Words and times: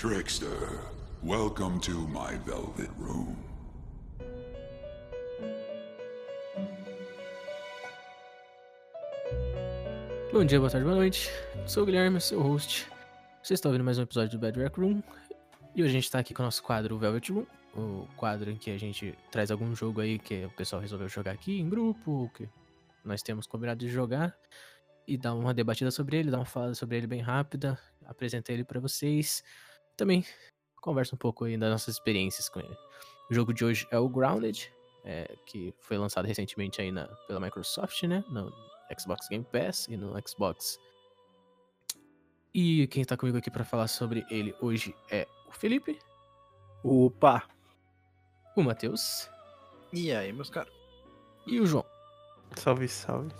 Trickster, 0.00 0.78
welcome 1.24 1.80
to 1.80 2.06
my 2.06 2.36
velvet 2.46 2.88
room. 3.00 3.34
Bom 10.32 10.44
dia, 10.44 10.60
boa 10.60 10.70
tarde, 10.70 10.84
boa 10.84 10.94
noite. 10.94 11.28
Sou 11.66 11.82
o 11.82 11.86
Guilherme, 11.86 12.20
seu 12.20 12.40
host. 12.40 12.86
Você 13.42 13.54
está 13.54 13.68
ouvindo 13.68 13.82
mais 13.82 13.98
um 13.98 14.02
episódio 14.02 14.38
do 14.38 14.40
Bad 14.40 14.56
Rec 14.60 14.76
Room. 14.76 15.02
E 15.74 15.82
hoje 15.82 15.90
a 15.90 15.94
gente 15.94 16.04
está 16.04 16.20
aqui 16.20 16.32
com 16.32 16.42
o 16.42 16.44
nosso 16.44 16.62
quadro 16.62 16.96
Velvet 16.96 17.32
Room, 17.32 17.46
o 17.74 18.06
quadro 18.16 18.52
em 18.52 18.56
que 18.56 18.70
a 18.70 18.78
gente 18.78 19.18
traz 19.32 19.50
algum 19.50 19.74
jogo 19.74 20.00
aí 20.00 20.16
que 20.20 20.44
o 20.44 20.50
pessoal 20.50 20.80
resolveu 20.80 21.08
jogar 21.08 21.32
aqui 21.32 21.58
em 21.58 21.68
grupo, 21.68 22.30
que 22.36 22.48
nós 23.04 23.20
temos 23.20 23.48
combinado 23.48 23.80
de 23.80 23.88
jogar, 23.88 24.32
e 25.08 25.16
dar 25.16 25.34
uma 25.34 25.52
debatida 25.52 25.90
sobre 25.90 26.18
ele, 26.18 26.30
dar 26.30 26.38
uma 26.38 26.44
falada 26.44 26.74
sobre 26.76 26.98
ele 26.98 27.08
bem 27.08 27.20
rápida, 27.20 27.76
apresentar 28.06 28.52
ele 28.52 28.62
para 28.62 28.78
vocês. 28.78 29.42
Também 29.98 30.24
conversa 30.80 31.14
um 31.14 31.18
pouco 31.18 31.44
aí 31.44 31.58
das 31.58 31.70
nossas 31.70 31.96
experiências 31.96 32.48
com 32.48 32.60
ele. 32.60 32.76
O 33.30 33.34
jogo 33.34 33.52
de 33.52 33.64
hoje 33.64 33.86
é 33.90 33.98
o 33.98 34.08
Grounded, 34.08 34.72
é, 35.04 35.36
que 35.44 35.74
foi 35.80 35.98
lançado 35.98 36.24
recentemente 36.24 36.80
aí 36.80 36.90
na, 36.90 37.06
pela 37.26 37.40
Microsoft, 37.40 38.02
né? 38.04 38.24
No 38.30 38.50
Xbox 38.98 39.28
Game 39.28 39.44
Pass 39.44 39.86
e 39.88 39.96
no 39.96 40.14
Xbox. 40.26 40.78
E 42.54 42.86
quem 42.86 43.04
tá 43.04 43.16
comigo 43.16 43.36
aqui 43.36 43.50
para 43.50 43.64
falar 43.64 43.88
sobre 43.88 44.24
ele 44.30 44.54
hoje 44.60 44.94
é 45.10 45.26
o 45.46 45.52
Felipe, 45.52 45.98
Opa! 46.82 47.42
o 48.56 48.62
Matheus 48.62 49.28
E 49.92 50.12
aí, 50.12 50.32
meus 50.32 50.48
caras? 50.48 50.72
e 51.46 51.60
o 51.60 51.66
João. 51.66 51.84
Salve, 52.56 52.88
salve. 52.88 53.30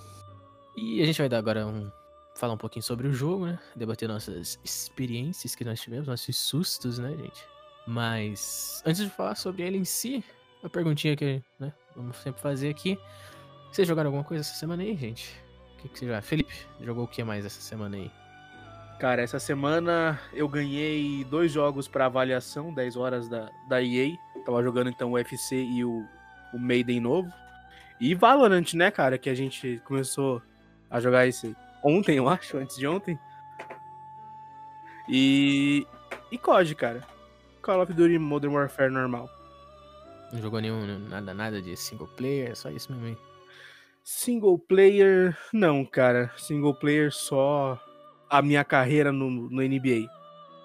E 0.76 1.02
a 1.02 1.06
gente 1.06 1.18
vai 1.18 1.28
dar 1.28 1.38
agora 1.38 1.66
um. 1.66 1.90
Falar 2.38 2.54
um 2.54 2.58
pouquinho 2.58 2.82
sobre 2.82 3.08
o 3.08 3.12
jogo, 3.12 3.46
né? 3.46 3.58
Debater 3.74 4.08
nossas 4.08 4.58
experiências 4.64 5.54
que 5.54 5.64
nós 5.64 5.80
tivemos, 5.80 6.06
nossos 6.06 6.38
sustos, 6.38 6.98
né, 6.98 7.10
gente? 7.16 7.44
Mas 7.86 8.82
antes 8.86 9.02
de 9.02 9.10
falar 9.10 9.34
sobre 9.34 9.62
ele 9.62 9.76
em 9.76 9.84
si, 9.84 10.24
a 10.62 10.68
perguntinha 10.68 11.16
que 11.16 11.42
né, 11.58 11.72
vamos 11.96 12.16
sempre 12.18 12.40
fazer 12.40 12.70
aqui. 12.70 12.96
Vocês 13.72 13.86
jogaram 13.88 14.08
alguma 14.08 14.24
coisa 14.24 14.42
essa 14.42 14.54
semana 14.54 14.82
aí, 14.82 14.96
gente? 14.96 15.34
O 15.74 15.82
que, 15.82 15.88
que 15.88 15.98
você 15.98 16.06
já. 16.06 16.22
Felipe, 16.22 16.54
jogou 16.80 17.04
o 17.04 17.08
que 17.08 17.24
mais 17.24 17.44
essa 17.44 17.60
semana 17.60 17.96
aí? 17.96 18.10
Cara, 19.00 19.22
essa 19.22 19.38
semana 19.38 20.20
eu 20.32 20.48
ganhei 20.48 21.24
dois 21.24 21.52
jogos 21.52 21.86
pra 21.86 22.06
avaliação, 22.06 22.74
10 22.74 22.96
horas 22.96 23.28
da, 23.28 23.48
da 23.68 23.82
EA. 23.82 24.16
Tava 24.44 24.62
jogando 24.62 24.90
então 24.90 25.10
o 25.10 25.14
UFC 25.14 25.56
e 25.56 25.84
o, 25.84 26.04
o 26.52 26.58
Maiden 26.58 27.00
novo. 27.00 27.32
E 28.00 28.14
Valorant, 28.14 28.74
né, 28.74 28.90
cara? 28.90 29.16
Que 29.16 29.30
a 29.30 29.34
gente 29.34 29.80
começou 29.84 30.42
a 30.90 30.98
jogar 30.98 31.26
esse 31.26 31.54
ontem, 31.82 32.16
eu 32.16 32.28
acho, 32.28 32.56
antes 32.56 32.76
de 32.76 32.86
ontem. 32.86 33.18
E. 35.08 35.86
E 36.30 36.38
COD, 36.38 36.74
cara. 36.74 37.06
Call 37.62 37.82
of 37.82 37.92
Duty 37.92 38.18
Modern 38.18 38.54
Warfare 38.54 38.90
normal. 38.90 39.28
Não 40.32 40.40
jogou 40.40 40.60
nenhum, 40.60 40.98
nada, 41.08 41.32
nada 41.32 41.62
de 41.62 41.76
single 41.76 42.08
player, 42.08 42.54
só 42.54 42.70
isso 42.70 42.92
mesmo 42.92 43.06
aí. 43.06 43.16
Single 44.04 44.58
player, 44.58 45.36
não, 45.52 45.84
cara. 45.84 46.30
Single 46.36 46.74
player 46.74 47.12
só 47.12 47.80
a 48.28 48.42
minha 48.42 48.64
carreira 48.64 49.10
no, 49.10 49.30
no 49.30 49.62
NBA. 49.62 50.06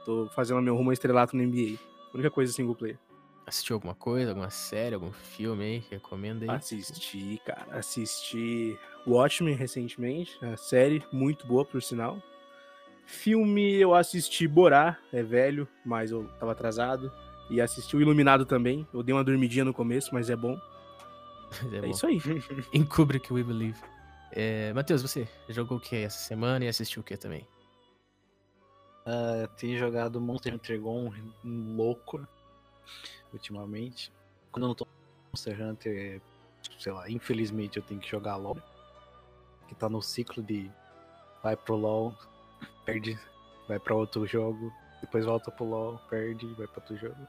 Tô 0.05 0.29
fazendo 0.29 0.61
meu 0.61 0.75
rumo 0.75 0.89
a 0.89 0.93
estrelato 0.93 1.35
no 1.35 1.43
NBA. 1.43 1.77
Única 2.13 2.29
coisa 2.29 2.51
single 2.51 2.75
player. 2.75 2.99
Assistiu 3.45 3.75
alguma 3.75 3.93
coisa, 3.93 4.31
alguma 4.31 4.49
série, 4.49 4.95
algum 4.95 5.11
filme 5.11 5.63
aí? 5.63 5.81
que 5.81 5.95
Recomenda 5.95 6.45
aí. 6.45 6.49
Assisti, 6.57 7.41
cara. 7.45 7.77
Assisti 7.77 8.77
Watchmen 9.05 9.53
recentemente. 9.55 10.37
A 10.43 10.55
série, 10.55 11.03
muito 11.11 11.45
boa, 11.45 11.65
por 11.65 11.81
sinal. 11.83 12.21
Filme, 13.05 13.73
eu 13.75 13.93
assisti 13.93 14.47
Borá, 14.47 14.97
é 15.11 15.21
velho, 15.21 15.67
mas 15.85 16.11
eu 16.11 16.25
tava 16.39 16.53
atrasado. 16.53 17.11
E 17.49 17.59
assisti 17.59 17.97
o 17.97 18.01
Iluminado 18.01 18.45
também. 18.45 18.87
Eu 18.93 19.03
dei 19.03 19.13
uma 19.13 19.23
dormidinha 19.23 19.65
no 19.65 19.73
começo, 19.73 20.13
mas 20.13 20.29
é 20.29 20.35
bom. 20.37 20.57
É 21.73 21.77
É, 21.77 21.81
bom. 21.81 21.87
isso 21.87 22.07
aí. 22.07 22.19
Em 22.73 22.83
Kubrick 22.85 23.31
We 23.33 23.43
Believe. 23.43 23.77
É, 24.31 24.71
Matheus, 24.73 25.01
você 25.01 25.27
jogou 25.49 25.77
o 25.77 25.81
que 25.81 25.97
essa 25.97 26.17
semana 26.17 26.63
e 26.63 26.67
assistiu 26.69 27.01
o 27.01 27.03
que 27.03 27.17
também? 27.17 27.45
Ah, 29.05 29.49
tenho 29.57 29.77
jogado 29.77 30.19
Monster 30.21 30.53
Hunter 30.55 30.79
Gone 30.79 31.33
louco 31.43 32.25
ultimamente. 33.31 34.11
Quando 34.51 34.63
eu 34.63 34.67
não 34.69 34.75
tô 34.75 34.87
Monster 35.31 35.61
Hunter, 35.61 36.21
sei 36.79 36.91
lá, 36.91 37.09
infelizmente 37.09 37.77
eu 37.77 37.83
tenho 37.83 37.99
que 37.99 38.09
jogar 38.09 38.35
LoL. 38.35 38.57
Que 39.67 39.75
tá 39.75 39.89
no 39.89 40.01
ciclo 40.01 40.43
de 40.43 40.69
vai 41.41 41.57
pro 41.57 41.75
LoL, 41.75 42.15
perde, 42.85 43.19
vai 43.67 43.79
pra 43.79 43.95
outro 43.95 44.25
jogo, 44.25 44.71
depois 45.01 45.25
volta 45.25 45.51
pro 45.51 45.65
LoL, 45.65 45.99
perde, 46.09 46.45
vai 46.53 46.67
pra 46.67 46.81
outro 46.81 46.95
jogo. 46.97 47.27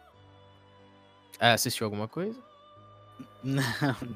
Ah, 1.41 1.55
assistiu 1.55 1.87
alguma 1.87 2.07
coisa? 2.07 2.39
Não, 3.45 3.63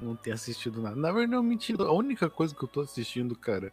não 0.03 0.17
tenho 0.17 0.35
assistido 0.35 0.83
nada. 0.83 0.97
Na 0.97 1.13
verdade, 1.13 1.31
não, 1.31 1.43
mentira. 1.43 1.85
A 1.85 1.93
única 1.93 2.29
coisa 2.29 2.53
que 2.53 2.65
eu 2.65 2.69
tô 2.69 2.81
assistindo, 2.81 3.37
cara, 3.37 3.73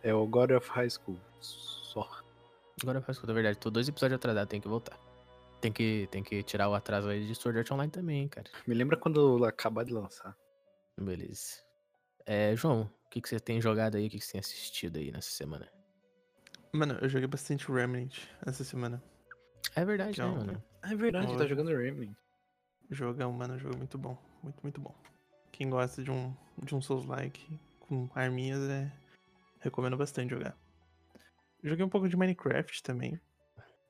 é 0.00 0.14
o 0.14 0.24
God 0.26 0.52
of 0.52 0.70
High 0.70 0.90
School. 0.90 1.18
Só. 1.40 2.08
Agora 2.80 3.00
faz 3.00 3.18
conta, 3.18 3.32
é 3.32 3.34
verdade. 3.34 3.58
Tô 3.58 3.68
dois 3.70 3.88
episódios 3.88 4.16
atrasados, 4.16 4.48
tem 4.48 4.60
que 4.60 4.68
voltar. 4.68 4.96
Tem 5.64 5.72
que, 5.72 6.06
tem 6.10 6.22
que 6.22 6.42
tirar 6.42 6.68
o 6.68 6.74
atraso 6.74 7.08
aí 7.08 7.26
de 7.26 7.34
Sword 7.34 7.60
Art 7.60 7.70
Online 7.70 7.90
também, 7.90 8.20
hein, 8.20 8.28
cara. 8.28 8.50
Me 8.66 8.74
lembra 8.74 8.98
quando 8.98 9.38
eu 9.38 9.44
acabar 9.46 9.82
de 9.82 9.94
lançar. 9.94 10.36
Beleza. 10.94 11.64
É, 12.26 12.54
João, 12.54 12.82
o 12.82 13.08
que, 13.08 13.18
que 13.18 13.30
você 13.30 13.40
tem 13.40 13.62
jogado 13.62 13.96
aí? 13.96 14.06
O 14.06 14.10
que, 14.10 14.18
que 14.18 14.26
você 14.26 14.32
tem 14.32 14.40
assistido 14.40 14.98
aí 14.98 15.10
nessa 15.10 15.30
semana? 15.30 15.72
Mano, 16.70 16.98
eu 17.00 17.08
joguei 17.08 17.26
bastante 17.26 17.72
Remnant 17.72 18.14
essa 18.44 18.62
semana. 18.62 19.02
É 19.74 19.86
verdade, 19.86 20.20
né, 20.20 20.26
Então, 20.26 20.36
mano? 20.36 20.62
É 20.82 20.94
verdade, 20.94 21.28
Olha. 21.28 21.38
tá 21.38 21.46
jogando 21.46 21.74
Remnant. 21.74 22.14
Jogão, 22.90 23.32
mano, 23.32 23.58
jogo 23.58 23.78
muito 23.78 23.96
bom. 23.96 24.18
Muito, 24.42 24.60
muito 24.62 24.82
bom. 24.82 24.94
Quem 25.50 25.70
gosta 25.70 26.02
de 26.02 26.10
um, 26.10 26.36
de 26.62 26.74
um 26.74 26.82
Souls-like 26.82 27.58
com 27.80 28.10
arminhas, 28.14 28.60
é... 28.68 28.92
recomendo 29.60 29.96
bastante 29.96 30.28
jogar. 30.28 30.54
Joguei 31.62 31.86
um 31.86 31.88
pouco 31.88 32.06
de 32.06 32.18
Minecraft 32.18 32.82
também. 32.82 33.18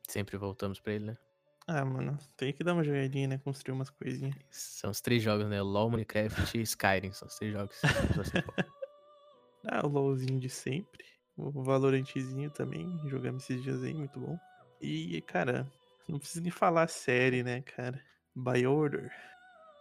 Sempre 0.09 0.37
voltamos 0.37 0.79
pra 0.79 0.93
ele, 0.93 1.07
né? 1.07 1.19
Ah, 1.67 1.85
mano, 1.85 2.19
tem 2.37 2.53
que 2.53 2.63
dar 2.63 2.75
uma 2.75 2.85
jogadinha, 2.85 3.27
né? 3.27 3.39
Construir 3.39 3.75
umas 3.75 3.89
coisinhas. 3.89 4.35
São 4.51 4.91
os 4.91 5.01
três 5.01 5.23
jogos, 5.23 5.47
né? 5.49 5.63
LoL, 5.63 5.91
Minecraft 5.91 6.59
e 6.59 6.63
Skyrim. 6.63 7.13
São 7.13 7.27
os 7.27 7.37
três 7.37 7.53
jogos. 7.53 7.81
que 7.81 8.17
você 8.17 8.43
fala. 8.43 8.69
Ah, 9.67 9.81
o 9.87 9.89
LOLzinho 9.89 10.39
de 10.39 10.51
sempre. 10.51 11.03
O 11.39 11.63
Valorantezinho 11.63 12.51
também. 12.51 13.01
Jogamos 13.09 13.45
esses 13.45 13.63
dias 13.63 13.83
aí, 13.83 13.95
muito 13.95 14.21
bom. 14.21 14.39
E, 14.79 15.23
cara, 15.23 15.67
não 16.07 16.19
preciso 16.19 16.43
nem 16.43 16.51
falar 16.51 16.87
série, 16.87 17.43
né, 17.43 17.63
cara? 17.63 17.99
By 18.37 18.67
Order. 18.67 19.11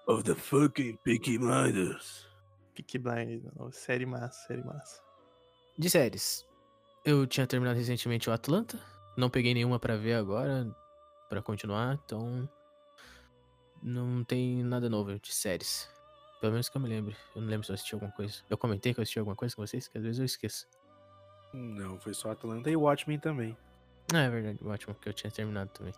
Of 0.07 0.23
the 0.23 0.35
fucking 0.35 0.95
Peaky 1.03 1.37
Blinders. 1.37 2.25
Peaky 2.75 2.97
Blinders, 2.97 3.43
mano. 3.43 3.73
Série 3.73 4.05
massa, 4.05 4.47
série 4.47 4.63
massa. 4.63 5.01
De 5.77 5.89
séries. 5.89 6.45
Eu 7.03 7.27
tinha 7.27 7.45
terminado 7.45 7.77
recentemente 7.77 8.29
o 8.29 8.33
Atlanta. 8.33 8.79
Não 9.17 9.29
peguei 9.29 9.53
nenhuma 9.53 9.79
pra 9.79 9.97
ver 9.97 10.13
agora, 10.13 10.65
pra 11.33 11.41
continuar, 11.41 11.99
então. 12.05 12.47
Não 13.81 14.23
tem 14.23 14.63
nada 14.63 14.89
novo 14.89 15.19
de 15.19 15.33
séries. 15.33 15.89
Pelo 16.39 16.53
menos 16.53 16.69
que 16.69 16.77
eu 16.77 16.81
me 16.81 16.87
lembre. 16.87 17.15
Eu 17.35 17.41
não 17.41 17.49
lembro 17.49 17.65
se 17.65 17.71
eu 17.71 17.73
assisti 17.73 17.93
alguma 17.93 18.11
coisa. 18.11 18.35
Eu 18.49 18.57
comentei 18.57 18.93
que 18.93 18.99
eu 18.99 19.01
assisti 19.01 19.19
alguma 19.19 19.35
coisa 19.35 19.55
com 19.55 19.65
vocês, 19.65 19.87
que 19.87 19.97
às 19.97 20.03
vezes 20.03 20.19
eu 20.19 20.25
esqueço. 20.25 20.67
Não, 21.53 21.99
foi 21.99 22.13
só 22.13 22.31
Atlanta 22.31 22.69
e 22.69 22.75
Watchmen 22.75 23.19
também. 23.19 23.57
Ah, 24.13 24.21
é 24.21 24.29
verdade, 24.29 24.59
ótimo, 24.65 24.93
que 24.95 25.09
eu 25.09 25.13
tinha 25.13 25.31
terminado 25.31 25.71
também. 25.71 25.93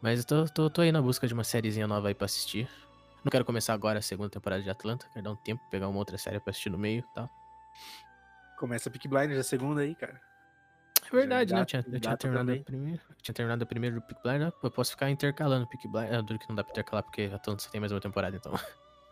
Mas 0.00 0.20
eu 0.20 0.26
tô, 0.26 0.44
tô, 0.46 0.70
tô 0.70 0.80
aí 0.82 0.92
na 0.92 1.00
busca 1.00 1.26
de 1.26 1.34
uma 1.34 1.44
sériezinha 1.44 1.86
nova 1.86 2.08
aí 2.08 2.14
pra 2.14 2.26
assistir. 2.26 2.68
Não 3.24 3.30
quero 3.30 3.44
começar 3.44 3.72
agora 3.72 3.98
a 3.98 4.02
segunda 4.02 4.28
temporada 4.28 4.62
de 4.62 4.68
Atlanta, 4.68 5.06
quero 5.12 5.24
dar 5.24 5.32
um 5.32 5.36
tempo, 5.36 5.62
pegar 5.70 5.88
uma 5.88 5.98
outra 5.98 6.18
série 6.18 6.38
pra 6.40 6.50
assistir 6.50 6.70
no 6.70 6.78
meio 6.78 7.00
e 7.00 7.14
tal. 7.14 7.30
Começa 8.58 8.90
Peaky 8.90 9.08
Blinders, 9.08 9.40
a 9.40 9.42
segunda 9.42 9.80
aí, 9.80 9.94
cara. 9.94 10.20
É 11.06 11.16
verdade, 11.16 11.52
né? 11.52 11.60
Eu 11.60 11.66
tinha, 11.66 11.84
eu 11.86 12.00
tinha 12.00 12.16
terminado 12.16 12.46
também. 12.46 12.60
a 12.60 12.64
primeira. 12.64 13.02
Eu 13.08 13.16
tinha 13.22 13.34
terminado 13.34 13.62
a 13.62 13.66
primeira 13.66 13.96
do 13.96 14.02
Peak 14.02 14.22
Blind, 14.22 14.40
né? 14.40 14.52
Eu 14.62 14.70
posso 14.70 14.90
ficar 14.92 15.10
intercalando 15.10 15.66
Peak 15.68 15.88
Blind. 15.88 16.12
Ah, 16.12 16.20
duro 16.20 16.38
que 16.38 16.48
não 16.48 16.56
dá 16.56 16.64
pra 16.64 16.72
intercalar 16.72 17.02
porque 17.02 17.30
Atlanta 17.32 17.62
só 17.62 17.70
tem 17.70 17.80
mais 17.80 17.92
uma 17.92 18.00
temporada, 18.00 18.36
então. 18.36 18.52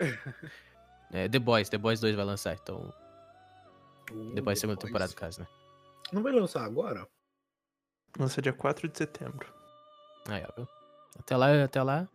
é, 1.13 1.29
The 1.29 1.39
Boys, 1.39 1.69
The 1.69 1.79
Boys 1.79 2.01
2 2.01 2.15
vai 2.15 2.25
lançar, 2.25 2.55
então. 2.55 2.93
Uh, 4.11 4.35
The 4.35 4.41
Boys 4.41 4.59
segunda 4.59 4.79
temporada, 4.79 5.11
no 5.11 5.17
caso, 5.17 5.41
né? 5.41 5.47
Não 6.13 6.23
vai 6.23 6.33
lançar 6.33 6.65
agora? 6.65 7.07
Lança 8.19 8.43
dia 8.43 8.53
4 8.53 8.89
de 8.89 8.99
setembro. 8.99 9.53
Aí, 10.29 10.45
ó, 10.47 10.53
viu? 10.57 10.69
Até 11.19 11.37
lá, 11.37 11.65
até 11.65 11.83
lá. 11.83 12.09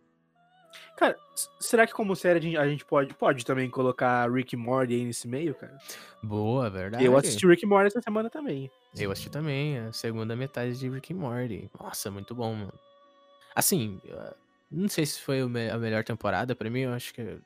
Cara, 0.96 1.16
será 1.60 1.86
que 1.86 1.92
como 1.92 2.16
série 2.16 2.56
a 2.56 2.66
gente- 2.68 2.84
pode, 2.84 3.14
pode 3.14 3.44
também 3.44 3.70
colocar 3.70 4.30
Rick 4.30 4.56
Morty 4.56 4.94
aí 4.94 5.04
nesse 5.04 5.28
meio, 5.28 5.54
cara? 5.54 5.78
Boa, 6.22 6.68
verdade. 6.68 7.04
Eu 7.04 7.16
assisti 7.16 7.46
Rick 7.46 7.64
Morty 7.64 7.86
essa 7.86 8.02
semana 8.02 8.28
também. 8.28 8.70
Eu 8.96 9.10
assisti 9.12 9.30
também, 9.30 9.78
a 9.78 9.92
segunda 9.92 10.34
metade 10.34 10.76
de 10.78 10.88
Rick 10.88 11.14
Morty. 11.14 11.70
Nossa, 11.80 12.10
muito 12.10 12.34
bom, 12.34 12.54
mano. 12.54 12.72
Assim, 13.54 14.00
eu 14.04 14.34
não 14.70 14.88
sei 14.88 15.06
se 15.06 15.20
foi 15.20 15.40
a 15.40 15.78
melhor 15.78 16.02
temporada, 16.04 16.54
pra 16.54 16.68
mim 16.68 16.80
eu 16.80 16.92
acho 16.92 17.14
que 17.14 17.20
a 17.22 17.38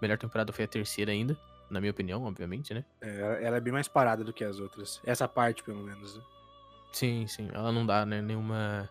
melhor 0.00 0.16
temporada 0.18 0.52
foi 0.52 0.64
a 0.64 0.68
terceira 0.68 1.12
ainda, 1.12 1.36
na 1.70 1.80
minha 1.80 1.90
opinião, 1.90 2.24
obviamente, 2.24 2.72
né? 2.72 2.84
É, 3.02 3.20
ela- 3.20 3.34
ela 3.34 3.56
é 3.58 3.60
bem 3.60 3.72
mais 3.72 3.86
parada 3.88 4.24
do 4.24 4.32
que 4.32 4.44
as 4.44 4.58
outras. 4.58 5.00
Essa 5.04 5.28
parte, 5.28 5.62
pelo 5.62 5.82
menos. 5.82 6.16
né? 6.16 6.22
Sim, 6.92 7.26
sim, 7.26 7.50
ela 7.52 7.70
não 7.70 7.84
dá, 7.84 8.06
né, 8.06 8.22
nenhuma 8.22 8.88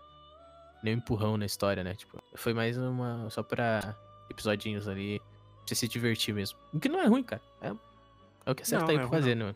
nenhum 0.83 0.97
empurrão 0.97 1.37
na 1.37 1.45
história, 1.45 1.83
né? 1.83 1.95
Tipo, 1.95 2.21
foi 2.35 2.53
mais 2.53 2.77
uma. 2.77 3.29
só 3.29 3.43
pra 3.43 3.95
episodinhos 4.29 4.87
ali. 4.87 5.19
Pra 5.19 5.67
você 5.67 5.75
se 5.75 5.87
divertir 5.87 6.33
mesmo. 6.33 6.57
O 6.73 6.79
que 6.79 6.87
não 6.87 6.99
é 6.99 7.07
ruim, 7.07 7.23
cara. 7.23 7.41
É, 7.61 7.73
é 8.45 8.51
o 8.51 8.55
que 8.55 8.63
acerta 8.63 8.85
Não, 8.85 8.91
aí 8.91 8.97
não 8.97 9.03
é 9.03 9.07
pra 9.07 9.17
ruim, 9.17 9.21
fazer, 9.21 9.35
né? 9.35 9.43
mano? 9.45 9.55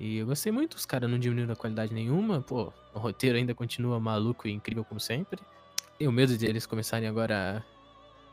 E 0.00 0.18
eu 0.18 0.26
gostei 0.26 0.50
muito, 0.50 0.74
os 0.74 0.84
caras 0.84 1.08
não 1.08 1.16
diminuíram 1.16 1.52
a 1.52 1.56
qualidade 1.56 1.94
nenhuma, 1.94 2.40
pô, 2.40 2.72
o 2.92 2.98
roteiro 2.98 3.38
ainda 3.38 3.54
continua 3.54 4.00
maluco 4.00 4.48
e 4.48 4.50
incrível 4.50 4.84
como 4.84 4.98
sempre. 4.98 5.40
Tenho 5.96 6.10
medo 6.10 6.36
de 6.36 6.44
eles 6.44 6.66
começarem 6.66 7.08
agora 7.08 7.64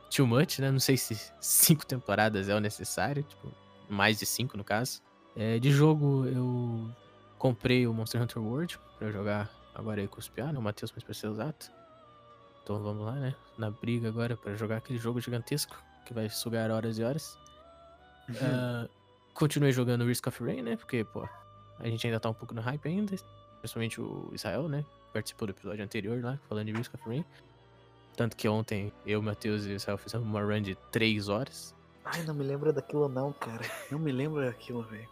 too 0.10 0.26
much, 0.26 0.58
né? 0.58 0.72
Não 0.72 0.80
sei 0.80 0.98
se 0.98 1.16
cinco 1.40 1.86
temporadas 1.86 2.50
é 2.50 2.56
o 2.56 2.60
necessário, 2.60 3.22
tipo, 3.22 3.54
mais 3.88 4.18
de 4.18 4.26
cinco 4.26 4.58
no 4.58 4.64
caso. 4.64 5.00
É, 5.36 5.60
de 5.60 5.70
jogo, 5.72 6.26
eu 6.26 6.90
comprei 7.38 7.86
o 7.86 7.94
Monster 7.94 8.20
Hunter 8.22 8.42
World 8.42 8.80
pra 8.98 9.08
eu 9.08 9.12
jogar 9.12 9.50
agora 9.76 10.02
aí 10.02 10.08
com 10.08 10.20
os 10.20 10.28
piá, 10.28 10.52
né? 10.52 10.58
O 10.58 10.62
Matheus 10.64 10.92
mais 10.92 11.04
pra 11.04 11.14
ser 11.14 11.28
exato. 11.28 11.72
Então 12.70 12.84
vamos 12.84 13.04
lá, 13.04 13.14
né? 13.14 13.34
Na 13.58 13.72
briga 13.72 14.10
agora 14.10 14.38
pra 14.38 14.54
jogar 14.54 14.78
aquele 14.78 15.00
jogo 15.00 15.20
gigantesco 15.20 15.76
que 16.06 16.14
vai 16.14 16.30
sugar 16.30 16.70
horas 16.70 17.00
e 17.00 17.04
horas. 17.04 17.36
Ah, 18.44 18.88
continuei 19.34 19.72
jogando 19.72 20.06
Risk 20.06 20.28
of 20.28 20.44
Rain, 20.44 20.62
né? 20.62 20.76
Porque, 20.76 21.04
pô, 21.04 21.28
a 21.80 21.88
gente 21.88 22.06
ainda 22.06 22.20
tá 22.20 22.30
um 22.30 22.34
pouco 22.34 22.54
no 22.54 22.62
hype 22.62 22.88
ainda. 22.88 23.16
Principalmente 23.58 24.00
o 24.00 24.30
Israel, 24.36 24.70
né? 24.70 24.86
Participou 25.12 25.48
do 25.48 25.52
episódio 25.52 25.84
anterior 25.84 26.24
lá, 26.24 26.38
falando 26.48 26.68
de 26.68 26.74
Risk 26.74 26.94
of 26.94 27.10
Rain. 27.10 27.26
Tanto 28.16 28.38
que 28.38 28.48
ontem 28.48 28.94
eu, 29.04 29.20
Matheus 29.20 29.66
e 29.66 29.70
o 29.70 29.76
Israel 29.76 29.98
fizemos 29.98 30.28
uma 30.28 30.44
run 30.44 30.62
de 30.62 30.76
3 30.92 31.28
horas. 31.28 31.74
Ai, 32.06 32.22
não 32.22 32.36
me 32.36 32.44
lembra 32.44 32.72
daquilo 32.72 33.10
não, 33.10 33.34
cara. 33.34 33.66
Não 33.90 33.98
me 33.98 34.12
lembra 34.12 34.46
daquilo, 34.46 34.84
velho. 34.84 35.10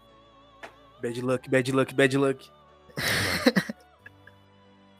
Bad 1.01 1.21
luck, 1.23 1.49
bad 1.49 1.71
luck, 1.71 1.95
bad 1.95 2.17
luck. 2.19 2.51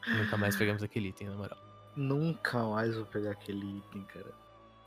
Nunca 0.07 0.37
mais 0.37 0.55
pegamos 0.55 0.81
aquele 0.81 1.09
item, 1.09 1.27
na 1.27 1.35
moral. 1.35 1.66
Nunca 1.97 2.63
mais 2.63 2.95
vou 2.95 3.05
pegar 3.05 3.31
aquele 3.31 3.79
item, 3.79 4.03
cara. 4.03 4.31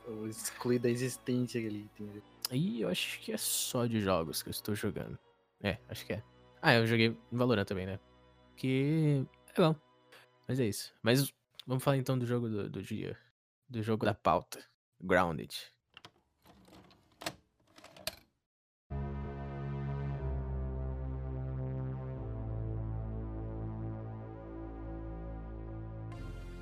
Eu 0.07 0.15
vou 0.15 0.27
excluir 0.27 0.79
da 0.79 0.89
existência 0.89 1.59
aquele 1.59 1.79
item. 1.79 2.23
Aí 2.49 2.81
eu 2.81 2.87
acho 2.87 3.19
que 3.19 3.33
é 3.33 3.37
só 3.37 3.85
de 3.85 3.99
jogos 3.99 4.41
que 4.41 4.47
eu 4.47 4.51
estou 4.51 4.73
jogando. 4.73 5.19
É, 5.61 5.77
acho 5.89 6.05
que 6.05 6.13
é. 6.13 6.23
Ah, 6.61 6.73
eu 6.73 6.87
joguei 6.87 7.15
Valorant 7.29 7.65
também, 7.65 7.85
né? 7.85 7.99
Que 8.55 9.27
é 9.55 9.61
bom. 9.61 9.75
Mas 10.47 10.59
é 10.59 10.65
isso. 10.65 10.93
Mas 11.03 11.33
vamos 11.67 11.83
falar 11.83 11.97
então 11.97 12.17
do 12.17 12.25
jogo 12.25 12.47
do, 12.47 12.69
do 12.69 12.81
dia. 12.81 13.17
Do 13.69 13.83
jogo 13.83 14.05
da 14.05 14.13
pauta. 14.13 14.63
Grounded. 15.01 15.53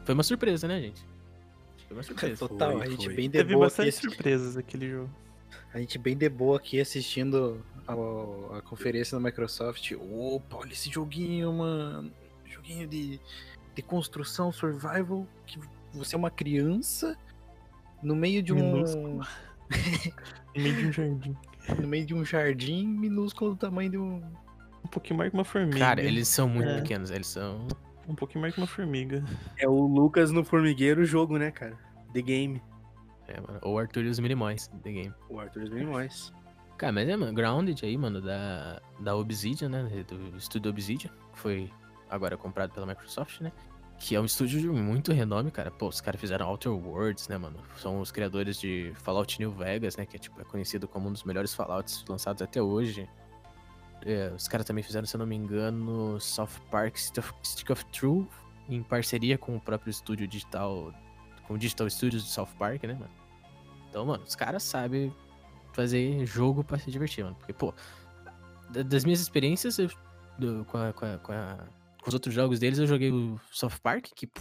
Foi 0.10 0.14
uma 0.16 0.24
surpresa, 0.24 0.68
né, 0.68 0.82
gente? 0.82 1.06
Foi 1.88 1.96
uma 1.98 2.02
surpresa. 2.02 2.48
Total, 2.48 2.72
Foi, 2.72 2.82
a 2.82 2.90
gente 2.90 3.06
foi. 3.06 3.14
bem 3.14 3.30
de 3.30 3.38
Teve 3.38 3.54
boa 3.54 3.68
bastante 3.68 3.90
aqui. 3.90 3.98
surpresas 4.08 4.58
aquele 4.58 4.90
jogo. 4.90 5.10
A 5.72 5.78
gente 5.78 6.00
bem 6.00 6.18
de 6.18 6.28
boa 6.28 6.58
aqui 6.58 6.82
assistindo 6.82 7.64
a, 7.88 7.94
a 8.58 8.62
conferência 8.64 9.16
da 9.20 9.24
Microsoft. 9.24 9.92
Opa, 9.92 10.58
olha 10.58 10.74
esse 10.74 10.90
joguinho, 10.90 11.54
mano. 11.54 12.12
Joguinho 12.44 12.88
de, 12.88 13.20
de 13.76 13.82
construção, 13.84 14.52
survival. 14.52 15.28
Que 15.46 15.60
você 15.94 16.16
é 16.16 16.18
uma 16.18 16.32
criança 16.32 17.16
no 18.02 18.16
meio 18.16 18.42
de 18.42 18.52
um. 18.52 18.56
Minúsculo. 18.56 19.22
No 20.56 20.64
meio 20.64 20.76
de 20.76 20.88
um 20.88 20.92
jardim. 20.92 21.38
no 21.80 21.88
meio 21.88 22.06
de 22.08 22.14
um 22.16 22.26
jardim 22.26 22.88
minúsculo 22.88 23.52
do 23.52 23.58
tamanho 23.58 23.92
de 23.92 23.98
um. 24.00 24.24
Um 24.84 24.88
pouquinho 24.88 25.20
mais 25.20 25.30
que 25.30 25.38
uma 25.38 25.46
formiga. 25.46 25.78
Cara, 25.78 26.02
eles 26.02 26.28
são 26.28 26.50
muito 26.50 26.68
É. 26.68 26.82
pequenos, 26.82 27.12
eles 27.12 27.28
são. 27.28 27.68
Um 28.10 28.16
pouquinho 28.16 28.42
mais 28.42 28.56
que 28.56 28.60
uma 28.60 28.68
formiga. 28.68 29.24
É 29.58 29.70
o 29.70 29.86
Lucas 29.86 30.32
no 30.32 30.44
Formigueiro 30.44 31.06
jogo, 31.06 31.38
né, 31.38 31.52
cara? 31.52 31.78
The 32.12 32.22
Game. 32.24 32.62
É, 33.28 33.40
mano. 33.40 33.60
Ou 33.62 33.78
Arthur 33.78 34.04
e 34.04 34.08
os 34.08 34.20
Minimóis, 34.20 34.68
The 34.84 34.92
Game. 34.92 35.14
O 35.30 35.40
Arthur 35.40 35.62
dos 35.62 35.70
Minimóis. 35.70 36.34
Cara, 36.76 36.92
mas 36.92 37.08
é, 37.08 37.16
mano, 37.16 37.34
Grounded 37.34 37.86
aí, 37.86 37.98
mano, 37.98 38.20
da, 38.20 38.82
da 39.00 39.16
Obsidian, 39.16 39.70
né? 39.70 40.04
Do 40.08 40.38
estúdio 40.38 40.72
Obsidian, 40.72 41.12
que 41.34 41.40
foi 41.40 41.72
agora 42.10 42.36
comprado 42.36 42.72
pela 42.72 42.88
Microsoft, 42.88 43.42
né? 43.42 43.52
Que 44.00 44.16
é 44.16 44.20
um 44.20 44.26
estúdio 44.26 44.60
de 44.60 44.68
muito 44.68 45.12
renome, 45.12 45.52
cara. 45.52 45.70
Pô, 45.70 45.88
os 45.90 46.02
caras 46.02 46.20
fizeram 46.20 46.48
Outer 46.48 46.72
Worlds, 46.72 47.28
né, 47.28 47.38
mano? 47.38 47.60
São 47.78 48.00
os 48.00 48.12
criadores 48.12 48.60
de 48.60 48.92
Fallout 48.96 49.38
New 49.40 49.52
Vegas, 49.52 49.98
né? 49.98 50.06
Que 50.06 50.16
é, 50.16 50.20
tipo, 50.20 50.42
é 50.42 50.46
conhecido 50.46 50.88
como 50.88 51.10
um 51.10 51.12
dos 51.12 51.24
melhores 51.24 51.54
Fallouts 51.54 52.04
lançados 52.08 52.42
até 52.42 52.62
hoje. 52.62 53.08
É, 54.06 54.31
os 54.34 54.48
caras 54.48 54.66
também 54.66 54.84
fizeram, 54.84 55.06
se 55.06 55.16
eu 55.16 55.19
não 55.19 55.25
me 55.25 55.36
engano, 55.36 56.19
South 56.19 56.48
Park 56.72 56.96
Stick 56.98 57.69
of, 57.69 57.86
Truth, 57.88 58.30
em 58.69 58.81
parceria 58.81 59.38
com 59.38 59.56
o 59.56 59.60
próprio 59.60 59.92
estúdio 59.92 60.28
digital, 60.28 60.94
com 61.46 61.56
o 61.56 61.57
Digital 61.57 61.90
Studios 61.90 62.24
de 62.24 62.30
South 62.30 62.50
Park, 62.57 62.84
né, 62.84 62.94
mano? 62.94 63.12
Então, 63.90 64.06
mano, 64.06 64.24
os 64.24 64.36
caras 64.36 64.63
sabem 64.63 65.13
fazer 65.74 66.25
jogo 66.25 66.63
pra 66.63 66.78
se 66.78 66.90
divertir, 66.92 67.24
mano. 67.24 67.36
Porque, 67.36 67.54
pô, 67.54 67.74
da- 68.69 68.84
das 68.84 69.04
minhas 69.04 69.19
experiências 69.19 69.78
eu- 69.80 69.90
do- 70.38 70.63
com, 70.66 70.78
a- 70.78 70.94
com, 70.94 71.06
a- 71.06 71.18
com 71.18 71.31
a- 71.34 71.68
com 72.02 72.07
os 72.07 72.13
outros 72.13 72.34
jogos 72.34 72.60
deles, 72.60 72.80
eu 72.80 72.88
joguei 72.88 73.12
o 73.12 73.40
South 73.52 73.80
Park, 73.81 74.07
que 74.16 74.28
pô, 74.28 74.40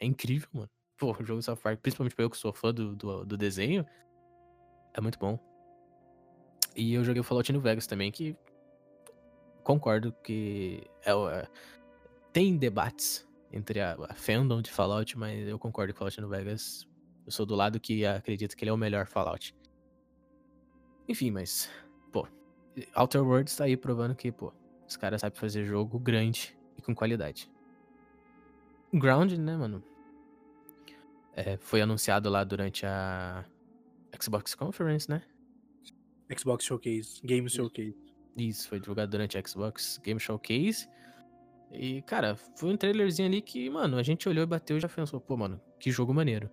é 0.00 0.06
incrível, 0.06 0.48
mano. 0.52 0.70
Pô, 0.96 1.12
o 1.12 1.24
jogo 1.24 1.40
South 1.42 1.56
Park, 1.62 1.78
principalmente 1.80 2.16
pra 2.16 2.24
eu 2.24 2.30
que 2.30 2.36
sou 2.36 2.52
fã 2.52 2.72
do, 2.74 2.96
do, 2.96 3.24
do 3.24 3.36
desenho, 3.36 3.86
é 4.94 5.00
muito 5.00 5.18
bom. 5.18 5.38
E 6.74 6.94
eu 6.94 7.04
joguei 7.04 7.20
o 7.20 7.24
Fallout 7.24 7.52
New 7.52 7.60
Vegas 7.60 7.86
também, 7.86 8.10
que 8.10 8.36
concordo 9.68 10.14
que 10.24 10.82
é, 11.04 11.10
é- 11.12 11.48
tem 12.32 12.56
debates 12.56 13.28
entre 13.52 13.80
a, 13.80 13.98
a 14.08 14.14
fandom 14.14 14.62
de 14.62 14.70
Fallout, 14.70 15.18
mas 15.18 15.46
eu 15.46 15.58
concordo 15.58 15.92
que 15.92 15.98
Fallout 15.98 16.18
New 16.18 16.30
Vegas, 16.30 16.88
eu 17.26 17.30
sou 17.30 17.44
do 17.44 17.54
lado 17.54 17.78
que 17.78 18.06
acredita 18.06 18.56
que 18.56 18.64
ele 18.64 18.70
é 18.70 18.72
o 18.72 18.78
melhor 18.78 19.06
Fallout. 19.06 19.54
Enfim, 21.06 21.30
mas, 21.30 21.70
pô, 22.10 22.26
Outer 22.94 23.22
Worlds 23.22 23.56
tá 23.56 23.64
aí 23.64 23.76
provando 23.76 24.14
que, 24.14 24.32
pô, 24.32 24.54
os 24.88 24.96
caras 24.96 25.20
sabem 25.20 25.38
fazer 25.38 25.66
jogo 25.66 25.98
grande 25.98 26.56
e 26.78 26.80
com 26.80 26.94
qualidade. 26.94 27.50
Ground, 28.94 29.32
né, 29.32 29.54
mano? 29.54 29.84
É, 31.34 31.58
foi 31.58 31.82
anunciado 31.82 32.30
lá 32.30 32.42
durante 32.42 32.86
a 32.86 33.44
Xbox 34.18 34.54
Conference, 34.54 35.10
né? 35.10 35.22
Xbox 36.34 36.64
Showcase. 36.64 37.20
Game 37.22 37.50
Showcase. 37.50 38.07
Isso, 38.38 38.68
foi 38.68 38.78
divulgado 38.80 39.10
durante 39.10 39.36
a 39.36 39.42
Xbox 39.46 39.98
Game 40.02 40.20
Showcase. 40.20 40.88
E, 41.72 42.00
cara, 42.02 42.36
foi 42.56 42.70
um 42.72 42.76
trailerzinho 42.76 43.28
ali 43.28 43.42
que, 43.42 43.68
mano, 43.68 43.98
a 43.98 44.02
gente 44.02 44.28
olhou 44.28 44.42
e 44.44 44.46
bateu 44.46 44.78
e 44.78 44.80
já 44.80 44.88
pensou, 44.88 45.20
pô, 45.20 45.36
mano, 45.36 45.60
que 45.78 45.90
jogo 45.90 46.14
maneiro. 46.14 46.48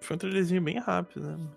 Foi 0.00 0.14
um 0.14 0.18
trailerzinho 0.18 0.62
bem 0.62 0.78
rápido, 0.78 1.36
né? 1.36 1.48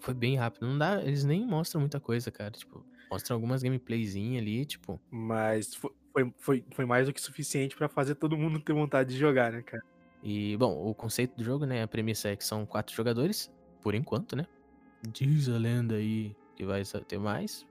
Foi 0.00 0.14
bem 0.14 0.36
rápido. 0.36 0.66
Não 0.66 0.78
dá, 0.78 1.02
eles 1.02 1.24
nem 1.24 1.46
mostram 1.46 1.80
muita 1.80 2.00
coisa, 2.00 2.30
cara. 2.30 2.52
Tipo, 2.52 2.86
mostram 3.10 3.36
algumas 3.36 3.62
gameplayzinhas 3.62 4.40
ali, 4.42 4.64
tipo. 4.64 5.00
Mas 5.10 5.74
fo- 5.74 5.94
foi, 6.12 6.32
foi, 6.38 6.64
foi 6.72 6.84
mais 6.86 7.06
do 7.06 7.12
que 7.12 7.20
suficiente 7.20 7.76
pra 7.76 7.88
fazer 7.88 8.14
todo 8.14 8.36
mundo 8.36 8.60
ter 8.60 8.72
vontade 8.72 9.12
de 9.12 9.18
jogar, 9.18 9.52
né, 9.52 9.62
cara? 9.62 9.82
E, 10.22 10.56
bom, 10.56 10.72
o 10.88 10.94
conceito 10.94 11.36
do 11.36 11.44
jogo, 11.44 11.66
né? 11.66 11.82
A 11.82 11.88
premissa 11.88 12.28
é 12.30 12.36
que 12.36 12.44
são 12.44 12.64
quatro 12.64 12.94
jogadores, 12.94 13.52
por 13.82 13.94
enquanto, 13.94 14.34
né? 14.34 14.46
Diz 15.06 15.48
a 15.48 15.58
lenda 15.58 15.96
aí 15.96 16.34
que 16.56 16.64
vai 16.64 16.82
ter 17.06 17.18
mais. 17.18 17.66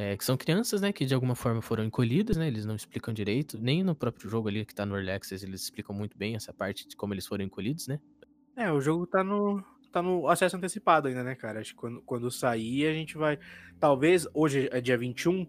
É, 0.00 0.16
que 0.16 0.24
são 0.24 0.36
crianças, 0.36 0.80
né? 0.80 0.92
Que 0.92 1.04
de 1.04 1.12
alguma 1.12 1.34
forma 1.34 1.60
foram 1.60 1.82
encolhidas, 1.82 2.36
né? 2.36 2.46
Eles 2.46 2.64
não 2.64 2.76
explicam 2.76 3.12
direito. 3.12 3.58
Nem 3.58 3.82
no 3.82 3.96
próprio 3.96 4.30
jogo 4.30 4.46
ali 4.46 4.64
que 4.64 4.72
tá 4.72 4.86
no 4.86 4.94
Early 4.94 5.10
Access, 5.10 5.44
eles 5.44 5.62
explicam 5.62 5.92
muito 5.92 6.16
bem 6.16 6.36
essa 6.36 6.52
parte 6.52 6.86
de 6.86 6.94
como 6.94 7.14
eles 7.14 7.26
foram 7.26 7.44
encolhidos, 7.44 7.88
né? 7.88 7.98
É, 8.54 8.70
o 8.70 8.80
jogo 8.80 9.08
tá 9.08 9.24
no, 9.24 9.60
tá 9.90 10.00
no 10.00 10.28
acesso 10.28 10.56
antecipado 10.56 11.08
ainda, 11.08 11.24
né, 11.24 11.34
cara? 11.34 11.58
Acho 11.58 11.70
que 11.70 11.80
quando, 11.80 12.00
quando 12.02 12.30
sair 12.30 12.86
a 12.86 12.92
gente 12.92 13.18
vai. 13.18 13.40
Talvez, 13.80 14.24
hoje 14.32 14.68
é 14.70 14.80
dia 14.80 14.96
21 14.96 15.44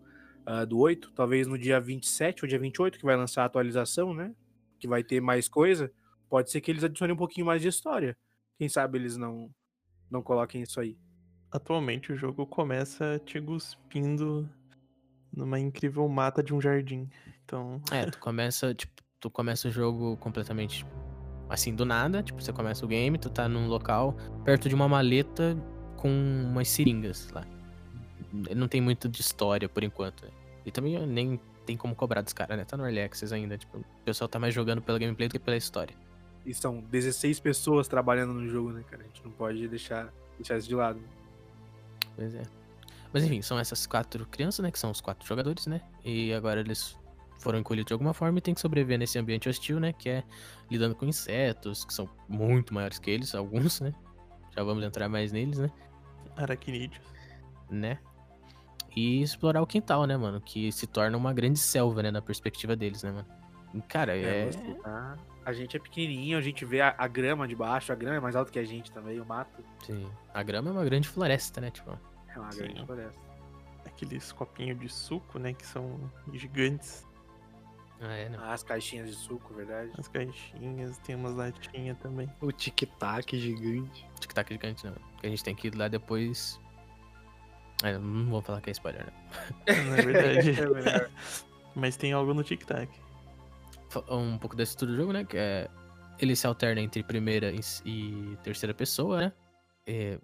ah, 0.48 0.66
do 0.66 0.80
8, 0.80 1.12
talvez 1.12 1.46
no 1.46 1.56
dia 1.56 1.80
27 1.80 2.44
ou 2.44 2.50
dia 2.50 2.58
28 2.58 2.98
que 2.98 3.06
vai 3.06 3.16
lançar 3.16 3.44
a 3.44 3.46
atualização, 3.46 4.16
né? 4.16 4.34
Que 4.80 4.88
vai 4.88 5.04
ter 5.04 5.22
mais 5.22 5.48
coisa. 5.48 5.92
Pode 6.28 6.50
ser 6.50 6.60
que 6.60 6.72
eles 6.72 6.84
adicionem 6.84 7.14
um 7.14 7.20
pouquinho 7.20 7.46
mais 7.46 7.62
de 7.62 7.68
história. 7.68 8.18
Quem 8.58 8.68
sabe 8.68 8.98
eles 8.98 9.16
não, 9.16 9.52
não 10.10 10.24
coloquem 10.24 10.64
isso 10.64 10.80
aí. 10.80 10.98
Atualmente 11.52 12.12
o 12.12 12.16
jogo 12.16 12.46
começa 12.46 13.20
te 13.26 13.42
cuspindo 13.42 14.48
numa 15.36 15.60
incrível 15.60 16.08
mata 16.08 16.44
de 16.44 16.54
um 16.54 16.62
jardim. 16.62 17.10
Então, 17.44 17.82
É, 17.92 18.06
tu 18.12 18.20
começa, 18.20 18.74
tipo, 18.74 19.02
tu 19.20 19.30
começa 19.30 19.68
o 19.68 19.72
jogo 19.72 20.16
completamente 20.18 20.86
assim, 21.50 21.74
do 21.74 21.86
nada. 21.86 22.22
Tipo, 22.22 22.42
você 22.42 22.54
começa 22.54 22.86
o 22.86 22.88
game, 22.88 23.18
tu 23.18 23.30
tá 23.30 23.50
num 23.50 23.68
local 23.68 24.16
perto 24.44 24.70
de 24.70 24.76
uma 24.76 24.88
maleta 24.88 25.58
com 25.98 26.10
umas 26.10 26.70
seringas 26.70 27.30
lá. 27.32 27.46
Não 28.56 28.68
tem 28.68 28.80
muito 28.80 29.10
de 29.10 29.22
história 29.22 29.68
por 29.68 29.84
enquanto. 29.84 30.24
né? 30.26 30.32
E 30.66 30.72
também 30.72 31.06
nem 31.08 31.40
tem 31.66 31.76
como 31.76 31.96
cobrar 31.96 32.22
dos 32.22 32.34
caras, 32.34 32.58
né? 32.58 32.66
Tá 32.66 32.78
no 32.78 32.84
Early 32.84 33.02
Access 33.02 33.34
ainda. 33.34 33.58
Tipo, 33.58 33.80
o 33.80 33.86
pessoal 34.06 34.28
tá 34.28 34.40
mais 34.40 34.54
jogando 34.54 34.82
pela 34.82 35.00
gameplay 35.00 35.28
do 35.28 35.32
que 35.32 35.40
pela 35.40 35.58
história. 35.58 35.96
E 36.46 36.54
são 36.54 36.80
16 36.82 37.40
pessoas 37.40 37.88
trabalhando 37.88 38.34
no 38.34 38.48
jogo, 38.48 38.72
né, 38.72 38.84
cara? 38.90 39.04
A 39.04 39.06
gente 39.08 39.24
não 39.24 39.32
pode 39.32 39.68
deixar, 39.68 40.14
deixar 40.38 40.58
isso 40.58 40.68
de 40.68 40.76
lado. 40.76 41.00
Pois 42.20 42.36
é. 42.36 42.44
Mas 43.14 43.24
enfim, 43.24 43.42
são 43.42 43.58
essas 43.58 43.88
quatro 43.88 44.26
crianças, 44.28 44.62
né? 44.64 44.70
Que 44.72 44.78
são 44.78 44.92
os 44.92 45.02
quatro 45.02 45.26
jogadores, 45.28 45.66
né? 45.68 45.82
E 46.06 46.32
agora 46.34 46.60
eles 46.60 46.96
foram 47.40 47.58
encolhidos 47.58 47.88
de 47.88 47.94
alguma 47.94 48.14
forma 48.14 48.38
e 48.38 48.42
tem 48.42 48.54
que 48.54 48.60
sobreviver 48.62 49.00
nesse 49.00 49.18
ambiente 49.18 49.48
hostil, 49.50 49.80
né? 49.80 49.94
Que 49.94 50.10
é 50.10 50.24
lidando 50.70 50.94
com 50.94 51.06
insetos, 51.06 51.86
que 51.86 51.94
são 51.94 52.08
muito 52.28 52.74
maiores 52.74 53.00
que 53.00 53.10
eles, 53.10 53.34
alguns, 53.34 53.80
né? 53.82 53.94
Já 54.56 54.64
vamos 54.64 54.84
entrar 54.84 55.08
mais 55.10 55.32
neles, 55.32 55.58
né? 55.58 55.72
Aracnídeos. 56.36 57.02
né? 57.70 57.98
E 58.96 59.22
explorar 59.22 59.62
o 59.62 59.68
quintal, 59.68 60.06
né, 60.06 60.18
mano? 60.18 60.42
Que 60.42 60.72
se 60.72 60.86
torna 60.88 61.16
uma 61.16 61.32
grande 61.32 61.60
selva, 61.60 62.02
né, 62.04 62.12
na 62.12 62.22
perspectiva 62.22 62.76
deles, 62.76 63.04
né, 63.04 63.12
mano? 63.12 63.26
E, 63.74 63.82
Cara, 63.84 64.16
É, 64.18 64.50
é. 64.50 64.74
tá- 64.84 65.16
A 65.46 65.54
gente 65.54 65.78
é 65.78 65.80
pequenininho, 65.80 66.38
a 66.38 66.42
gente 66.42 66.66
vê 66.66 66.82
a, 66.82 66.94
a 66.98 67.08
grama 67.08 67.48
de 67.48 67.56
baixo, 67.56 67.92
a 67.92 67.96
grama 67.96 68.18
é 68.18 68.20
mais 68.20 68.36
alta 68.36 68.52
que 68.52 68.60
a 68.60 68.64
gente 68.66 68.92
também, 68.92 69.20
o 69.20 69.26
mato 69.26 69.64
Sim. 69.86 70.08
A 70.34 70.44
grama 70.44 70.70
é 70.70 70.74
uma 70.74 70.84
grande 70.84 71.08
floresta, 71.08 71.62
né? 71.62 71.72
Tipo, 71.72 71.98
é 72.36 72.40
uma 72.40 72.52
Sim. 72.52 72.60
grande 72.60 72.86
floresta. 72.86 73.20
Aqueles 73.86 74.32
copinhos 74.32 74.80
de 74.80 74.90
suco, 74.90 75.40
né? 75.40 75.54
Que 75.54 75.66
são 75.66 76.00
gigantes. 76.34 77.06
ah, 78.02 78.14
é, 78.14 78.30
não. 78.30 78.40
Ah, 78.44 78.54
As 78.54 78.64
caixinhas 78.64 79.10
de 79.10 79.16
suco, 79.16 79.54
verdade. 79.54 79.92
As 79.98 80.08
caixinhas, 80.08 80.98
tem 81.00 81.16
umas 81.16 81.36
latinhas 81.36 81.98
também. 82.00 82.30
O 82.42 82.52
tic-tac 82.52 83.38
gigante. 83.38 84.06
Tic-tac 84.20 84.52
gigante, 84.54 84.86
não. 84.86 84.94
Porque 84.94 85.28
a 85.28 85.30
gente 85.30 85.44
tem 85.44 85.56
que 85.56 85.68
ir 85.68 85.76
lá 85.76 85.88
depois. 85.88 86.60
É, 87.84 87.98
não 87.98 88.30
vou 88.30 88.42
falar 88.42 88.60
que 88.62 88.70
é 88.70 88.72
spoiler, 88.74 89.06
né? 89.06 89.14
Na 89.68 89.96
verdade. 90.02 90.52
É 90.62 90.66
melhor. 90.68 91.10
Mas 91.76 91.96
tem 91.96 92.12
algo 92.14 92.34
no 92.34 92.44
tic-tac. 92.44 92.90
Um 94.10 94.38
pouco 94.38 94.56
da 94.56 94.64
estrutura 94.64 94.92
do 94.92 94.98
jogo, 94.98 95.14
né? 95.14 95.24
Que 95.26 95.38
é. 95.38 95.70
Ele 96.20 96.36
se 96.36 96.46
alterna 96.46 96.82
entre 96.82 97.02
primeira 97.02 97.52
e 97.86 98.38
terceira 98.44 98.74
pessoa, 98.74 99.18
né? 99.22 99.34
É, 99.92 100.20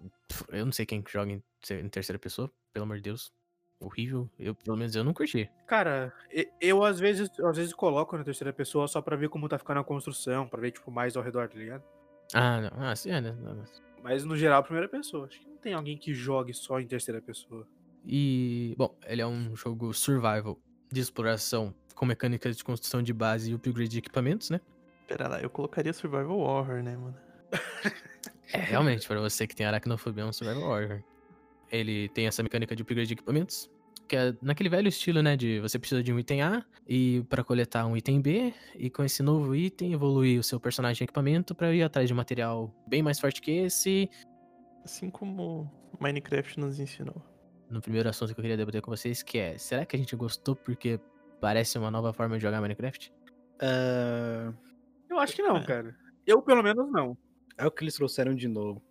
eu 0.52 0.64
não 0.64 0.70
sei 0.72 0.86
quem 0.86 1.02
que 1.02 1.10
joga 1.12 1.32
em, 1.32 1.42
em 1.70 1.88
terceira 1.88 2.18
pessoa, 2.20 2.48
pelo 2.72 2.84
amor 2.84 2.96
de 2.98 3.02
Deus. 3.02 3.32
Horrível. 3.80 4.30
Eu, 4.38 4.54
pelo 4.54 4.76
menos 4.76 4.94
eu 4.94 5.02
não 5.02 5.12
curti. 5.12 5.50
Cara, 5.66 6.12
e- 6.32 6.48
eu 6.60 6.84
às 6.84 7.00
vezes, 7.00 7.28
eu, 7.36 7.48
às 7.48 7.56
vezes 7.56 7.74
coloco 7.74 8.16
na 8.16 8.22
terceira 8.24 8.52
pessoa 8.52 8.86
só 8.86 9.02
pra 9.02 9.16
ver 9.16 9.28
como 9.28 9.48
tá 9.48 9.58
ficando 9.58 9.80
a 9.80 9.84
construção, 9.84 10.48
pra 10.48 10.60
ver, 10.60 10.70
tipo, 10.70 10.90
mais 10.90 11.16
ao 11.16 11.22
redor, 11.22 11.48
tá 11.48 11.58
ligado? 11.58 11.82
Ah, 12.32 12.60
não. 12.60 12.70
Ah, 12.88 12.94
sim, 12.96 13.10
é, 13.10 13.20
né? 13.20 13.36
Não, 13.40 13.56
mas- 13.56 13.82
Mas 14.02 14.24
no 14.24 14.36
geral, 14.36 14.62
primeira 14.62 14.88
pessoa. 14.88 15.26
Acho 15.26 15.40
que 15.40 15.48
não 15.48 15.56
tem 15.58 15.74
alguém 15.74 15.98
que 15.98 16.14
jogue 16.14 16.54
só 16.54 16.78
em 16.80 16.86
terceira 16.86 17.20
pessoa. 17.20 17.66
E, 18.04 18.72
bom, 18.78 18.96
ele 19.04 19.20
é 19.20 19.26
um 19.26 19.54
jogo 19.56 19.92
survival 19.92 20.56
de 20.92 21.00
exploração 21.00 21.74
com 21.96 22.06
mecânicas 22.06 22.56
de 22.56 22.62
construção 22.62 23.02
de 23.02 23.12
base 23.12 23.50
e 23.50 23.54
upgrade 23.54 23.88
de 23.90 23.98
equipamentos, 23.98 24.48
né? 24.48 24.60
Pera 25.08 25.26
lá, 25.28 25.40
eu 25.40 25.50
colocaria 25.50 25.92
Survival 25.92 26.38
Horror, 26.38 26.82
né, 26.82 26.96
mano? 26.96 27.16
É, 28.52 28.58
realmente, 28.58 29.06
para 29.06 29.20
você 29.20 29.46
que 29.46 29.54
tem 29.56 29.66
aracnofobia, 29.66 30.22
é 30.22 30.26
um 30.26 30.32
survival 30.32 30.62
horror. 30.70 31.02
Ele 31.70 32.08
tem 32.10 32.26
essa 32.26 32.42
mecânica 32.42 32.76
de 32.76 32.82
upgrade 32.82 33.08
de 33.08 33.14
equipamentos, 33.14 33.68
que 34.08 34.14
é 34.16 34.32
naquele 34.40 34.68
velho 34.68 34.86
estilo, 34.88 35.20
né, 35.20 35.36
de 35.36 35.58
você 35.60 35.78
precisa 35.78 36.00
de 36.02 36.12
um 36.12 36.18
item 36.18 36.42
A 36.42 36.64
e 36.86 37.24
para 37.28 37.42
coletar 37.42 37.84
um 37.86 37.96
item 37.96 38.20
B, 38.20 38.54
e 38.76 38.88
com 38.88 39.02
esse 39.02 39.20
novo 39.22 39.54
item 39.54 39.92
evoluir 39.92 40.38
o 40.38 40.42
seu 40.44 40.60
personagem 40.60 41.02
em 41.02 41.06
equipamento 41.06 41.54
para 41.56 41.74
ir 41.74 41.82
atrás 41.82 42.06
de 42.06 42.12
um 42.14 42.16
material 42.16 42.72
bem 42.86 43.02
mais 43.02 43.18
forte 43.18 43.40
que 43.42 43.50
esse. 43.50 44.08
Assim 44.84 45.10
como 45.10 45.68
Minecraft 46.00 46.60
nos 46.60 46.78
ensinou. 46.78 47.20
No 47.68 47.80
primeiro 47.80 48.08
assunto 48.08 48.32
que 48.32 48.38
eu 48.40 48.42
queria 48.42 48.56
debater 48.56 48.80
com 48.80 48.92
vocês, 48.92 49.24
que 49.24 49.38
é, 49.38 49.58
será 49.58 49.84
que 49.84 49.96
a 49.96 49.98
gente 49.98 50.14
gostou 50.14 50.54
porque 50.54 51.00
parece 51.40 51.76
uma 51.76 51.90
nova 51.90 52.12
forma 52.12 52.36
de 52.36 52.42
jogar 52.42 52.60
Minecraft? 52.60 53.12
Ah, 53.60 54.52
Eu 55.10 55.18
acho 55.18 55.34
que 55.34 55.42
não, 55.42 55.56
É. 55.56 55.64
cara. 55.64 55.96
Eu, 56.24 56.40
pelo 56.42 56.62
menos, 56.62 56.88
não. 56.92 57.16
É 57.56 57.66
o 57.66 57.70
que 57.70 57.84
eles 57.84 57.94
trouxeram 57.94 58.34
de 58.34 58.48
novo. 58.48 58.82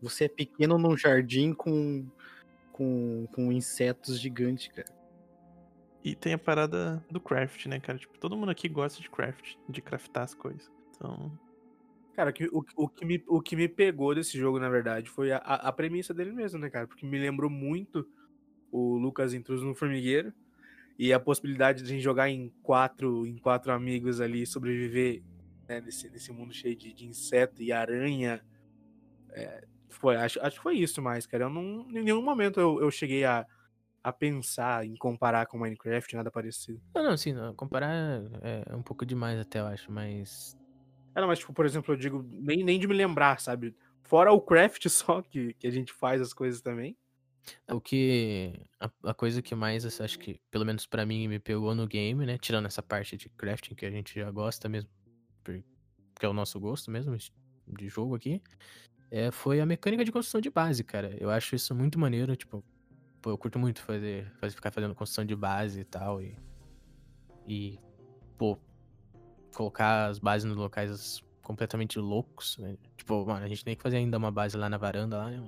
Você 0.00 0.24
é 0.24 0.28
pequeno 0.28 0.78
num 0.78 0.96
jardim 0.96 1.52
com, 1.52 2.06
com, 2.72 3.26
com 3.32 3.52
insetos 3.52 4.20
gigantes, 4.20 4.68
cara. 4.68 4.92
E 6.02 6.14
tem 6.14 6.34
a 6.34 6.38
parada 6.38 7.02
do 7.10 7.18
craft, 7.18 7.66
né, 7.66 7.80
cara? 7.80 7.98
Tipo, 7.98 8.18
todo 8.18 8.36
mundo 8.36 8.50
aqui 8.50 8.68
gosta 8.68 9.00
de 9.00 9.08
craft, 9.08 9.56
de 9.68 9.80
craftar 9.80 10.24
as 10.24 10.34
coisas. 10.34 10.70
Então, 10.94 11.32
Cara, 12.14 12.32
que- 12.32 12.48
o, 12.52 12.64
o, 12.76 12.88
que 12.88 13.04
me, 13.04 13.22
o 13.26 13.40
que 13.40 13.56
me 13.56 13.68
pegou 13.68 14.14
desse 14.14 14.38
jogo, 14.38 14.60
na 14.60 14.68
verdade, 14.68 15.10
foi 15.10 15.32
a, 15.32 15.38
a, 15.38 15.72
premissa 15.72 16.14
dele 16.14 16.32
mesmo, 16.32 16.60
né, 16.60 16.70
cara? 16.70 16.86
Porque 16.86 17.04
me 17.04 17.18
lembrou 17.18 17.50
muito 17.50 18.06
o 18.70 18.96
Lucas 18.96 19.34
Intruso 19.34 19.66
no 19.66 19.74
Formigueiro. 19.74 20.32
E 20.96 21.12
a 21.12 21.18
possibilidade 21.18 21.82
de 21.82 21.84
a 21.84 21.88
gente 21.88 22.02
jogar 22.02 22.28
em 22.30 22.52
quatro, 22.62 23.26
em 23.26 23.36
quatro 23.36 23.72
amigos 23.72 24.20
ali 24.20 24.42
e 24.42 24.46
sobreviver 24.46 25.24
né, 25.68 25.80
nesse, 25.80 26.08
nesse 26.10 26.32
mundo 26.32 26.52
cheio 26.52 26.76
de, 26.76 26.92
de 26.92 27.06
inseto 27.06 27.62
e 27.62 27.72
aranha. 27.72 28.44
É, 29.32 29.64
foi, 29.88 30.16
acho, 30.16 30.40
acho 30.40 30.56
que 30.56 30.62
foi 30.62 30.76
isso 30.76 31.00
mais, 31.00 31.26
cara. 31.26 31.44
Eu 31.44 31.50
não, 31.50 31.86
em 31.90 32.02
nenhum 32.02 32.22
momento 32.22 32.60
eu, 32.60 32.80
eu 32.80 32.90
cheguei 32.90 33.24
a, 33.24 33.46
a 34.02 34.12
pensar 34.12 34.84
em 34.84 34.96
comparar 34.96 35.46
com 35.46 35.58
Minecraft, 35.58 36.16
nada 36.16 36.30
parecido. 36.30 36.80
Não, 36.94 37.02
não, 37.02 37.16
sim, 37.16 37.32
não, 37.32 37.54
comparar 37.54 38.22
é 38.42 38.74
um 38.74 38.82
pouco 38.82 39.06
demais 39.06 39.38
até, 39.38 39.60
eu 39.60 39.66
acho, 39.66 39.90
mas 39.90 40.56
É, 41.14 41.20
não, 41.20 41.28
mas, 41.28 41.38
tipo, 41.38 41.52
por 41.52 41.64
exemplo, 41.64 41.94
eu 41.94 41.98
digo, 41.98 42.22
nem, 42.30 42.62
nem 42.62 42.78
de 42.78 42.86
me 42.86 42.94
lembrar, 42.94 43.40
sabe? 43.40 43.74
Fora 44.02 44.32
o 44.32 44.40
craft 44.40 44.86
só, 44.90 45.22
que, 45.22 45.54
que 45.54 45.66
a 45.66 45.70
gente 45.70 45.92
faz 45.92 46.20
as 46.20 46.32
coisas 46.32 46.60
também. 46.60 46.96
O 47.70 47.80
que. 47.80 48.54
A, 48.80 48.90
a 49.10 49.14
coisa 49.14 49.42
que 49.42 49.54
mais, 49.54 49.84
assim, 49.84 50.02
acho 50.02 50.18
que, 50.18 50.40
pelo 50.50 50.64
menos 50.64 50.86
pra 50.86 51.04
mim, 51.04 51.28
me 51.28 51.38
pegou 51.38 51.74
no 51.74 51.86
game, 51.86 52.24
né? 52.24 52.38
Tirando 52.38 52.66
essa 52.66 52.82
parte 52.82 53.16
de 53.16 53.28
crafting 53.28 53.74
que 53.74 53.84
a 53.84 53.90
gente 53.90 54.18
já 54.18 54.30
gosta 54.30 54.68
mesmo, 54.68 54.88
por- 55.44 55.62
que 56.18 56.26
é 56.26 56.28
o 56.28 56.32
nosso 56.32 56.58
gosto 56.58 56.90
mesmo, 56.90 57.14
es- 57.14 57.30
de 57.68 57.88
jogo 57.88 58.14
aqui, 58.16 58.42
é, 59.10 59.30
foi 59.30 59.60
a 59.60 59.66
mecânica 59.66 60.04
de 60.04 60.10
construção 60.10 60.40
de 60.40 60.50
base, 60.50 60.82
cara. 60.82 61.14
Eu 61.20 61.30
acho 61.30 61.54
isso 61.54 61.74
muito 61.74 61.98
maneiro, 61.98 62.34
tipo, 62.36 62.64
pô, 63.22 63.30
eu 63.30 63.38
curto 63.38 63.58
muito 63.58 63.80
fazer, 63.82 64.30
fazer 64.40 64.54
ficar 64.54 64.70
fazendo 64.72 64.94
construção 64.94 65.24
de 65.24 65.36
base 65.36 65.80
e 65.80 65.84
tal, 65.84 66.20
e. 66.20 66.34
E, 67.46 67.78
pô, 68.38 68.58
colocar 69.54 70.06
as 70.06 70.18
bases 70.18 70.44
nos 70.48 70.56
locais 70.56 71.22
completamente 71.42 71.98
loucos, 71.98 72.56
né? 72.58 72.76
Tipo, 72.96 73.24
mano, 73.26 73.44
a 73.44 73.48
gente 73.48 73.64
tem 73.64 73.76
que 73.76 73.82
fazer 73.82 73.98
ainda 73.98 74.16
uma 74.16 74.30
base 74.30 74.56
lá 74.56 74.68
na 74.68 74.78
varanda, 74.78 75.18
lá, 75.18 75.30
né? 75.30 75.46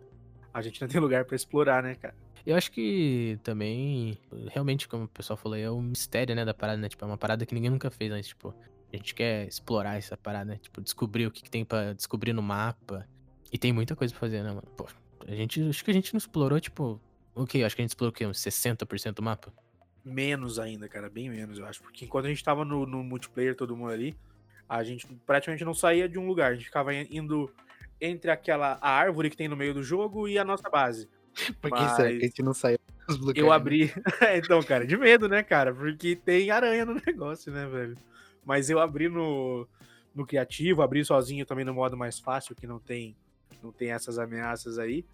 A 0.53 0.61
gente 0.63 0.81
não 0.81 0.89
tem 0.89 1.01
lugar 1.01 1.25
pra 1.25 1.35
explorar, 1.37 1.83
né, 1.83 1.95
cara? 1.95 2.15
Eu 2.45 2.55
acho 2.55 2.71
que 2.71 3.39
também, 3.43 4.19
realmente, 4.49 4.87
como 4.87 5.05
o 5.05 5.09
pessoal 5.09 5.37
falou, 5.37 5.57
é 5.57 5.71
um 5.71 5.81
mistério, 5.83 6.35
né, 6.35 6.45
da 6.45 6.55
parada, 6.55 6.81
né? 6.81 6.89
Tipo, 6.89 7.05
é 7.05 7.09
uma 7.09 7.19
parada 7.19 7.45
que 7.45 7.55
ninguém 7.55 7.71
nunca 7.71 7.91
fez 7.91 8.13
antes, 8.13 8.29
tipo, 8.29 8.55
a 8.93 8.97
gente 8.97 9.15
quer 9.15 9.47
explorar 9.47 9.97
essa 9.97 10.17
parada, 10.17 10.45
né? 10.53 10.59
Tipo, 10.59 10.81
descobrir 10.81 11.27
o 11.27 11.31
que, 11.31 11.43
que 11.43 11.51
tem 11.51 11.65
pra 11.65 11.93
descobrir 11.93 12.33
no 12.33 12.43
mapa. 12.43 13.07
E 13.53 13.59
tem 13.59 13.73
muita 13.73 13.95
coisa 13.97 14.13
pra 14.13 14.21
fazer, 14.21 14.43
né, 14.43 14.51
mano? 14.51 14.67
Pô, 14.77 14.87
a 15.27 15.35
gente, 15.35 15.63
acho 15.69 15.85
que 15.85 15.91
a 15.91 15.95
gente 15.95 16.13
não 16.13 16.19
explorou, 16.19 16.61
tipo, 16.61 17.01
o 17.35 17.47
quê? 17.47 17.63
Acho 17.63 17.75
que 17.77 17.83
a 17.83 17.85
gente 17.85 17.91
explorou 17.91 18.11
o 18.11 18.15
quê? 18.15 18.27
Uns 18.27 18.39
60% 18.39 19.13
do 19.15 19.23
mapa? 19.23 19.53
Menos 20.05 20.59
ainda, 20.59 20.89
cara, 20.89 21.11
bem 21.11 21.29
menos, 21.29 21.59
eu 21.59 21.67
acho. 21.67 21.83
Porque 21.83 22.05
enquanto 22.05 22.27
a 22.27 22.29
gente 22.29 22.43
tava 22.43 22.65
no, 22.65 22.87
no 22.87 23.03
multiplayer, 23.03 23.57
todo 23.57 23.77
mundo 23.77 23.91
ali, 23.91 24.17
a 24.69 24.83
gente 24.85 25.07
praticamente 25.27 25.65
não 25.65 25.75
saía 25.75 26.09
de 26.09 26.19
um 26.19 26.27
lugar. 26.27 26.53
A 26.53 26.55
gente 26.55 26.67
ficava 26.67 26.95
indo 26.95 27.53
entre 28.01 28.31
aquela 28.31 28.79
a 28.81 28.91
árvore 28.91 29.31
que 29.31 29.37
tem 29.37 29.49
no 29.49 29.57
meio 29.57 29.75
do 29.75 29.83
jogo 29.83 30.29
e 30.29 30.39
a 30.39 30.45
nossa 30.45 30.69
base. 30.71 31.09
Por 31.61 31.71
que 31.71 31.81
Mas- 31.81 31.97
será 31.97 32.09
que 32.09 32.17
a 32.17 32.21
gente 32.21 32.43
não 32.43 32.55
saiu 32.55 32.79
dos 33.09 33.19
lugares? 33.19 33.41
Eu 33.43 33.53
abri. 33.53 33.93
então, 34.37 34.63
cara, 34.63 34.87
de 34.87 34.97
medo, 34.97 35.29
né, 35.29 35.43
cara? 35.43 35.75
Porque 35.75 36.17
tem 36.17 36.51
aranha 36.51 36.85
no 36.85 36.95
negócio, 37.07 37.53
né, 37.53 37.67
velho? 37.67 37.97
Mas 38.47 38.71
eu 38.71 38.79
abri 38.79 39.09
no, 39.09 39.67
no 40.15 40.25
criativo, 40.25 40.81
abri 40.81 41.05
sozinho 41.05 41.45
também 41.45 41.65
no 41.65 41.75
modo 41.75 41.97
mais 41.97 42.19
fácil, 42.19 42.55
que 42.55 42.67
não 42.67 42.79
tem, 42.79 43.15
não 43.63 43.71
tem 43.73 43.91
essas 43.91 44.19
ameaças 44.19 44.79
aí. 44.79 45.05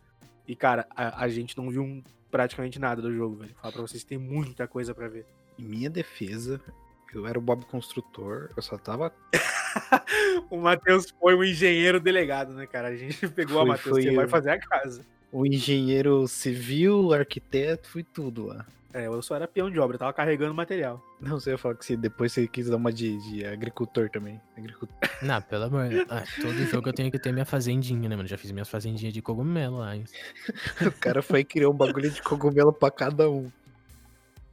E, 0.46 0.54
cara, 0.54 0.86
a, 0.94 1.24
a 1.24 1.28
gente 1.28 1.56
não 1.56 1.68
viu 1.70 1.82
um- 1.82 2.02
praticamente 2.30 2.78
nada 2.78 3.00
do 3.02 3.12
jogo, 3.12 3.36
velho. 3.36 3.54
Falar 3.60 3.72
pra 3.72 3.82
vocês, 3.82 4.04
tem 4.04 4.18
muita 4.18 4.68
coisa 4.68 4.94
pra 4.94 5.08
ver. 5.08 5.24
Em 5.58 5.64
minha 5.64 5.88
defesa, 5.90 6.60
eu 7.14 7.26
era 7.26 7.38
o 7.38 7.42
Bob 7.42 7.64
Construtor, 7.66 8.50
eu 8.56 8.62
só 8.62 8.76
tava. 8.78 9.12
O 10.50 10.58
Matheus 10.58 11.06
foi 11.18 11.34
o 11.34 11.42
engenheiro 11.42 11.98
delegado, 11.98 12.52
né, 12.52 12.66
cara? 12.66 12.88
A 12.88 12.96
gente 12.96 13.26
pegou 13.30 13.58
a 13.58 13.60
Foi- 13.62 13.68
Matheus, 13.68 13.88
foi 13.96 14.02
você 14.02 14.14
vai 14.14 14.24
eu. 14.26 14.28
fazer 14.28 14.50
a 14.50 14.58
casa. 14.58 15.02
O 15.30 15.46
engenheiro 15.46 16.28
civil, 16.28 17.12
arquiteto, 17.14 17.88
fui 17.88 18.02
tudo 18.02 18.46
lá. 18.46 18.66
É, 18.94 19.06
eu 19.06 19.22
só 19.22 19.36
era 19.36 19.48
peão 19.48 19.70
de 19.70 19.78
obra, 19.78 19.94
eu 19.94 19.98
tava 19.98 20.12
carregando 20.12 20.52
material. 20.52 21.02
Não, 21.18 21.40
você 21.40 21.50
ia 21.50 21.58
falar 21.58 21.76
que 21.76 21.84
você, 21.86 21.96
depois 21.96 22.30
você 22.32 22.46
quis 22.46 22.68
dar 22.68 22.76
uma 22.76 22.92
de, 22.92 23.16
de 23.30 23.46
agricultor 23.46 24.10
também. 24.10 24.38
Agricultor. 24.56 24.94
Não, 25.22 25.40
pelo 25.40 25.64
amor. 25.64 25.86
Ah, 26.10 26.24
todo 26.40 26.52
jogo 26.66 26.90
eu 26.90 26.92
tenho 26.92 27.10
que 27.10 27.18
ter 27.18 27.32
minha 27.32 27.46
fazendinha, 27.46 28.06
né, 28.06 28.14
mano? 28.16 28.28
Já 28.28 28.36
fiz 28.36 28.50
minhas 28.50 28.68
fazendinhas 28.68 29.14
de 29.14 29.22
cogumelo 29.22 29.78
lá, 29.78 29.96
hein? 29.96 30.04
O 30.86 30.92
cara 30.92 31.22
foi 31.22 31.40
e 31.40 31.44
criou 31.44 31.72
um 31.72 31.76
bagulho 31.76 32.10
de 32.10 32.20
cogumelo 32.20 32.72
pra 32.72 32.90
cada 32.90 33.30
um. 33.30 33.50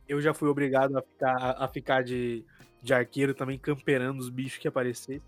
Eu 0.08 0.22
já 0.22 0.34
fui 0.34 0.48
obrigado 0.48 0.98
a 0.98 1.02
ficar, 1.02 1.36
a, 1.36 1.66
a 1.66 1.68
ficar 1.68 2.04
de, 2.04 2.46
de 2.82 2.94
arqueiro 2.94 3.34
também, 3.34 3.60
camperando 3.60 4.20
os 4.20 4.30
bichos 4.30 4.58
que 4.58 4.68
aparecessem. 4.70 5.22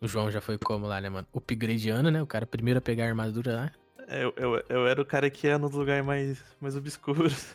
O 0.00 0.06
João 0.06 0.30
já 0.30 0.40
foi 0.40 0.56
como 0.58 0.86
lá, 0.86 1.00
né, 1.00 1.08
mano? 1.08 1.26
Upgradeando, 1.34 2.10
né? 2.10 2.22
O 2.22 2.26
cara 2.26 2.46
primeiro 2.46 2.78
a 2.78 2.80
pegar 2.80 3.04
a 3.04 3.08
armadura 3.08 3.54
lá. 3.56 3.72
é, 4.08 4.24
eu, 4.24 4.32
eu, 4.36 4.64
eu 4.68 4.86
era 4.86 5.02
o 5.02 5.04
cara 5.04 5.28
que 5.28 5.46
ia 5.46 5.58
nos 5.58 5.72
lugares 5.72 6.04
mais, 6.04 6.42
mais 6.60 6.76
obscuros. 6.76 7.54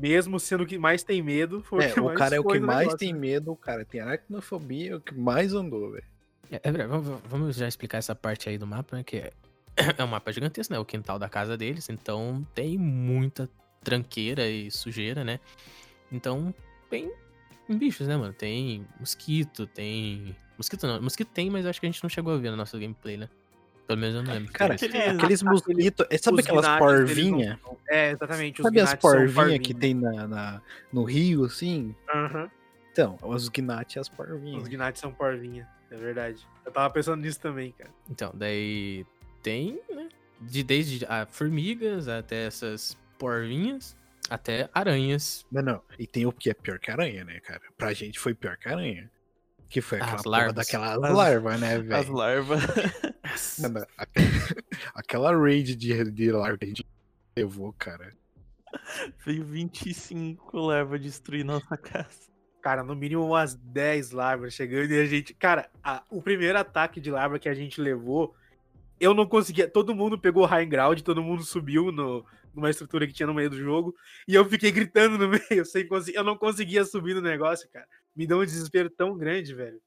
Mesmo 0.00 0.38
sendo 0.38 0.64
o 0.64 0.66
que 0.66 0.78
mais 0.78 1.02
tem 1.02 1.22
medo, 1.22 1.62
foi 1.62 1.84
É, 1.84 1.92
que 1.92 2.00
o 2.00 2.12
cara 2.14 2.36
é 2.36 2.40
o 2.40 2.44
que 2.44 2.58
mais 2.58 2.80
negócio. 2.80 2.98
tem 2.98 3.14
medo, 3.14 3.52
o 3.52 3.56
cara 3.56 3.84
tem 3.84 4.00
aracnofobia, 4.00 4.92
é 4.92 4.94
o 4.96 5.00
que 5.00 5.14
mais 5.14 5.54
andou, 5.54 5.92
velho. 5.92 6.04
É, 6.50 6.60
é 6.62 6.86
vamos, 6.86 7.20
vamos 7.28 7.56
já 7.56 7.66
explicar 7.66 7.98
essa 7.98 8.14
parte 8.14 8.48
aí 8.48 8.58
do 8.58 8.66
mapa, 8.66 8.96
né? 8.96 9.02
Que 9.02 9.16
é, 9.16 9.32
é 9.98 10.04
um 10.04 10.08
mapa 10.08 10.32
gigantesco, 10.32 10.72
né? 10.72 10.78
O 10.78 10.84
quintal 10.84 11.18
da 11.18 11.28
casa 11.28 11.56
deles. 11.56 11.88
Então 11.88 12.46
tem 12.54 12.76
muita 12.76 13.48
tranqueira 13.82 14.48
e 14.48 14.70
sujeira, 14.70 15.24
né? 15.24 15.40
Então, 16.10 16.54
bem 16.90 17.10
em 17.68 17.76
bichos, 17.76 18.06
né, 18.06 18.16
mano? 18.16 18.32
Tem 18.32 18.86
mosquito, 18.98 19.66
tem. 19.66 20.36
Mosquito 20.56 20.86
não. 20.86 21.02
Mosquito 21.02 21.28
tem, 21.32 21.50
mas 21.50 21.64
eu 21.64 21.70
acho 21.70 21.80
que 21.80 21.86
a 21.86 21.90
gente 21.90 22.02
não 22.02 22.10
chegou 22.10 22.34
a 22.34 22.36
ver 22.36 22.50
no 22.50 22.56
nosso 22.56 22.78
gameplay, 22.78 23.16
né? 23.16 23.28
Pelo 23.86 23.98
menos 24.00 24.16
eu 24.16 24.22
não 24.22 24.32
lembro. 24.32 24.52
Cara, 24.52 24.74
aqueles 24.74 25.42
mosquitos. 25.42 26.06
é, 26.10 26.18
Sabe 26.18 26.38
Os 26.40 26.44
aquelas 26.46 26.66
porvinhas? 26.78 27.58
É, 27.88 28.10
exatamente. 28.10 28.60
os 28.60 28.64
Sabe 28.64 28.80
as 28.80 28.94
porvinhas 28.96 29.58
que 29.60 29.72
tem 29.74 29.94
na, 29.94 30.26
na- 30.26 30.62
no 30.92 31.04
rio, 31.04 31.44
assim? 31.44 31.94
Aham. 32.12 32.50
Então, 32.92 33.18
os 33.22 33.48
gnats 33.48 33.94
e 33.94 33.98
as 33.98 34.08
Os 34.08 34.14
porvinhas. 34.14 34.66
gnates 34.68 35.00
são 35.00 35.12
porvinha, 35.12 35.68
é 35.90 35.96
verdade. 35.96 36.44
Eu 36.64 36.72
tava 36.72 36.88
pensando 36.92 37.20
nisso 37.20 37.38
também, 37.38 37.72
cara. 37.72 37.90
Então, 38.10 38.32
daí 38.34 39.04
tem, 39.42 39.78
né? 39.90 40.08
De, 40.40 40.62
desde 40.62 41.04
a 41.06 41.26
formigas 41.26 42.08
até 42.08 42.46
essas 42.46 42.96
porvinhas, 43.18 43.94
até 44.28 44.68
aranhas. 44.74 45.44
Não, 45.52 45.62
não. 45.62 45.82
E 45.98 46.06
tem 46.06 46.26
o 46.26 46.32
que 46.32 46.50
é 46.50 46.54
pior 46.54 46.78
que 46.78 46.90
aranha, 46.90 47.24
né, 47.24 47.38
cara? 47.40 47.60
Pra 47.76 47.92
gente 47.92 48.18
foi 48.18 48.34
pior 48.34 48.56
que 48.56 48.68
aranha. 48.68 49.10
Que 49.68 49.80
foi 49.80 49.98
As 49.98 50.04
aquela 50.06 50.22
porra 50.22 50.36
larvas. 50.38 50.54
daquelas 50.54 51.02
As- 51.04 51.14
larvas, 51.16 51.60
né, 51.60 51.74
As 51.76 51.82
velho? 51.84 52.12
larvas. 52.14 52.62
Mano, 53.60 53.86
a- 53.98 54.06
Aquela 54.94 55.36
raid 55.36 55.74
de, 55.74 56.10
de 56.10 56.30
larva 56.30 56.58
que 56.58 56.64
a 56.64 56.68
gente 56.68 56.86
levou, 57.36 57.72
cara. 57.72 58.12
Veio 59.24 59.44
25 59.44 60.58
larvas 60.58 61.00
destruir 61.00 61.44
nossa 61.44 61.76
casa. 61.76 62.26
Cara, 62.62 62.82
no 62.82 62.94
mínimo 62.96 63.24
umas 63.24 63.54
10 63.54 64.10
larvas 64.10 64.54
chegando 64.54 64.90
e 64.90 65.00
a 65.00 65.04
gente. 65.06 65.34
Cara, 65.34 65.68
a- 65.82 66.02
o 66.10 66.20
primeiro 66.22 66.58
ataque 66.58 67.00
de 67.00 67.10
larva 67.10 67.38
que 67.38 67.48
a 67.48 67.54
gente 67.54 67.80
levou, 67.80 68.34
eu 69.00 69.14
não 69.14 69.26
conseguia. 69.26 69.68
Todo 69.68 69.94
mundo 69.94 70.18
pegou 70.18 70.44
high 70.46 70.66
ground, 70.66 71.00
todo 71.00 71.22
mundo 71.22 71.42
subiu 71.44 71.90
no, 71.92 72.24
numa 72.54 72.70
estrutura 72.70 73.06
que 73.06 73.12
tinha 73.12 73.26
no 73.26 73.34
meio 73.34 73.50
do 73.50 73.58
jogo. 73.58 73.94
E 74.26 74.34
eu 74.34 74.44
fiquei 74.48 74.70
gritando 74.72 75.16
no 75.18 75.28
meio, 75.50 75.64
sem 75.64 75.86
conseguir. 75.86 76.16
Eu 76.16 76.24
não 76.24 76.36
conseguia 76.36 76.84
subir 76.84 77.14
no 77.14 77.20
negócio, 77.20 77.68
cara. 77.72 77.86
Me 78.16 78.26
deu 78.26 78.40
um 78.40 78.44
desespero 78.44 78.88
tão 78.90 79.16
grande, 79.16 79.54
velho. 79.54 79.80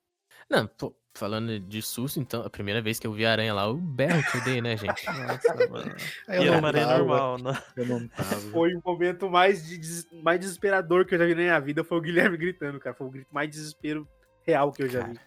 Não, 0.49 0.67
pô, 0.67 0.95
falando 1.13 1.59
de 1.59 1.81
susto, 1.81 2.19
então, 2.19 2.41
a 2.43 2.49
primeira 2.49 2.81
vez 2.81 2.99
que 2.99 3.07
eu 3.07 3.11
vi 3.13 3.25
a 3.25 3.31
aranha 3.31 3.53
lá, 3.53 3.67
o 3.67 3.75
berro 3.75 4.21
que 4.31 4.37
eu 4.37 4.43
dei, 4.43 4.61
né, 4.61 4.77
gente? 4.77 5.05
Nossa, 5.17 5.69
mano. 5.69 5.95
E 6.27 6.31
eu 6.35 6.41
era 6.43 6.51
não 6.51 6.59
uma 6.59 6.67
aranha 6.67 6.85
tava, 6.87 6.97
normal, 6.99 7.37
não. 7.39 7.57
Eu 7.75 7.85
não 7.85 8.07
tava. 8.07 8.41
Foi 8.51 8.73
o 8.75 8.81
momento 8.85 9.29
mais, 9.29 9.65
de 9.67 9.77
des- 9.77 10.07
mais 10.23 10.39
desesperador 10.39 11.05
que 11.05 11.15
eu 11.15 11.19
já 11.19 11.25
vi 11.25 11.33
na 11.35 11.41
minha 11.41 11.59
vida. 11.59 11.83
Foi 11.83 11.97
o 11.97 12.01
Guilherme 12.01 12.37
gritando, 12.37 12.79
cara. 12.79 12.95
Foi 12.95 13.07
o 13.07 13.11
grito 13.11 13.27
mais 13.33 13.49
desespero 13.49 14.07
real 14.45 14.71
que 14.71 14.83
eu 14.83 14.89
já 14.89 15.01
vi. 15.01 15.19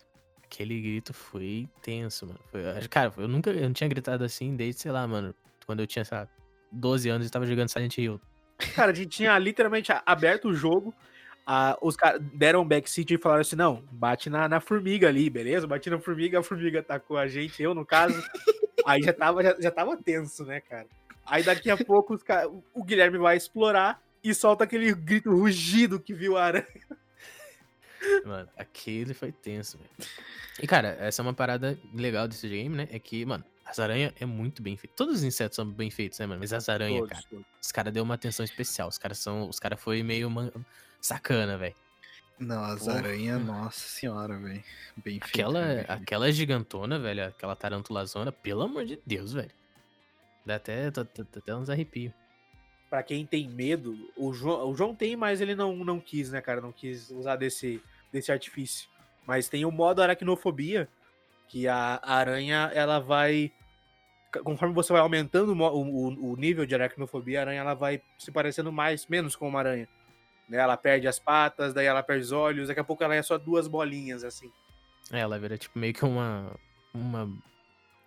Aquele 0.44 0.80
grito 0.80 1.14
foi 1.14 1.68
tenso, 1.80 2.26
mano. 2.26 2.40
Foi- 2.50 2.62
cara, 2.88 3.12
eu 3.16 3.26
nunca 3.28 3.50
eu 3.50 3.62
não 3.62 3.72
tinha 3.72 3.88
gritado 3.88 4.22
assim 4.22 4.54
desde, 4.54 4.82
sei 4.82 4.92
lá, 4.92 5.06
mano, 5.08 5.34
quando 5.66 5.80
eu 5.80 5.86
tinha, 5.86 6.04
sei 6.04 6.18
lá, 6.18 6.28
12 6.70 7.08
anos 7.08 7.26
e 7.26 7.30
tava 7.30 7.46
jogando 7.46 7.68
Silent 7.68 7.96
Hill. 7.96 8.20
Cara, 8.74 8.92
a 8.92 8.94
gente 8.94 9.08
tinha 9.08 9.36
literalmente 9.38 9.90
aberto 10.04 10.48
o 10.48 10.54
jogo. 10.54 10.94
A- 11.46 11.76
os 11.82 11.96
caras 11.96 12.20
deram 12.34 12.62
um 12.62 12.68
backseat 12.68 13.12
e 13.14 13.18
falaram 13.18 13.40
assim: 13.42 13.56
não, 13.56 13.82
bate 13.90 14.28
na, 14.30 14.48
na 14.48 14.60
formiga 14.60 15.08
ali, 15.08 15.28
beleza? 15.30 15.66
Bati 15.66 15.90
na 15.90 15.98
formiga, 15.98 16.38
a 16.40 16.42
formiga 16.42 16.80
atacou 16.80 17.16
a 17.18 17.26
gente, 17.26 17.62
eu 17.62 17.74
no 17.74 17.84
caso. 17.86 18.14
Aí 18.86 19.02
já 19.02 19.12
tava, 19.12 19.42
já, 19.42 19.56
já 19.60 19.70
tava 19.70 19.96
tenso, 19.96 20.44
né, 20.44 20.60
cara? 20.60 20.86
Aí 21.24 21.42
daqui 21.44 21.70
a 21.70 21.76
pouco 21.76 22.14
os 22.14 22.22
ca- 22.22 22.48
o 22.74 22.82
Guilherme 22.82 23.16
vai 23.18 23.36
explorar 23.36 24.02
e 24.24 24.34
solta 24.34 24.64
aquele 24.64 24.92
grito 24.92 25.30
rugido 25.30 26.00
que 26.00 26.12
viu 26.12 26.36
a 26.36 26.44
aranha. 26.44 26.66
Mano, 28.24 28.48
aquele 28.56 29.14
foi 29.14 29.30
tenso, 29.30 29.78
velho. 29.78 29.90
E, 30.60 30.66
cara, 30.66 30.96
essa 30.98 31.22
é 31.22 31.24
uma 31.24 31.32
parada 31.32 31.78
legal 31.94 32.26
desse 32.26 32.48
game, 32.48 32.74
né? 32.76 32.88
É 32.90 32.98
que, 32.98 33.24
mano, 33.24 33.44
as 33.64 33.78
aranhas 33.78 34.12
é 34.20 34.26
muito 34.26 34.60
bem 34.60 34.76
feito. 34.76 34.92
Todos 34.96 35.18
os 35.18 35.22
insetos 35.22 35.54
são 35.54 35.64
bem 35.64 35.88
feitos, 35.90 36.18
né, 36.18 36.26
mano? 36.26 36.40
Mas 36.40 36.52
as 36.52 36.68
aranhas, 36.68 36.98
Todos, 37.02 37.12
cara, 37.12 37.24
todos. 37.30 37.46
os 37.62 37.72
caras 37.72 37.92
deu 37.92 38.02
uma 38.02 38.14
atenção 38.14 38.44
especial. 38.44 38.88
Os 38.88 38.98
caras 38.98 39.18
são. 39.18 39.48
Os 39.48 39.60
caras 39.60 39.80
foi 39.80 40.02
meio 40.02 40.28
man- 40.28 40.50
sacana, 41.02 41.58
velho. 41.58 41.74
Não, 42.38 42.64
as 42.64 42.84
Porra. 42.84 42.98
aranhas, 42.98 43.44
nossa 43.44 43.78
senhora, 43.80 44.36
velho. 44.38 44.64
Bem 44.96 45.20
feito. 45.20 45.24
Aquela, 45.26 45.62
bem 45.64 45.74
feito. 45.76 45.90
aquela 45.90 46.32
gigantona, 46.32 46.98
velho, 46.98 47.26
aquela 47.26 47.54
tarantulazona, 47.54 48.32
pelo 48.32 48.62
amor 48.62 48.84
de 48.84 48.98
Deus, 49.04 49.32
velho. 49.32 49.50
Dá 50.44 50.56
até, 50.56 50.90
dá, 50.90 51.02
dá- 51.02 51.08
dá 51.14 51.38
até 51.38 51.54
uns 51.54 51.68
arrepios. 51.70 52.12
Pra 52.90 53.02
quem 53.02 53.24
tem 53.24 53.48
medo, 53.48 53.96
o 54.16 54.32
João, 54.32 54.70
o 54.70 54.74
João 54.74 54.94
tem, 54.94 55.14
mas 55.16 55.40
ele 55.40 55.54
não, 55.54 55.76
não 55.76 56.00
quis, 56.00 56.30
né, 56.30 56.40
cara? 56.40 56.60
Não 56.60 56.72
quis 56.72 57.10
usar 57.10 57.36
desse, 57.36 57.80
desse 58.12 58.30
artifício. 58.32 58.88
Mas 59.26 59.48
tem 59.48 59.64
o 59.64 59.70
modo 59.70 60.02
aracnofobia, 60.02 60.88
que 61.48 61.68
a, 61.68 62.00
aranha, 62.02 62.70
ela 62.74 62.98
vai. 62.98 63.52
Conforme 64.42 64.74
você 64.74 64.92
vai 64.92 65.00
aumentando 65.00 65.52
o, 65.52 65.62
o, 65.62 66.32
o 66.32 66.36
nível 66.36 66.66
de 66.66 66.74
aracnofobia, 66.74 67.38
a 67.38 67.42
aranha 67.42 67.60
ela 67.60 67.74
vai 67.74 68.02
se 68.18 68.32
parecendo 68.32 68.72
mais, 68.72 69.06
menos 69.06 69.36
com 69.36 69.48
uma 69.48 69.60
aranha. 69.60 69.88
Né? 70.52 70.58
Ela 70.58 70.76
perde 70.76 71.08
as 71.08 71.18
patas, 71.18 71.72
daí 71.72 71.86
ela 71.86 72.02
perde 72.02 72.24
os 72.24 72.32
olhos, 72.32 72.68
daqui 72.68 72.78
a 72.80 72.84
pouco 72.84 73.02
ela 73.02 73.14
é 73.14 73.22
só 73.22 73.38
duas 73.38 73.66
bolinhas, 73.66 74.22
assim. 74.22 74.52
É, 75.10 75.20
ela 75.20 75.38
vira 75.38 75.56
tipo 75.56 75.78
meio 75.78 75.94
que 75.94 76.04
uma. 76.04 76.54
Uma. 76.94 77.28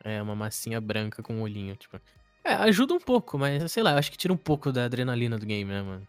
É, 0.04 0.22
uma 0.22 0.36
massinha 0.36 0.80
branca 0.80 1.24
com 1.24 1.34
um 1.34 1.42
olhinho, 1.42 1.76
tipo. 1.76 2.00
É, 2.44 2.54
ajuda 2.54 2.94
um 2.94 3.00
pouco, 3.00 3.40
mas 3.40 3.72
sei 3.72 3.82
lá, 3.82 3.94
eu 3.94 3.98
acho 3.98 4.12
que 4.12 4.18
tira 4.18 4.32
um 4.32 4.38
pouco 4.38 4.72
da 4.72 4.86
adrenalina 4.86 5.38
do 5.40 5.46
game, 5.46 5.70
né, 5.72 5.82
mano? 5.82 6.08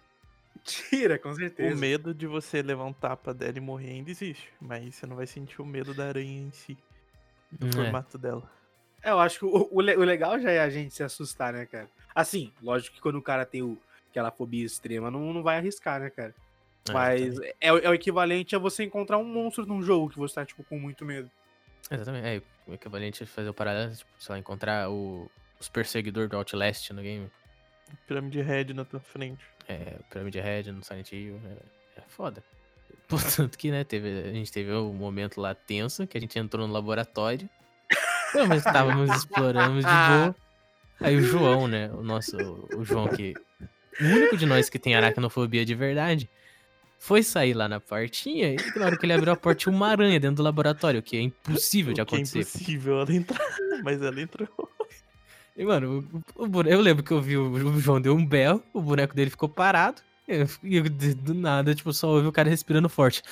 Tira, 0.62 1.18
com 1.18 1.32
certeza. 1.34 1.74
O 1.74 1.78
medo 1.78 2.12
de 2.12 2.26
você 2.26 2.60
levar 2.60 2.84
um 2.84 2.92
tapa 2.92 3.32
dela 3.32 3.56
e 3.56 3.60
morrer 3.60 3.90
ainda 3.92 4.10
existe. 4.10 4.50
Mas 4.60 4.94
você 4.94 5.06
não 5.06 5.16
vai 5.16 5.26
sentir 5.26 5.62
o 5.62 5.64
medo 5.64 5.94
da 5.94 6.08
aranha 6.08 6.42
em 6.42 6.50
si. 6.50 6.76
Do 7.50 7.68
É. 7.68 7.72
formato 7.72 8.18
dela. 8.18 8.42
É, 9.02 9.10
eu 9.10 9.20
acho 9.20 9.38
que 9.38 9.44
o, 9.46 9.68
o 9.70 9.76
o 9.78 9.80
legal 10.04 10.38
já 10.38 10.50
é 10.50 10.58
a 10.60 10.68
gente 10.68 10.92
se 10.92 11.02
assustar, 11.02 11.52
né, 11.52 11.64
cara? 11.64 11.88
Assim, 12.14 12.52
lógico 12.60 12.96
que 12.96 13.00
quando 13.00 13.16
o 13.16 13.22
cara 13.22 13.46
tem 13.46 13.62
o, 13.62 13.78
aquela 14.16 14.30
fobia 14.30 14.64
extrema, 14.64 15.10
não, 15.10 15.32
não 15.34 15.42
vai 15.42 15.58
arriscar, 15.58 16.00
né, 16.00 16.08
cara? 16.08 16.34
É, 16.88 16.92
Mas 16.92 17.38
é, 17.60 17.72
o- 17.72 17.78
é 17.78 17.90
o 17.90 17.94
equivalente 17.94 18.56
a 18.56 18.58
você 18.58 18.84
encontrar 18.84 19.18
um 19.18 19.24
monstro 19.24 19.66
num 19.66 19.82
jogo 19.82 20.08
que 20.08 20.18
você 20.18 20.36
tá, 20.36 20.46
tipo, 20.46 20.64
com 20.64 20.78
muito 20.78 21.04
medo. 21.04 21.30
Exatamente. 21.90 22.26
É, 22.26 22.42
o 22.66 22.74
equivalente 22.74 23.22
a 23.22 23.26
fazer 23.26 23.48
o 23.50 23.54
paralelo, 23.54 23.94
tipo, 23.94 24.10
sei 24.18 24.32
lá, 24.34 24.38
encontrar 24.38 24.88
o, 24.90 25.30
os 25.60 25.68
perseguidores 25.68 26.30
do 26.30 26.36
Outlast 26.36 26.90
no 26.92 27.02
game. 27.02 27.30
Pirâmide 28.06 28.40
Red 28.40 28.72
na 28.72 28.84
tua 28.84 29.00
frente. 29.00 29.44
É, 29.68 29.98
Pyramid 30.10 30.36
Head 30.38 30.72
no 30.72 30.82
Silent 30.82 31.12
Hill. 31.12 31.38
É, 31.44 32.00
é 32.00 32.02
foda. 32.08 32.42
Portanto 33.08 33.58
que, 33.58 33.70
né, 33.70 33.84
teve, 33.84 34.08
a 34.28 34.32
gente 34.32 34.50
teve 34.50 34.72
um 34.72 34.92
momento 34.94 35.40
lá 35.40 35.54
tenso, 35.54 36.06
que 36.06 36.16
a 36.16 36.20
gente 36.20 36.38
entrou 36.38 36.66
no 36.66 36.72
laboratório. 36.72 37.48
Menos 38.34 38.58
estávamos 38.58 39.10
explorando 39.14 39.80
de 39.80 39.86
boa. 39.86 40.34
Aí 41.00 41.16
o 41.16 41.20
João, 41.20 41.68
né, 41.68 41.90
o 41.92 42.02
nosso, 42.02 42.36
o 42.74 42.84
João 42.84 43.06
que... 43.08 43.34
O 44.00 44.04
único 44.04 44.36
de 44.36 44.46
nós 44.46 44.68
que 44.68 44.78
tem 44.78 44.94
aracnofobia 44.94 45.64
de 45.64 45.74
verdade, 45.74 46.28
foi 46.98 47.22
sair 47.22 47.54
lá 47.54 47.68
na 47.68 47.78
portinha 47.80 48.54
e 48.54 48.78
na 48.78 48.86
hora 48.86 48.96
que 48.96 49.04
ele 49.06 49.12
abriu 49.12 49.32
a 49.32 49.36
porta 49.36 49.60
tinha 49.60 49.74
uma 49.74 49.88
aranha 49.88 50.18
dentro 50.18 50.36
do 50.36 50.42
laboratório, 50.42 51.00
o 51.00 51.02
que 51.02 51.16
é 51.16 51.20
impossível 51.20 51.92
de 51.92 52.00
O 52.00 52.06
que 52.06 52.14
é 52.14 52.18
acontecer. 52.18 52.40
impossível 52.40 53.00
ela 53.00 53.12
entrar. 53.12 53.40
Mas 53.84 54.00
ela 54.02 54.20
entrou. 54.20 54.48
E, 55.56 55.64
mano, 55.64 56.06
o, 56.34 56.44
o 56.46 56.62
eu 56.68 56.80
lembro 56.80 57.02
que 57.04 57.12
eu 57.12 57.20
vi 57.20 57.36
o, 57.36 57.50
o 57.50 57.80
João 57.80 58.00
deu 58.00 58.14
um 58.14 58.24
belo, 58.26 58.62
o 58.72 58.80
boneco 58.80 59.14
dele 59.14 59.30
ficou 59.30 59.48
parado. 59.48 60.02
E 60.62 60.80
de- 60.90 61.14
do 61.14 61.32
nada, 61.34 61.72
tipo, 61.74 61.92
só 61.92 62.08
ouvi 62.08 62.26
o 62.26 62.32
cara 62.32 62.50
respirando 62.50 62.88
forte. 62.88 63.22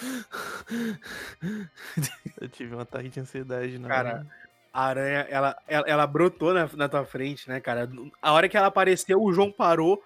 Eu 2.40 2.48
tive 2.48 2.74
um 2.74 2.80
ataque 2.80 3.08
de 3.08 3.20
ansiedade 3.20 3.78
na 3.78 3.88
Cara, 3.88 4.08
hora. 4.10 4.26
A 4.72 4.84
aranha, 4.86 5.26
ela, 5.30 5.56
ela, 5.68 5.88
ela 5.88 6.06
brotou 6.06 6.52
na, 6.52 6.68
na 6.74 6.88
tua 6.88 7.04
frente, 7.04 7.48
né, 7.48 7.60
cara? 7.60 7.88
A 8.20 8.32
hora 8.32 8.48
que 8.48 8.56
ela 8.56 8.66
apareceu, 8.68 9.20
o 9.22 9.32
João 9.32 9.50
parou. 9.52 10.02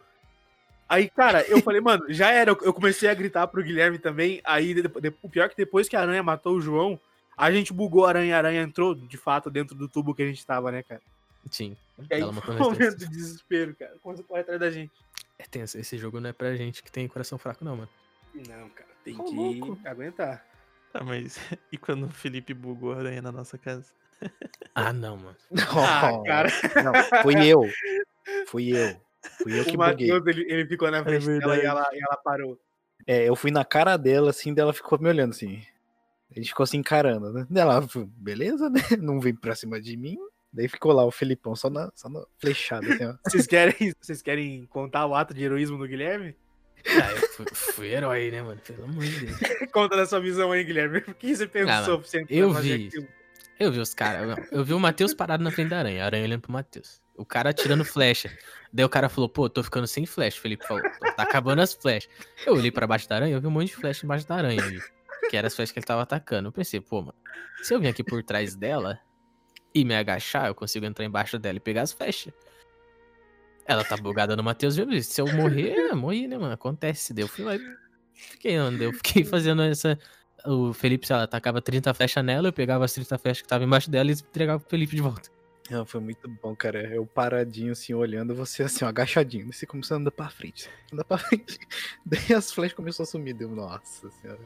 Aí, 0.88 1.10
cara, 1.10 1.42
eu 1.48 1.60
falei, 1.60 1.80
mano, 1.80 2.04
já 2.08 2.30
era. 2.30 2.50
Eu 2.50 2.72
comecei 2.72 3.08
a 3.10 3.14
gritar 3.14 3.46
pro 3.48 3.62
Guilherme 3.62 3.98
também. 3.98 4.40
Aí, 4.44 4.72
de- 4.74 4.82
de- 4.82 5.14
o 5.22 5.28
pior 5.28 5.44
é 5.44 5.48
que 5.48 5.56
depois 5.56 5.88
que 5.88 5.94
a 5.96 6.00
aranha 6.00 6.22
matou 6.22 6.56
o 6.56 6.60
João, 6.60 6.98
a 7.36 7.52
gente 7.52 7.72
bugou 7.72 8.06
a 8.06 8.08
aranha. 8.08 8.34
A 8.34 8.38
aranha 8.38 8.62
entrou, 8.62 8.94
de 8.94 9.16
fato, 9.18 9.50
dentro 9.50 9.74
do 9.76 9.86
tubo 9.88 10.14
que 10.14 10.22
a 10.22 10.26
gente 10.26 10.44
tava, 10.46 10.72
né, 10.72 10.82
cara? 10.82 11.02
Sim, 11.50 11.76
E 12.10 12.14
aí, 12.14 12.20
Ela 12.22 12.32
matou 12.32 12.54
foi 12.54 12.66
um 12.66 12.70
momento 12.72 12.96
de 12.98 13.08
desespero, 13.08 13.74
cara. 13.76 13.94
Começou 14.02 14.24
a 14.24 14.28
correr 14.28 14.40
atrás 14.40 14.60
da 14.60 14.70
gente. 14.70 14.92
é 15.38 15.44
tenso. 15.44 15.78
Esse 15.78 15.96
jogo 15.98 16.20
não 16.20 16.30
é 16.30 16.32
pra 16.32 16.56
gente 16.56 16.82
que 16.82 16.90
tem 16.90 17.06
coração 17.06 17.36
fraco, 17.38 17.64
não, 17.64 17.76
mano. 17.76 17.88
Não, 18.34 18.68
cara, 18.70 18.88
tem 19.04 19.14
Ô, 19.18 19.24
que 19.24 19.34
louco. 19.34 19.78
aguentar. 19.84 20.44
Tá, 20.92 21.04
mas. 21.04 21.38
E 21.70 21.76
quando 21.76 22.06
o 22.06 22.10
Felipe 22.10 22.54
bugou 22.54 22.92
a 22.94 22.98
aranha 22.98 23.20
na 23.22 23.30
nossa 23.30 23.58
casa? 23.58 23.84
Ah, 24.74 24.92
não, 24.92 25.16
mano. 25.16 25.36
Ah, 25.76 26.10
cara, 26.26 26.48
Não, 26.82 27.22
fui 27.22 27.46
eu. 27.46 27.62
Fui 28.46 28.68
eu. 28.76 29.00
Fui 29.42 29.58
eu 29.58 29.64
que 29.64 29.74
o 29.74 29.78
buguei. 29.78 30.08
Matheus, 30.08 30.26
ele, 30.26 30.52
ele 30.52 30.66
ficou 30.66 30.90
na 30.90 31.02
frente 31.02 31.26
dela 31.26 31.56
e 31.56 31.60
ela, 31.64 31.88
e 31.92 31.98
ela 32.02 32.16
parou. 32.16 32.58
É, 33.06 33.28
eu 33.28 33.34
fui 33.36 33.50
na 33.50 33.64
cara 33.64 33.96
dela, 33.96 34.30
assim, 34.30 34.52
dela 34.52 34.72
ficou 34.72 34.98
me 34.98 35.08
olhando 35.08 35.30
assim. 35.30 35.62
A 36.30 36.34
gente 36.34 36.48
ficou 36.50 36.66
se 36.66 36.76
encarando, 36.76 37.32
né? 37.32 37.46
Ela, 37.54 37.86
beleza, 38.16 38.68
né? 38.68 38.80
Não 39.00 39.18
vem 39.20 39.34
pra 39.34 39.54
cima 39.54 39.80
de 39.80 39.96
mim. 39.96 40.16
Daí 40.52 40.68
ficou 40.68 40.92
lá 40.92 41.04
o 41.04 41.10
Felipão 41.10 41.54
só 41.56 41.68
na, 41.70 41.90
só 41.94 42.08
na 42.08 42.22
flechada, 42.38 42.86
assim, 42.92 43.04
ó. 43.04 43.14
Vocês 43.26 43.46
querem, 43.46 43.92
vocês 44.00 44.22
querem 44.22 44.66
contar 44.66 45.06
o 45.06 45.14
ato 45.14 45.34
de 45.34 45.42
heroísmo 45.42 45.78
do 45.78 45.86
Guilherme? 45.86 46.34
Ah, 46.86 47.10
eu 47.12 47.28
fui, 47.30 47.46
fui 47.54 47.86
herói, 47.88 48.30
né, 48.30 48.40
mano? 48.42 48.60
Pelo 48.66 48.84
amor 48.84 49.04
de 49.04 49.26
Deus. 49.26 49.38
Conta 49.72 49.96
da 49.96 50.06
sua 50.06 50.20
visão 50.20 50.52
aí, 50.52 50.64
Guilherme. 50.64 50.98
O 50.98 51.14
que 51.14 51.34
você 51.36 51.46
pensou 51.46 51.70
Ah, 51.72 51.80
mano, 51.82 51.98
pra 51.98 52.08
você 52.08 52.26
eu 52.28 52.52
fazer 52.52 52.78
vi. 52.78 52.86
aquilo? 52.86 53.08
Eu 53.58 53.72
vi 53.72 53.80
os 53.80 53.92
caras. 53.92 54.38
Eu 54.52 54.64
vi 54.64 54.72
o 54.72 54.80
Matheus 54.80 55.12
parado 55.12 55.42
na 55.42 55.50
frente 55.50 55.70
da 55.70 55.78
aranha. 55.78 56.02
A 56.02 56.06
aranha 56.06 56.24
olhando 56.24 56.42
pro 56.42 56.52
Matheus. 56.52 57.00
O 57.16 57.24
cara 57.24 57.50
atirando 57.50 57.84
flecha. 57.84 58.30
Daí 58.72 58.84
o 58.84 58.88
cara 58.88 59.08
falou, 59.08 59.28
pô, 59.28 59.48
tô 59.48 59.62
ficando 59.62 59.86
sem 59.86 60.06
flecha. 60.06 60.38
O 60.38 60.40
Felipe 60.40 60.66
falou, 60.66 60.82
tá 61.16 61.22
acabando 61.24 61.60
as 61.60 61.72
flechas. 61.72 62.10
Eu 62.46 62.54
olhei 62.54 62.70
pra 62.70 62.86
baixo 62.86 63.08
da 63.08 63.16
aranha, 63.16 63.34
eu 63.34 63.40
vi 63.40 63.46
um 63.46 63.50
monte 63.50 63.68
de 63.68 63.76
flecha 63.76 64.04
embaixo 64.04 64.26
da 64.28 64.36
aranha 64.36 64.62
ali. 64.62 64.80
que 65.28 65.36
era 65.36 65.46
as 65.46 65.54
flechas 65.54 65.72
que 65.72 65.78
ele 65.78 65.86
tava 65.86 66.02
atacando. 66.02 66.48
Eu 66.48 66.52
pensei, 66.52 66.80
pô, 66.80 67.00
mano, 67.00 67.14
se 67.62 67.74
eu 67.74 67.80
vim 67.80 67.88
aqui 67.88 68.04
por 68.04 68.22
trás 68.22 68.54
dela 68.54 69.00
e 69.74 69.84
me 69.84 69.94
agachar, 69.94 70.46
eu 70.46 70.54
consigo 70.54 70.86
entrar 70.86 71.04
embaixo 71.04 71.38
dela 71.38 71.56
e 71.56 71.60
pegar 71.60 71.82
as 71.82 71.92
flechas. 71.92 72.32
Ela 73.66 73.84
tá 73.84 73.96
bugada 73.96 74.34
no 74.34 74.42
Matheus 74.42 74.76
viu? 74.76 75.02
Se 75.02 75.20
eu 75.20 75.26
morrer, 75.34 75.74
eu 75.90 75.96
morri, 75.96 76.26
né, 76.26 76.38
mano? 76.38 76.54
Acontece. 76.54 77.12
Daí 77.12 77.24
eu 77.24 77.28
fui 77.28 77.44
lá 77.44 77.56
e 77.56 77.60
fiquei 78.14 78.54
andando. 78.54 78.82
Eu 78.82 78.92
fiquei 78.94 79.24
fazendo 79.24 79.62
essa. 79.62 79.98
O 80.46 80.72
Felipe, 80.72 81.06
sei 81.06 81.16
lá, 81.16 81.26
tacava 81.26 81.60
30 81.60 81.92
flechas 81.92 82.24
nela, 82.24 82.48
eu 82.48 82.52
pegava 82.52 82.84
as 82.84 82.92
30 82.92 83.18
flechas 83.18 83.40
que 83.42 83.46
estavam 83.46 83.66
embaixo 83.66 83.90
dela 83.90 84.10
e 84.10 84.14
entregava 84.14 84.60
pro 84.60 84.70
Felipe 84.70 84.94
de 84.96 85.02
volta. 85.02 85.30
Não, 85.70 85.84
foi 85.84 86.00
muito 86.00 86.26
bom, 86.42 86.56
cara. 86.56 86.80
Eu 86.94 87.04
paradinho 87.04 87.72
assim, 87.72 87.92
olhando, 87.92 88.34
você 88.34 88.62
assim, 88.62 88.84
ó, 88.84 88.88
agachadinho. 88.88 89.52
Você 89.52 89.66
começou 89.66 89.96
a 89.96 90.00
andar 90.00 90.10
pra 90.10 90.30
frente. 90.30 90.70
Andar 90.92 91.04
pra 91.04 91.18
frente. 91.18 91.58
Daí 92.06 92.32
as 92.34 92.50
flechas 92.52 92.74
começaram 92.74 93.02
a 93.04 93.10
sumir. 93.10 93.34
Deu, 93.34 93.50
nossa 93.50 94.08
senhora. 94.10 94.40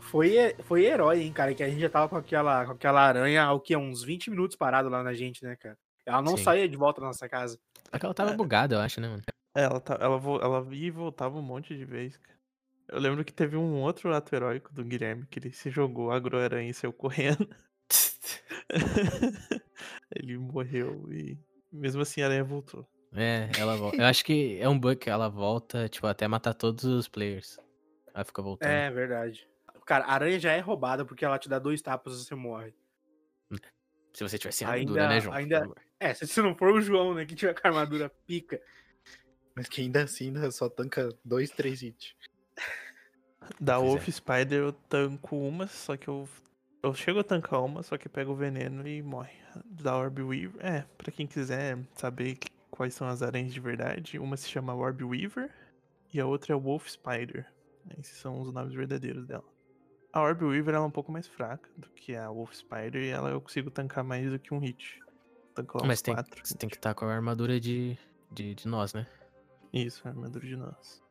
Foi, 0.00 0.54
foi 0.64 0.84
herói, 0.84 1.22
hein, 1.22 1.32
cara, 1.32 1.54
que 1.54 1.62
a 1.62 1.68
gente 1.68 1.80
já 1.80 1.88
tava 1.88 2.08
com 2.08 2.16
aquela, 2.16 2.66
com 2.66 2.72
aquela 2.72 3.00
aranha 3.00 3.50
o 3.52 3.60
que? 3.60 3.74
Uns 3.76 4.02
20 4.02 4.28
minutos 4.30 4.56
parado 4.56 4.88
lá 4.88 5.02
na 5.02 5.14
gente, 5.14 5.42
né, 5.44 5.56
cara? 5.56 5.78
Ela 6.04 6.20
não 6.20 6.36
Sim. 6.36 6.42
saía 6.44 6.68
de 6.68 6.76
volta 6.76 7.00
da 7.00 7.06
nossa 7.06 7.28
casa. 7.28 7.58
Só 7.90 7.98
que 7.98 8.04
ela 8.04 8.14
tava 8.14 8.32
É. 8.32 8.36
bugada, 8.36 8.74
eu 8.74 8.80
acho, 8.80 9.00
né, 9.00 9.08
mano? 9.08 9.22
É, 9.56 9.62
Ela, 9.62 9.80
tá, 9.80 9.96
ela, 10.00 10.18
vo- 10.18 10.40
ela 10.40 10.66
ia 10.74 10.88
e 10.88 10.90
voltava 10.90 11.38
um 11.38 11.42
monte 11.42 11.76
de 11.76 11.84
vezes, 11.84 12.16
cara. 12.18 12.38
Eu 12.90 12.98
lembro 12.98 13.24
que 13.24 13.32
teve 13.32 13.56
um 13.56 13.80
outro 13.80 14.12
ato 14.12 14.34
heróico 14.34 14.72
do 14.72 14.84
Guilherme, 14.84 15.26
que 15.26 15.38
ele 15.38 15.52
se 15.52 15.70
jogou, 15.70 16.10
agrou 16.10 16.40
a 16.40 16.44
aranha 16.44 16.70
e 16.70 16.74
saiu 16.74 16.92
correndo. 16.92 17.48
ele 20.14 20.38
morreu 20.38 21.10
e 21.12 21.38
mesmo 21.72 22.02
assim 22.02 22.22
a 22.22 22.26
aranha 22.26 22.44
voltou. 22.44 22.86
É, 23.12 23.50
ela 23.58 23.76
volta. 23.76 23.96
Eu 23.96 24.04
acho 24.06 24.24
que 24.24 24.58
é 24.60 24.68
um 24.68 24.78
bug 24.78 24.96
que 24.96 25.10
ela 25.10 25.28
volta, 25.28 25.88
tipo, 25.88 26.06
até 26.06 26.28
matar 26.28 26.54
todos 26.54 26.84
os 26.84 27.08
players. 27.08 27.58
Ela 28.14 28.24
fica 28.24 28.42
voltando. 28.42 28.70
É, 28.70 28.90
verdade. 28.90 29.48
Cara, 29.86 30.04
a 30.04 30.12
aranha 30.12 30.38
já 30.38 30.52
é 30.52 30.60
roubada 30.60 31.04
porque 31.04 31.24
ela 31.24 31.38
te 31.38 31.48
dá 31.48 31.58
dois 31.58 31.82
tapas 31.82 32.14
e 32.14 32.24
você 32.24 32.34
morre. 32.34 32.72
Se 34.12 34.22
você 34.22 34.38
tivesse 34.38 34.64
Ainda- 34.64 34.78
armadura, 34.78 35.08
né, 35.08 35.20
João? 35.20 35.34
Ainda-. 35.34 35.70
É, 35.98 36.14
se 36.14 36.26
você 36.26 36.42
não 36.42 36.54
for 36.54 36.72
o 36.72 36.80
João, 36.80 37.14
né, 37.14 37.24
que 37.24 37.34
tiver 37.34 37.54
com 37.54 37.66
a 37.66 37.70
armadura 37.70 38.10
pica. 38.26 38.60
Mas 39.54 39.68
que 39.68 39.80
ainda 39.80 40.04
assim 40.04 40.26
ainda 40.26 40.50
só 40.50 40.68
tanca 40.68 41.08
dois, 41.24 41.50
três 41.50 41.82
hits. 41.82 42.14
Da 43.60 43.74
é. 43.74 43.78
Wolf 43.78 44.08
Spider 44.08 44.60
eu 44.60 44.72
tanco 44.72 45.36
uma, 45.36 45.66
só 45.66 45.96
que 45.96 46.08
eu. 46.08 46.28
Eu 46.82 46.94
chego 46.94 47.20
a 47.20 47.24
tancar 47.24 47.62
uma, 47.62 47.82
só 47.82 47.98
que 47.98 48.08
pego 48.08 48.32
o 48.32 48.36
veneno 48.36 48.86
e 48.88 49.02
morre. 49.02 49.34
Da 49.64 49.96
Orb 49.96 50.22
Weaver. 50.22 50.64
É, 50.64 50.84
pra 50.96 51.12
quem 51.12 51.26
quiser 51.26 51.78
saber 51.94 52.38
quais 52.70 52.94
são 52.94 53.06
as 53.06 53.20
aranhas 53.20 53.52
de 53.52 53.60
verdade, 53.60 54.18
uma 54.18 54.36
se 54.36 54.48
chama 54.48 54.74
Orb 54.74 55.04
Weaver 55.04 55.50
e 56.14 56.20
a 56.20 56.26
outra 56.26 56.54
é 56.54 56.56
Wolf 56.56 56.88
Spider. 56.88 57.46
Esses 57.98 58.16
são 58.16 58.40
os 58.40 58.52
nomes 58.52 58.72
verdadeiros 58.72 59.26
dela. 59.26 59.44
A 60.12 60.22
Orb 60.22 60.44
Weaver 60.44 60.74
ela 60.74 60.84
é 60.84 60.88
um 60.88 60.90
pouco 60.90 61.12
mais 61.12 61.26
fraca 61.26 61.68
do 61.76 61.88
que 61.90 62.16
a 62.16 62.30
Wolf 62.30 62.54
Spider 62.54 63.02
e 63.02 63.08
ela 63.10 63.30
eu 63.30 63.40
consigo 63.40 63.70
tancar 63.70 64.02
mais 64.02 64.30
do 64.30 64.38
que 64.38 64.54
um 64.54 64.58
hit. 64.58 65.00
Tanco 65.54 65.78
lá 65.78 65.86
Mas 65.86 66.00
tem, 66.00 66.14
quatro. 66.14 66.40
você 66.42 66.54
tem 66.56 66.68
que 66.68 66.76
estar 66.76 66.94
com 66.94 67.04
a 67.04 67.14
armadura 67.14 67.60
de, 67.60 67.98
de, 68.30 68.54
de 68.54 68.66
nós, 68.66 68.94
né? 68.94 69.06
Isso, 69.72 70.06
armadura 70.08 70.46
de 70.46 70.56
nós. 70.56 71.02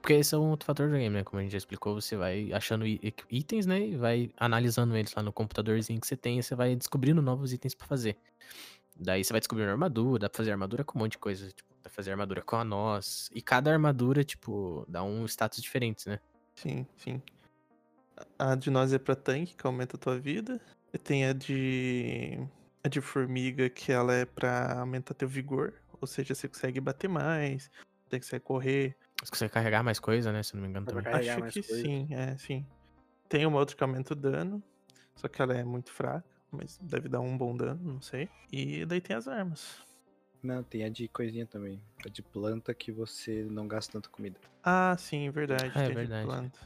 Porque 0.00 0.14
esse 0.14 0.34
é 0.34 0.38
um 0.38 0.50
outro 0.50 0.66
fator 0.66 0.88
do 0.88 0.96
game, 0.96 1.10
né? 1.10 1.24
Como 1.24 1.38
a 1.38 1.42
gente 1.42 1.52
já 1.52 1.58
explicou, 1.58 1.94
você 1.94 2.16
vai 2.16 2.52
achando 2.52 2.84
itens, 2.86 3.66
né? 3.66 3.80
E 3.80 3.96
vai 3.96 4.30
analisando 4.36 4.96
eles 4.96 5.14
lá 5.14 5.22
no 5.22 5.32
computadorzinho 5.32 6.00
que 6.00 6.06
você 6.06 6.16
tem 6.16 6.38
e 6.38 6.42
você 6.42 6.54
vai 6.54 6.74
descobrindo 6.74 7.22
novos 7.22 7.52
itens 7.52 7.74
pra 7.74 7.86
fazer. 7.86 8.16
Daí 8.96 9.24
você 9.24 9.32
vai 9.32 9.40
descobrindo 9.40 9.70
armadura, 9.70 10.20
dá 10.20 10.28
pra 10.28 10.36
fazer 10.36 10.50
armadura 10.50 10.84
com 10.84 10.98
um 10.98 11.02
monte 11.02 11.12
de 11.12 11.18
coisa. 11.18 11.48
Tipo, 11.48 11.70
dá 11.76 11.82
pra 11.82 11.90
fazer 11.90 12.10
armadura 12.10 12.42
com 12.42 12.56
a 12.56 12.64
nós. 12.64 13.30
E 13.32 13.40
cada 13.40 13.72
armadura, 13.72 14.24
tipo, 14.24 14.84
dá 14.88 15.02
um 15.02 15.24
status 15.26 15.62
diferente, 15.62 16.08
né? 16.08 16.18
Sim, 16.54 16.86
sim. 16.96 17.22
A 18.38 18.54
de 18.54 18.70
nós 18.70 18.92
é 18.92 18.98
pra 18.98 19.16
tanque, 19.16 19.54
que 19.54 19.66
aumenta 19.66 19.96
a 19.96 20.00
tua 20.00 20.18
vida. 20.18 20.60
E 20.92 20.98
tem 20.98 21.26
a 21.26 21.32
de. 21.32 22.38
A 22.84 22.88
de 22.88 23.00
formiga, 23.00 23.70
que 23.70 23.92
ela 23.92 24.12
é 24.12 24.24
pra 24.24 24.80
aumentar 24.80 25.14
teu 25.14 25.28
vigor. 25.28 25.74
Ou 26.00 26.06
seja, 26.06 26.34
você 26.34 26.48
consegue 26.48 26.80
bater 26.80 27.08
mais, 27.08 27.70
você 28.08 28.18
consegue 28.18 28.44
correr. 28.44 28.96
Você 29.22 29.30
consegue 29.30 29.52
carregar 29.52 29.84
mais 29.84 30.00
coisa, 30.00 30.32
né? 30.32 30.42
Se 30.42 30.54
eu 30.54 30.56
não 30.58 30.64
me 30.64 30.70
engano 30.70 30.86
também. 30.86 31.06
Acho 31.14 31.42
que 31.52 31.62
coisa. 31.62 31.82
sim, 31.82 32.08
é, 32.10 32.36
sim. 32.36 32.66
Tem 33.28 33.46
uma 33.46 33.58
outra 33.58 33.76
que 33.76 33.82
aumenta 33.82 34.12
o 34.12 34.16
dano. 34.16 34.62
Só 35.14 35.28
que 35.28 35.40
ela 35.40 35.54
é 35.54 35.62
muito 35.62 35.92
fraca, 35.92 36.24
mas 36.50 36.78
deve 36.82 37.08
dar 37.08 37.20
um 37.20 37.38
bom 37.38 37.56
dano, 37.56 37.80
não 37.94 38.02
sei. 38.02 38.28
E 38.50 38.84
daí 38.84 39.00
tem 39.00 39.14
as 39.14 39.28
armas. 39.28 39.80
Não, 40.42 40.62
tem 40.64 40.84
a 40.84 40.88
de 40.88 41.06
coisinha 41.06 41.46
também. 41.46 41.80
A 42.04 42.08
de 42.08 42.22
planta 42.22 42.74
que 42.74 42.90
você 42.90 43.44
não 43.44 43.68
gasta 43.68 43.92
tanta 43.92 44.08
comida. 44.08 44.40
Ah, 44.64 44.96
sim, 44.98 45.30
verdade. 45.30 45.72
Ah, 45.76 45.82
é 45.82 45.86
tem 45.86 45.94
de 45.94 46.00
verdade. 46.00 46.26
planta. 46.26 46.58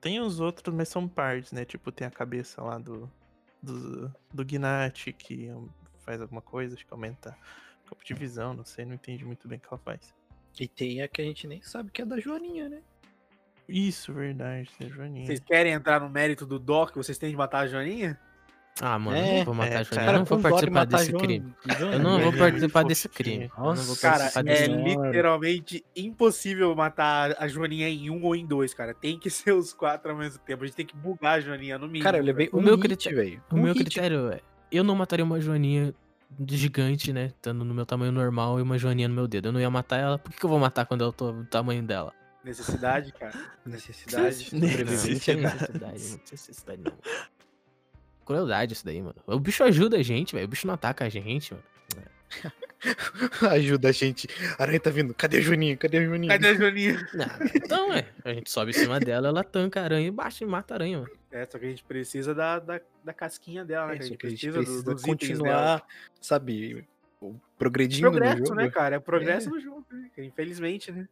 Tem 0.00 0.20
os 0.20 0.40
outros, 0.40 0.74
mas 0.74 0.88
são 0.88 1.06
partes, 1.06 1.52
né? 1.52 1.66
Tipo, 1.66 1.92
tem 1.92 2.06
a 2.06 2.10
cabeça 2.10 2.62
lá 2.62 2.78
do, 2.78 3.10
do, 3.62 4.10
do 4.32 4.44
Gnat, 4.44 5.12
que 5.12 5.50
faz 5.98 6.22
alguma 6.22 6.40
coisa, 6.40 6.74
acho 6.74 6.86
que 6.86 6.92
aumenta 6.92 7.36
o 7.84 7.90
campo 7.90 8.02
de 8.02 8.14
visão, 8.14 8.54
não 8.54 8.64
sei, 8.64 8.86
não 8.86 8.94
entendi 8.94 9.26
muito 9.26 9.46
bem 9.46 9.58
o 9.58 9.60
que 9.60 9.68
ela 9.70 9.78
faz. 9.78 10.14
E 10.58 10.68
tem 10.68 11.02
a 11.02 11.08
que 11.08 11.22
a 11.22 11.24
gente 11.24 11.46
nem 11.46 11.60
sabe 11.62 11.90
que 11.90 12.02
é 12.02 12.04
da 12.04 12.18
Joaninha, 12.18 12.68
né? 12.68 12.78
Isso, 13.68 14.12
verdade, 14.12 14.68
tem 14.78 14.88
a 14.88 14.90
Joaninha. 14.90 15.26
Vocês 15.26 15.40
querem 15.40 15.72
entrar 15.72 16.00
no 16.00 16.08
mérito 16.10 16.44
do 16.44 16.58
Doc? 16.58 16.96
Vocês 16.96 17.16
têm 17.16 17.30
de 17.30 17.36
matar 17.36 17.60
a 17.60 17.66
Joaninha? 17.68 18.18
Ah, 18.82 18.98
mano, 18.98 19.16
eu 19.16 19.22
É, 19.22 19.38
não 19.38 19.44
vou 19.44 19.54
matar 19.54 19.72
é, 19.72 19.76
a 19.76 19.82
Joaninha. 19.82 20.04
cara, 20.06 20.12
Eu 20.12 20.18
não 20.18 20.24
vou 20.24 20.38
de 20.38 20.42
participar 20.42 20.84
desse 20.86 21.10
Joan- 21.10 21.20
crime. 21.20 21.54
Joaninha. 21.66 21.92
Eu 21.96 21.98
não 22.02 22.10
vou 22.18 22.28
Ele 22.28 22.36
é 22.36 22.38
participar 22.38 22.80
muito 22.80 22.88
desse 22.88 23.08
fofinho. 23.08 23.24
crime. 23.38 23.44
Eu 23.44 23.50
não 23.58 23.64
vou 23.64 23.74
Nossa, 23.74 24.00
Cara, 24.00 24.30
é 24.50 24.66
literalmente 24.66 25.84
impossível 25.94 26.74
matar 26.74 27.36
a 27.38 27.46
Joaninha 27.46 27.88
em 27.88 28.10
um 28.10 28.22
ou 28.24 28.34
em 28.34 28.46
dois, 28.46 28.74
cara. 28.74 28.92
Tem 28.94 29.18
que 29.18 29.28
ser 29.30 29.52
os 29.52 29.72
quatro 29.72 30.10
ao 30.10 30.16
mesmo 30.18 30.38
tempo. 30.40 30.64
A 30.64 30.66
gente 30.66 30.76
tem 30.76 30.86
que 30.86 30.96
bugar 30.96 31.38
a 31.38 31.40
Joaninha 31.40 31.78
no 31.78 31.86
mínimo. 31.86 32.04
Cara, 32.04 32.18
eu 32.18 32.24
levei 32.24 32.48
O 32.52 32.58
um 32.58 32.62
meu 32.62 32.74
hit, 32.76 32.82
critério- 32.88 33.18
velho. 33.18 33.42
O 33.50 33.56
Um 33.56 33.62
meu 33.62 33.72
hit. 33.74 33.84
critério 33.84 34.30
é: 34.32 34.40
eu 34.72 34.82
não 34.82 34.94
mataria 34.96 35.24
uma 35.24 35.40
joaninha 35.40 35.94
gigante, 36.48 37.12
né? 37.12 37.26
Estando 37.26 37.64
no 37.64 37.74
meu 37.74 37.84
tamanho 37.84 38.12
normal 38.12 38.58
e 38.58 38.62
uma 38.62 38.78
joaninha 38.78 39.08
no 39.08 39.14
meu 39.14 39.26
dedo. 39.26 39.48
Eu 39.48 39.52
não 39.52 39.60
ia 39.60 39.70
matar 39.70 39.98
ela. 39.98 40.18
Por 40.18 40.32
que 40.32 40.38
que 40.38 40.44
eu 40.44 40.50
vou 40.50 40.58
matar 40.58 40.86
quando 40.86 41.02
eu 41.02 41.12
tô 41.12 41.32
do 41.32 41.44
tamanho 41.44 41.82
dela? 41.82 42.12
Necessidade, 42.44 43.12
cara. 43.12 43.38
Necessidade. 43.66 44.48
Não, 44.54 44.60
Necessidade. 44.66 46.20
necessidade, 46.30 46.82
não. 46.82 46.92
Crueldade 48.24 48.72
isso 48.72 48.84
daí, 48.84 49.02
mano. 49.02 49.16
O 49.26 49.38
bicho 49.38 49.62
ajuda 49.64 49.98
a 49.98 50.02
gente, 50.02 50.34
velho. 50.34 50.46
O 50.46 50.48
bicho 50.48 50.66
não 50.66 50.74
ataca 50.74 51.04
a 51.04 51.08
gente, 51.08 51.52
mano. 51.52 51.64
Ajuda 53.50 53.88
a 53.88 53.92
gente. 53.92 54.28
A 54.58 54.62
aranha 54.62 54.80
tá 54.80 54.90
vindo. 54.90 55.14
Cadê 55.14 55.38
a 55.38 55.40
Joaninha? 55.40 55.76
Cadê 55.76 55.98
a 55.98 56.04
Joaninha? 56.04 56.32
Cadê 56.32 56.48
a 56.48 56.54
Joaninha? 56.54 57.08
Não, 57.14 57.26
então, 57.54 57.92
é. 57.92 58.06
A 58.24 58.32
gente 58.32 58.50
sobe 58.50 58.70
em 58.70 58.74
cima 58.74 58.98
dela, 58.98 59.28
ela 59.28 59.44
tanca 59.44 59.80
a 59.80 59.84
aranha 59.84 60.08
e 60.08 60.10
baixa 60.10 60.44
e 60.44 60.46
mata 60.46 60.74
a 60.74 60.76
aranha, 60.76 60.98
mano. 61.00 61.10
É, 61.30 61.46
só 61.46 61.58
que 61.58 61.66
a 61.66 61.68
gente 61.68 61.84
precisa 61.84 62.34
da, 62.34 62.58
da, 62.58 62.80
da 63.04 63.12
casquinha 63.12 63.64
dela, 63.64 63.88
né? 63.88 63.94
É, 63.96 63.98
a 63.98 64.02
gente 64.02 64.12
do- 64.16 64.18
precisa 64.18 64.62
dos 64.62 64.68
itens 64.70 64.86
dela. 64.88 64.98
continuar, 65.06 65.86
sabe, 66.20 66.86
o- 67.20 67.34
progredindo 67.58 68.10
no 68.10 68.16
Progresso, 68.16 68.38
jogo. 68.46 68.54
né, 68.54 68.70
cara? 68.70 68.96
É 68.96 68.98
progresso 69.00 69.50
no 69.50 69.60
jogo, 69.60 69.84
né? 69.92 70.08
Infelizmente, 70.18 70.90
né? 70.90 71.06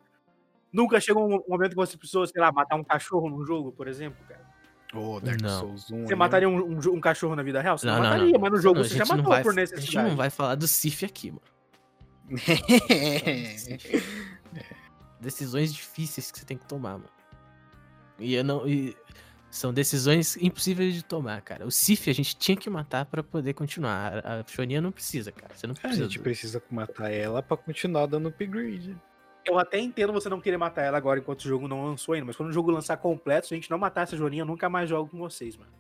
Nunca 0.73 1.01
chegou 1.01 1.27
um 1.27 1.43
momento 1.49 1.71
que 1.71 1.77
você 1.77 1.97
precisou, 1.97 2.27
sei 2.27 2.41
lá, 2.41 2.51
matar 2.53 2.77
um 2.77 2.85
cachorro 2.85 3.29
num 3.31 3.45
jogo, 3.45 3.73
por 3.73 3.89
exemplo, 3.89 4.19
cara. 4.29 4.47
Ô, 4.95 5.21
Dark 5.21 5.41
Não. 5.43 5.61
Souls 5.61 5.91
1. 5.91 6.07
Você 6.07 6.13
aí, 6.15 6.19
mataria 6.19 6.49
um, 6.49 6.57
um 6.59 6.79
um 6.95 7.01
cachorro 7.01 7.37
na 7.37 7.43
vida 7.43 7.61
real? 7.61 7.77
Você 7.77 7.85
não, 7.87 7.95
Não, 7.97 8.03
não, 8.03 8.11
mataria, 8.11 8.33
não. 8.33 8.41
mas 8.41 8.51
no 8.53 8.57
jogo 8.59 8.79
Não, 8.79 8.85
você 8.85 8.97
já 8.97 9.05
não 9.05 9.17
matou 9.19 9.33
vai- 9.33 9.43
por 9.43 9.49
A 9.51 9.53
gente 9.53 9.71
necessidade. 9.73 10.09
não 10.09 10.17
vai 10.17 10.31
falar 10.31 10.55
do 10.55 10.67
Sif 10.67 11.05
aqui, 11.05 11.31
mano. 11.31 11.43
Decisões 15.21 15.73
difíceis 15.75 16.31
que 16.31 16.39
você 16.39 16.45
tem 16.47 16.57
que 16.57 16.67
tomar, 16.67 16.93
mano. 16.99 17.11
E 18.19 18.35
eu 18.35 18.45
não. 18.45 18.67
e 18.69 18.97
são 19.51 19.73
decisões 19.73 20.37
impossíveis 20.37 20.95
de 20.95 21.03
tomar, 21.03 21.41
cara. 21.41 21.67
O 21.67 21.71
Sif 21.71 22.09
a 22.11 22.13
gente 22.13 22.37
tinha 22.37 22.57
que 22.57 22.69
matar 22.69 23.05
pra 23.07 23.23
poder 23.23 23.55
continuar. 23.55 24.19
A 24.25 24.41
a 24.41 24.45
Shoninha 24.47 24.81
não 24.81 24.93
precisa, 24.93 25.33
cara. 25.33 25.55
Você 25.55 25.67
não 25.67 25.73
A 25.75 25.81
precisa. 25.81 26.05
gente 26.05 26.19
do- 26.19 26.23
precisa 26.23 26.63
matar 26.71 27.11
ela 27.11 27.43
pra 27.43 27.57
continuar 27.57 28.07
dando 28.07 28.29
upgrade. 28.29 28.97
Eu 29.45 29.59
até 29.59 29.79
entendo 29.79 30.13
você 30.13 30.29
não 30.29 30.41
querer 30.41 30.59
matar 30.59 30.83
ela 30.83 30.99
agora 30.99 31.19
enquanto 31.21 31.41
o 31.41 31.49
jogo 31.49 31.67
não 31.67 31.87
lançou 31.87 32.13
ainda, 32.15 32.27
mas 32.27 32.37
quando 32.37 32.51
o 32.51 32.53
jogo 32.53 32.71
lançar 32.71 32.99
completo, 32.99 33.47
se 33.49 33.55
a 33.55 33.57
gente 33.57 33.71
não 33.71 33.79
matar 33.79 34.03
essa 34.03 34.17
Joaninha, 34.17 34.43
eu 34.43 34.47
nunca 34.47 34.69
mais 34.69 34.89
jogo 34.91 35.09
com 35.11 35.17
vocês, 35.19 35.57
mano. 35.57 35.71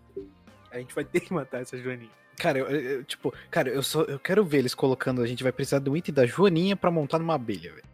A 0.70 0.78
gente 0.78 0.94
vai 0.94 1.04
ter 1.04 1.20
que 1.20 1.32
matar 1.32 1.62
essa 1.62 1.76
Joaninha. 1.78 2.10
Cara, 2.38 2.58
eu, 2.58 2.66
eu- 2.68 3.04
tipo, 3.04 3.32
cara, 3.50 3.68
eu 3.68 3.82
só 3.82 4.02
eu 4.02 4.18
quero 4.18 4.44
ver 4.44 4.58
eles 4.58 4.74
colocando. 4.74 5.22
A 5.22 5.26
gente 5.26 5.42
vai 5.42 5.50
precisar 5.52 5.78
do 5.80 5.96
item 5.96 6.14
da 6.14 6.24
Joaninha 6.26 6.76
pra 6.76 6.90
montar 6.90 7.18
numa 7.18 7.34
abelha, 7.34 7.72
velho. 7.72 7.84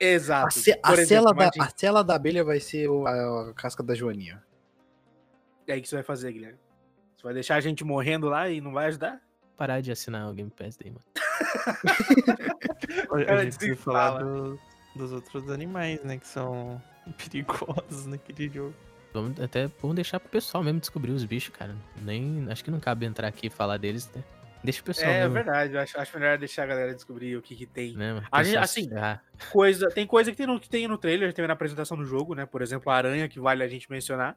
A, 0.00 0.04
Exato. 0.04 0.52
ce- 0.58 0.78
a 0.82 0.92
exemplo, 0.92 1.06
cela 1.08 1.32
da, 1.34 1.50
a 1.60 1.70
cela 1.74 2.04
da 2.04 2.14
abelha 2.14 2.44
vai 2.44 2.60
ser 2.60 2.88
o- 2.88 3.06
a, 3.06 3.50
a 3.50 3.54
casca 3.54 3.82
da 3.82 3.94
Joaninha. 3.94 4.42
É 5.66 5.72
aí 5.74 5.80
que 5.80 5.88
você 5.88 5.96
vai 5.96 6.02
fazer, 6.04 6.32
Guilherme. 6.32 6.58
Você 7.16 7.22
vai 7.22 7.34
deixar 7.34 7.56
a 7.56 7.60
gente 7.60 7.82
morrendo 7.84 8.28
lá 8.28 8.48
e 8.48 8.60
não 8.60 8.72
vai 8.72 8.86
ajudar? 8.86 9.20
Parar 9.56 9.80
de 9.80 9.90
assinar 9.90 10.28
o 10.30 10.34
Game 10.34 10.50
Pass 10.50 10.76
daí, 10.76 10.90
mano. 10.90 11.04
A 13.10 13.42
gente 13.44 13.56
precisa 13.56 13.76
falar 13.76 14.18
desenfala. 14.18 14.24
do- 14.24 14.60
dos 14.94 15.12
outros 15.12 15.50
animais, 15.50 16.02
né? 16.04 16.18
Que 16.18 16.26
são 16.26 16.80
perigosos 17.16 18.06
naquele 18.06 18.48
jogo. 18.48 18.74
Vamos 19.22 19.40
até 19.40 19.68
vamos 19.80 19.94
deixar 19.94 20.18
pro 20.20 20.28
pessoal 20.28 20.62
mesmo 20.62 20.80
descobrir 20.80 21.12
os 21.12 21.24
bichos, 21.24 21.54
cara. 21.54 21.74
Nem. 22.02 22.46
Acho 22.50 22.64
que 22.64 22.70
não 22.70 22.80
cabe 22.80 23.06
entrar 23.06 23.28
aqui 23.28 23.46
e 23.46 23.50
falar 23.50 23.76
deles, 23.76 24.10
né? 24.14 24.22
Deixa 24.62 24.80
o 24.80 24.84
pessoal 24.84 25.10
É 25.10 25.20
mesmo, 25.20 25.34
verdade, 25.34 25.74
eu 25.74 25.80
acho, 25.80 25.98
acho 26.00 26.18
melhor 26.18 26.36
deixar 26.36 26.64
a 26.64 26.66
galera 26.66 26.92
descobrir 26.94 27.36
o 27.36 27.42
que, 27.42 27.54
que 27.54 27.64
tem. 27.66 27.94
né? 27.96 28.20
A 28.30 28.42
gente- 28.42 28.56
assim. 28.56 28.88
Coisa, 29.52 29.88
tem 29.88 30.06
coisa 30.06 30.30
que 30.32 30.36
tem, 30.36 30.46
no, 30.46 30.58
que 30.58 30.68
tem 30.68 30.88
no 30.88 30.98
trailer, 30.98 31.32
tem 31.32 31.46
na 31.46 31.52
apresentação 31.52 31.96
do 31.96 32.04
jogo, 32.04 32.34
né? 32.34 32.44
Por 32.44 32.60
exemplo, 32.60 32.90
a 32.90 32.96
aranha, 32.96 33.28
que 33.28 33.38
vale 33.38 33.62
a 33.62 33.68
gente 33.68 33.88
mencionar. 33.90 34.36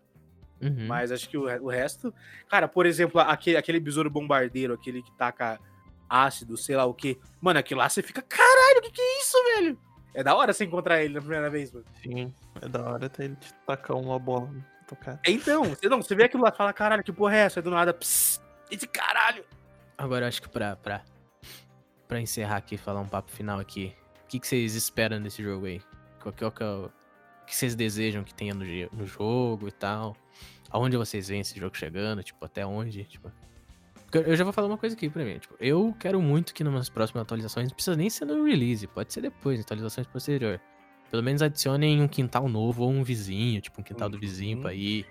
Uhum. 0.62 0.86
Mas 0.88 1.12
acho 1.12 1.28
que 1.28 1.38
o, 1.38 1.46
o 1.64 1.70
resto. 1.70 2.14
Cara, 2.48 2.68
por 2.68 2.86
exemplo, 2.86 3.20
aquele, 3.20 3.58
aquele 3.58 3.80
besouro 3.80 4.12
bombardeiro, 4.12 4.76
aquele 4.76 5.02
que 5.02 5.12
taca 5.18 5.60
ácido, 6.08 6.56
sei 6.56 6.76
lá 6.76 6.86
o 6.86 6.94
quê. 6.94 7.18
Mano, 7.42 7.60
aquilo 7.60 7.80
lá 7.80 7.90
você 7.90 8.04
fica, 8.04 8.22
caralho, 8.22 8.78
o 8.78 8.82
que, 8.84 8.92
que 8.92 9.02
é 9.02 9.20
isso, 9.22 9.38
velho? 9.56 9.80
É 10.14 10.24
da 10.24 10.36
hora 10.36 10.54
você 10.54 10.66
encontrar 10.66 11.02
ele 11.04 11.16
na 11.16 11.22
primeira 11.22 11.50
vez, 11.50 11.72
mano. 11.72 11.86
Sim, 12.04 12.34
é 12.62 12.68
da 12.68 12.84
hora 12.84 13.06
até 13.08 13.24
ele 13.26 13.36
te 13.38 13.52
tacar 13.66 13.98
uma 13.98 14.20
bola 14.20 14.52
tocar. 14.96 15.20
Então, 15.26 15.64
você, 15.64 15.88
não, 15.88 16.02
você 16.02 16.14
vê 16.14 16.26
aquilo 16.26 16.44
lá 16.44 16.50
e 16.50 16.56
fala, 16.56 16.74
caralho, 16.74 17.04
que 17.04 17.12
porra 17.12 17.36
é 17.36 17.40
essa? 17.40 17.60
Aí 17.60 17.64
do 17.64 17.72
nada, 17.72 17.94
pss, 17.94 18.42
esse 18.70 18.88
caralho. 18.88 19.46
Agora, 19.98 20.28
acho 20.28 20.42
que 20.42 20.50
pra, 20.50 20.76
pra, 20.76 21.04
pra 22.08 22.20
encerrar 22.20 22.58
aqui, 22.58 22.78
falar 22.78 23.00
um 23.00 23.08
papo 23.08 23.32
final 23.32 23.60
aqui, 23.60 23.96
o 24.24 24.28
que, 24.28 24.40
que 24.40 24.48
vocês 24.48 24.76
esperam 24.76 25.22
desse 25.22 25.42
jogo 25.42 25.66
aí? 25.66 25.82
Qual, 26.22 26.34
que 26.34 26.44
é 26.44 26.48
o 26.48 26.52
que 26.52 26.64
é 26.64 26.90
vocês 27.48 27.76
desejam 27.76 28.24
que 28.24 28.34
tenha 28.34 28.54
no, 28.54 28.64
no 28.94 29.06
jogo 29.06 29.68
e 29.68 29.72
tal? 29.72 30.16
Aonde 30.70 30.96
vocês 30.96 31.28
veem 31.28 31.42
esse 31.42 31.60
jogo 31.60 31.76
chegando? 31.76 32.24
Tipo, 32.24 32.46
até 32.46 32.66
onde? 32.66 33.04
Tipo... 33.04 33.32
Eu 34.14 34.36
já 34.36 34.44
vou 34.44 34.52
falar 34.52 34.68
uma 34.68 34.78
coisa 34.78 34.96
aqui 34.96 35.10
pra 35.10 35.24
mim. 35.24 35.38
Tipo, 35.38 35.56
eu 35.60 35.96
quero 36.00 36.22
muito 36.22 36.54
que 36.54 36.64
nas 36.64 36.90
próximas 36.90 37.22
atualizações, 37.24 37.68
não 37.68 37.76
precisa 37.76 37.96
nem 37.96 38.10
ser 38.10 38.26
no 38.26 38.44
release, 38.46 38.86
pode 38.88 39.12
ser 39.14 39.22
depois, 39.22 39.58
em 39.58 39.62
atualizações 39.62 40.08
posterior. 40.08 40.60
Pelo 41.12 41.22
menos 41.22 41.42
adicionem 41.42 42.02
um 42.02 42.08
quintal 42.08 42.48
novo 42.50 42.84
ou 42.84 42.90
um 42.90 43.04
vizinho, 43.04 43.60
tipo 43.62 43.82
um 43.82 43.84
quintal 43.84 44.10
do 44.10 44.18
vizinho 44.18 44.58
Uhum. 44.58 44.64
pra 44.64 44.74
ir. 44.74 45.06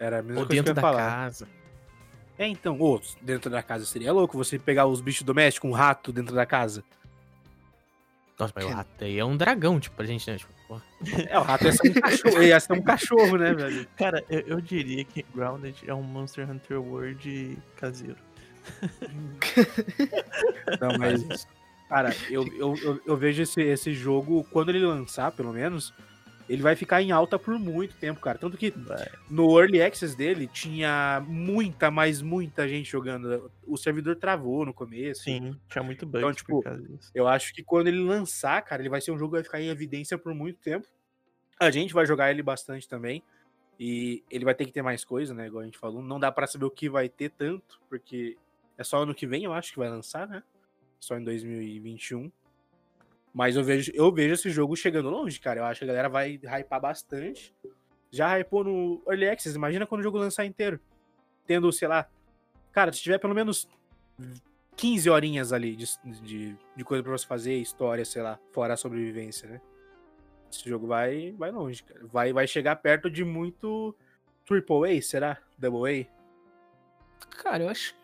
Era 0.00 0.18
a 0.18 0.22
mesma 0.22 0.40
Ou 0.40 0.46
coisa 0.46 0.62
dentro 0.62 0.64
que 0.74 0.78
eu 0.78 0.82
da 0.82 0.88
ia 0.88 0.94
falar. 0.94 1.10
casa. 1.10 1.48
É, 2.38 2.46
então, 2.46 2.78
ô, 2.80 3.00
dentro 3.22 3.50
da 3.50 3.62
casa 3.62 3.84
seria 3.86 4.12
louco 4.12 4.36
você 4.36 4.58
pegar 4.58 4.86
os 4.86 5.00
bichos 5.00 5.22
domésticos, 5.22 5.70
um 5.70 5.72
rato 5.72 6.12
dentro 6.12 6.34
da 6.34 6.44
casa. 6.44 6.82
Nossa, 8.38 8.52
mas 8.54 8.64
o 8.66 8.68
rato 8.68 9.04
aí 9.04 9.18
é 9.18 9.24
um 9.24 9.34
dragão, 9.36 9.80
tipo, 9.80 9.96
pra 9.96 10.04
gente, 10.04 10.30
né? 10.30 10.36
Tipo, 10.36 10.52
porra. 10.68 10.82
É, 11.30 11.38
o 11.38 11.42
rato 11.42 11.64
ia 11.64 11.72
ser 11.72 11.88
um 11.90 11.94
cachorro, 11.94 12.42
ia 12.42 12.60
ser 12.60 12.72
um 12.74 12.82
cachorro, 12.82 13.36
né, 13.38 13.54
velho? 13.54 13.86
Cara, 13.96 14.22
eu, 14.28 14.40
eu 14.40 14.60
diria 14.60 15.02
que 15.04 15.22
Grounded 15.34 15.82
é 15.86 15.94
um 15.94 16.02
Monster 16.02 16.50
Hunter 16.50 16.78
World 16.80 17.58
caseiro. 17.76 18.16
Não, 20.80 20.98
mas. 20.98 21.46
Cara, 21.88 22.14
eu, 22.28 22.46
eu, 22.54 22.74
eu, 22.82 23.00
eu 23.06 23.16
vejo 23.16 23.42
esse, 23.42 23.62
esse 23.62 23.92
jogo, 23.92 24.44
quando 24.50 24.70
ele 24.70 24.84
lançar, 24.84 25.30
pelo 25.30 25.52
menos, 25.52 25.94
ele 26.48 26.62
vai 26.62 26.76
ficar 26.76 27.02
em 27.02 27.10
alta 27.10 27.38
por 27.38 27.58
muito 27.58 27.96
tempo, 27.96 28.20
cara. 28.20 28.38
Tanto 28.38 28.56
que 28.56 28.70
Vai. 28.70 29.08
no 29.30 29.58
Early 29.58 29.82
Access 29.82 30.16
dele 30.16 30.46
tinha 30.46 31.22
muita, 31.26 31.90
mas 31.90 32.22
muita 32.22 32.68
gente 32.68 32.90
jogando. 32.90 33.50
O 33.66 33.76
servidor 33.76 34.16
travou 34.16 34.64
no 34.64 34.72
começo. 34.72 35.24
Sim, 35.24 35.58
tinha 35.68 35.82
muito 35.82 36.06
bug 36.06 36.18
Então, 36.18 36.32
tipo. 36.32 36.62
Eu 37.14 37.26
acho 37.26 37.52
que 37.52 37.62
quando 37.62 37.88
ele 37.88 38.00
lançar, 38.00 38.62
cara, 38.62 38.82
ele 38.82 38.88
vai 38.88 39.00
ser 39.00 39.10
um 39.10 39.18
jogo 39.18 39.32
que 39.32 39.36
vai 39.38 39.44
ficar 39.44 39.60
em 39.60 39.68
evidência 39.68 40.16
por 40.16 40.34
muito 40.34 40.60
tempo. 40.60 40.86
A 41.58 41.70
gente 41.70 41.94
vai 41.94 42.06
jogar 42.06 42.30
ele 42.30 42.42
bastante 42.42 42.88
também. 42.88 43.22
E 43.78 44.24
ele 44.30 44.44
vai 44.44 44.54
ter 44.54 44.64
que 44.64 44.72
ter 44.72 44.82
mais 44.82 45.04
coisa, 45.04 45.34
né? 45.34 45.48
Igual 45.48 45.62
a 45.62 45.66
gente 45.66 45.78
falou. 45.78 46.02
Não 46.02 46.18
dá 46.18 46.32
pra 46.32 46.46
saber 46.46 46.64
o 46.64 46.70
que 46.70 46.88
vai 46.88 47.08
ter 47.08 47.30
tanto, 47.30 47.80
porque 47.88 48.36
é 48.78 48.84
só 48.84 49.02
ano 49.02 49.14
que 49.14 49.26
vem, 49.26 49.44
eu 49.44 49.52
acho 49.52 49.72
que 49.72 49.78
vai 49.78 49.90
lançar, 49.90 50.26
né? 50.26 50.42
Só 50.98 51.16
em 51.16 51.24
2021. 51.24 52.30
Mas 53.32 53.54
eu 53.54 53.62
vejo, 53.62 53.92
eu 53.94 54.10
vejo 54.12 54.34
esse 54.34 54.50
jogo 54.50 54.74
chegando 54.74 55.10
longe, 55.10 55.38
cara. 55.38 55.60
Eu 55.60 55.64
acho 55.64 55.80
que 55.80 55.84
a 55.84 55.88
galera 55.88 56.08
vai 56.08 56.40
hypar 56.42 56.80
bastante. 56.80 57.54
Já 58.10 58.38
hypou 58.38 58.64
no 58.64 59.02
Early 59.06 59.28
Access. 59.28 59.56
Imagina 59.56 59.86
quando 59.86 60.00
o 60.00 60.04
jogo 60.04 60.18
lançar 60.18 60.46
inteiro. 60.46 60.80
Tendo, 61.46 61.70
sei 61.70 61.86
lá. 61.86 62.08
Cara, 62.72 62.92
se 62.92 63.02
tiver 63.02 63.18
pelo 63.18 63.34
menos 63.34 63.68
15 64.76 65.10
horinhas 65.10 65.52
ali 65.52 65.76
de, 65.76 65.86
de, 66.22 66.56
de 66.76 66.84
coisa 66.84 67.02
pra 67.02 67.12
você 67.12 67.26
fazer, 67.26 67.56
história, 67.56 68.04
sei 68.04 68.22
lá, 68.22 68.38
fora 68.52 68.74
a 68.74 68.76
sobrevivência, 68.76 69.48
né? 69.48 69.60
Esse 70.50 70.68
jogo 70.68 70.86
vai, 70.86 71.32
vai 71.32 71.50
longe, 71.50 71.82
cara. 71.82 72.00
Vai, 72.06 72.32
vai 72.32 72.46
chegar 72.46 72.76
perto 72.76 73.10
de 73.10 73.24
muito 73.24 73.94
Triple 74.46 74.96
A, 74.96 75.02
será? 75.02 75.38
Double 75.58 76.02
A? 76.02 76.15
Cara, 77.30 77.64
eu 77.64 77.68
acho, 77.68 77.94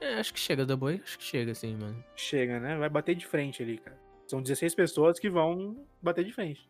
é, 0.00 0.14
acho 0.14 0.32
que 0.34 0.40
chega 0.40 0.64
da 0.66 0.76
boi, 0.76 1.00
acho 1.02 1.18
que 1.18 1.24
chega 1.24 1.52
assim, 1.52 1.74
mano. 1.76 2.04
Chega, 2.14 2.60
né? 2.60 2.76
Vai 2.76 2.88
bater 2.88 3.14
de 3.14 3.26
frente 3.26 3.62
ali, 3.62 3.78
cara. 3.78 3.98
São 4.26 4.42
16 4.42 4.74
pessoas 4.74 5.18
que 5.18 5.30
vão 5.30 5.86
bater 6.02 6.24
de 6.24 6.32
frente. 6.32 6.68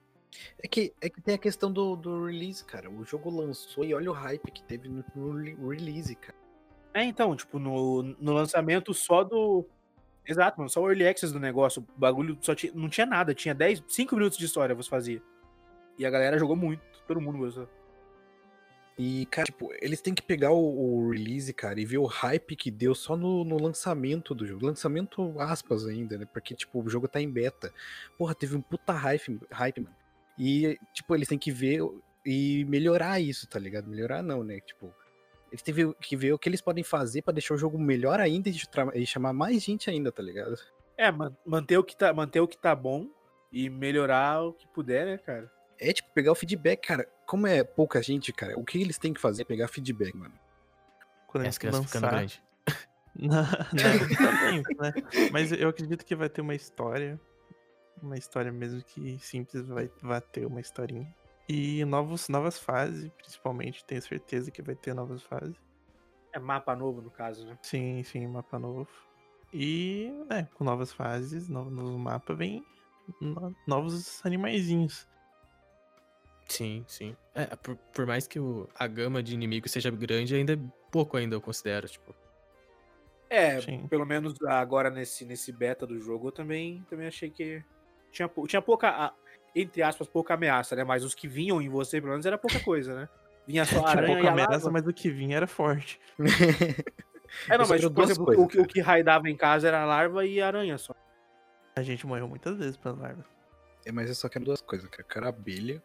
É 0.62 0.68
que, 0.68 0.92
é 1.00 1.08
que 1.08 1.20
tem 1.20 1.34
a 1.34 1.38
questão 1.38 1.72
do, 1.72 1.96
do 1.96 2.26
release, 2.26 2.64
cara. 2.64 2.90
O 2.90 3.04
jogo 3.04 3.30
lançou 3.30 3.84
e 3.84 3.94
olha 3.94 4.10
o 4.10 4.14
hype 4.14 4.50
que 4.50 4.62
teve 4.62 4.88
no, 4.88 5.04
no 5.14 5.32
re- 5.36 5.56
release, 5.68 6.14
cara. 6.14 6.36
É, 6.94 7.02
então, 7.04 7.34
tipo, 7.34 7.58
no, 7.58 8.02
no 8.02 8.32
lançamento 8.32 8.92
só 8.94 9.24
do. 9.24 9.66
Exato, 10.26 10.58
mano, 10.58 10.68
só 10.68 10.80
o 10.82 10.88
Early 10.88 11.06
Access 11.06 11.32
do 11.32 11.40
negócio. 11.40 11.86
O 11.96 11.98
bagulho 12.00 12.36
só 12.40 12.54
tinha, 12.54 12.72
não 12.74 12.88
tinha 12.88 13.06
nada, 13.06 13.34
tinha 13.34 13.54
10, 13.54 13.84
5 13.88 14.14
minutos 14.16 14.38
de 14.38 14.44
história 14.44 14.74
você 14.74 14.88
fazia. 14.88 15.22
E 15.98 16.04
a 16.04 16.10
galera 16.10 16.38
jogou 16.38 16.56
muito, 16.56 16.82
todo 17.06 17.20
mundo 17.20 17.38
gostou. 17.38 17.68
E, 18.98 19.26
cara, 19.26 19.44
tipo, 19.44 19.70
eles 19.80 20.00
têm 20.00 20.14
que 20.14 20.22
pegar 20.22 20.52
o, 20.52 20.56
o 20.58 21.10
release, 21.10 21.52
cara, 21.52 21.78
e 21.78 21.84
ver 21.84 21.98
o 21.98 22.06
hype 22.06 22.56
que 22.56 22.70
deu 22.70 22.94
só 22.94 23.14
no, 23.14 23.44
no 23.44 23.60
lançamento 23.60 24.34
do 24.34 24.46
jogo. 24.46 24.64
Lançamento, 24.64 25.38
aspas, 25.38 25.86
ainda, 25.86 26.16
né? 26.16 26.26
Porque, 26.32 26.54
tipo, 26.54 26.82
o 26.82 26.88
jogo 26.88 27.06
tá 27.06 27.20
em 27.20 27.30
beta. 27.30 27.72
Porra, 28.16 28.34
teve 28.34 28.56
um 28.56 28.62
puta 28.62 28.92
hype, 28.92 29.38
hype 29.50 29.80
mano. 29.82 29.94
E, 30.38 30.78
tipo, 30.94 31.14
eles 31.14 31.28
têm 31.28 31.38
que 31.38 31.50
ver 31.50 31.80
e 32.24 32.64
melhorar 32.64 33.20
isso, 33.20 33.46
tá 33.46 33.58
ligado? 33.58 33.86
Melhorar 33.86 34.22
não, 34.22 34.42
né? 34.42 34.60
Tipo, 34.60 34.92
eles 35.52 35.62
têm 35.62 35.74
que 36.00 36.16
ver 36.16 36.32
o 36.32 36.38
que 36.38 36.48
eles 36.48 36.60
podem 36.62 36.82
fazer 36.82 37.22
pra 37.22 37.32
deixar 37.32 37.54
o 37.54 37.58
jogo 37.58 37.78
melhor 37.78 38.18
ainda 38.18 38.48
e 38.48 38.56
e 38.94 39.06
chamar 39.06 39.32
mais 39.32 39.62
gente 39.62 39.90
ainda, 39.90 40.10
tá 40.10 40.22
ligado? 40.22 40.56
É, 40.96 41.10
man- 41.12 41.36
manter 41.44 41.76
o 41.76 41.84
que 41.84 41.94
tá, 41.96 42.12
manter 42.12 42.40
o 42.40 42.48
que 42.48 42.56
tá 42.56 42.74
bom 42.74 43.08
e 43.52 43.68
melhorar 43.68 44.42
o 44.42 44.52
que 44.54 44.66
puder, 44.68 45.04
né, 45.06 45.18
cara? 45.18 45.50
É, 45.78 45.92
tipo, 45.92 46.08
pegar 46.14 46.32
o 46.32 46.34
feedback, 46.34 46.86
cara. 46.86 47.06
Como 47.26 47.46
é 47.46 47.64
pouca 47.64 48.02
gente, 48.02 48.32
cara, 48.32 48.58
o 48.58 48.64
que 48.64 48.80
eles 48.80 48.98
têm 48.98 49.12
que 49.12 49.20
fazer 49.20 49.42
é 49.42 49.44
pegar 49.44 49.68
feedback, 49.68 50.16
mano. 50.16 50.34
Quando 51.26 51.42
As 51.42 51.54
gente 51.54 51.60
crianças 51.60 51.86
ficando 51.86 52.04
lançar, 52.04 52.18
grande. 52.18 52.42
Não, 53.18 53.42
não, 53.72 54.16
também, 54.18 54.62
né? 54.78 54.92
Mas 55.32 55.50
eu 55.50 55.70
acredito 55.70 56.04
que 56.04 56.14
vai 56.14 56.28
ter 56.28 56.42
uma 56.42 56.54
história. 56.54 57.18
Uma 58.02 58.16
história 58.18 58.52
mesmo 58.52 58.82
que 58.84 59.18
simples 59.18 59.66
vai, 59.66 59.90
vai 60.02 60.20
ter 60.20 60.44
uma 60.46 60.60
historinha. 60.60 61.06
E 61.48 61.82
novos, 61.86 62.28
novas 62.28 62.58
fases, 62.58 63.10
principalmente, 63.16 63.84
tenho 63.86 64.02
certeza 64.02 64.50
que 64.50 64.60
vai 64.60 64.74
ter 64.74 64.92
novas 64.92 65.22
fases. 65.22 65.56
É 66.34 66.38
mapa 66.38 66.76
novo, 66.76 67.00
no 67.00 67.10
caso, 67.10 67.46
né? 67.46 67.58
Sim, 67.62 68.02
sim, 68.04 68.26
mapa 68.26 68.58
novo. 68.58 68.90
E, 69.50 70.12
né, 70.28 70.46
com 70.52 70.62
novas 70.62 70.92
fases, 70.92 71.48
no, 71.48 71.70
no 71.70 71.98
mapa 71.98 72.34
vem 72.34 72.62
no- 73.18 73.56
novos 73.66 74.20
animaizinhos. 74.26 75.08
Sim, 76.48 76.84
sim. 76.88 77.16
É, 77.34 77.44
por, 77.56 77.76
por 77.76 78.06
mais 78.06 78.26
que 78.26 78.38
o, 78.38 78.68
a 78.74 78.86
gama 78.86 79.22
de 79.22 79.34
inimigos 79.34 79.72
seja 79.72 79.90
grande, 79.90 80.34
ainda 80.34 80.54
é 80.54 80.58
pouco 80.90 81.16
ainda, 81.16 81.34
eu 81.34 81.40
considero, 81.40 81.88
tipo. 81.88 82.14
É, 83.28 83.60
Sim. 83.60 83.88
pelo 83.88 84.06
menos 84.06 84.34
agora 84.46 84.88
nesse, 84.88 85.24
nesse 85.24 85.50
beta 85.50 85.84
do 85.86 85.98
jogo, 85.98 86.28
eu 86.28 86.32
também, 86.32 86.84
também 86.88 87.08
achei 87.08 87.28
que 87.28 87.60
tinha, 88.12 88.30
tinha 88.46 88.62
pouca, 88.62 89.12
entre 89.54 89.82
aspas, 89.82 90.06
pouca 90.08 90.34
ameaça, 90.34 90.76
né? 90.76 90.84
Mas 90.84 91.02
os 91.02 91.14
que 91.14 91.26
vinham 91.26 91.60
em 91.60 91.68
você, 91.68 92.00
pelo 92.00 92.12
menos, 92.12 92.24
era 92.24 92.38
pouca 92.38 92.60
coisa, 92.60 92.94
né? 92.94 93.08
Vinha 93.44 93.64
só 93.64 93.80
a 93.80 93.82
Tinha 93.90 93.98
aranha 93.98 94.14
pouca 94.14 94.24
e 94.24 94.28
a 94.28 94.32
ameaça, 94.32 94.52
lava. 94.66 94.70
mas 94.70 94.86
o 94.86 94.92
que 94.92 95.10
vinha 95.10 95.36
era 95.36 95.46
forte. 95.48 95.98
É, 97.50 97.58
não, 97.58 97.66
mas, 97.68 97.82
por 97.82 97.90
duas 97.90 98.10
exemplo, 98.10 98.24
coisas, 98.26 98.44
o, 98.44 98.48
que- 98.48 98.60
o 98.60 98.66
que 98.66 98.80
raidava 98.80 99.28
em 99.28 99.36
casa 99.36 99.66
era 99.66 99.82
a 99.82 99.86
larva 99.86 100.24
e 100.24 100.40
a 100.40 100.46
aranha 100.46 100.78
só. 100.78 100.92
A 101.76 101.82
gente 101.82 102.06
morreu 102.06 102.28
muitas 102.28 102.56
vezes 102.56 102.76
pra 102.76 102.92
larva. 102.92 103.24
É, 103.84 103.92
mas 103.92 104.08
eu 104.08 104.14
só 104.14 104.28
quero 104.28 104.44
duas 104.44 104.60
coisas, 104.62 104.88
cara. 104.88 105.02
Eu 105.02 105.06
quero 105.08 105.28
abelha, 105.28 105.82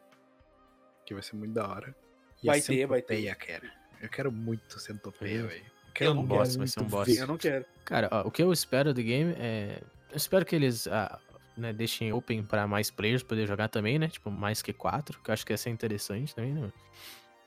que 1.12 1.14
vai 1.14 1.24
ser 1.24 1.36
muito 1.36 1.54
da 1.54 1.68
hora. 1.68 1.96
E 2.42 2.48
Vai 2.48 2.60
a 2.60 2.64
ter, 2.64 2.86
vai 2.86 3.02
ter. 3.02 3.36
cara. 3.36 3.70
Eu 4.02 4.10
quero 4.10 4.32
muito 4.32 4.80
centopeia, 4.80 5.46
velho. 5.46 5.62
Eu 5.62 5.90
é 5.90 5.94
quero 5.94 6.12
um 6.14 6.26
boss, 6.26 6.56
vai 6.56 6.68
ser 6.68 6.80
um 6.80 6.86
boss. 6.86 7.08
ver. 7.08 7.20
Eu 7.20 7.28
não 7.28 7.38
quero. 7.38 7.66
Cara, 7.86 8.08
ó, 8.12 8.28
o 8.28 8.32
que 8.32 8.42
eu 8.42 8.52
espero 8.52 8.94
do 8.94 9.04
game 9.04 9.36
é. 9.38 9.82
Eu 10.10 10.18
espero 10.18 10.46
que 10.46 10.56
eles 10.56 10.88
ah, 10.88 11.20
né, 11.56 11.72
deixem 11.72 12.12
open 12.12 12.44
pra 12.44 12.66
mais 12.66 12.90
players 12.90 13.24
poder 13.24 13.46
jogar 13.46 13.68
também, 13.68 14.00
né? 14.00 14.08
Tipo, 14.08 14.32
mais 14.32 14.62
que 14.62 14.74
quatro, 14.74 15.20
que 15.22 15.30
eu 15.30 15.34
acho 15.34 15.46
que 15.46 15.54
ia 15.54 15.58
ser 15.58 15.70
interessante 15.70 16.34
também, 16.34 16.54
né? 16.54 16.72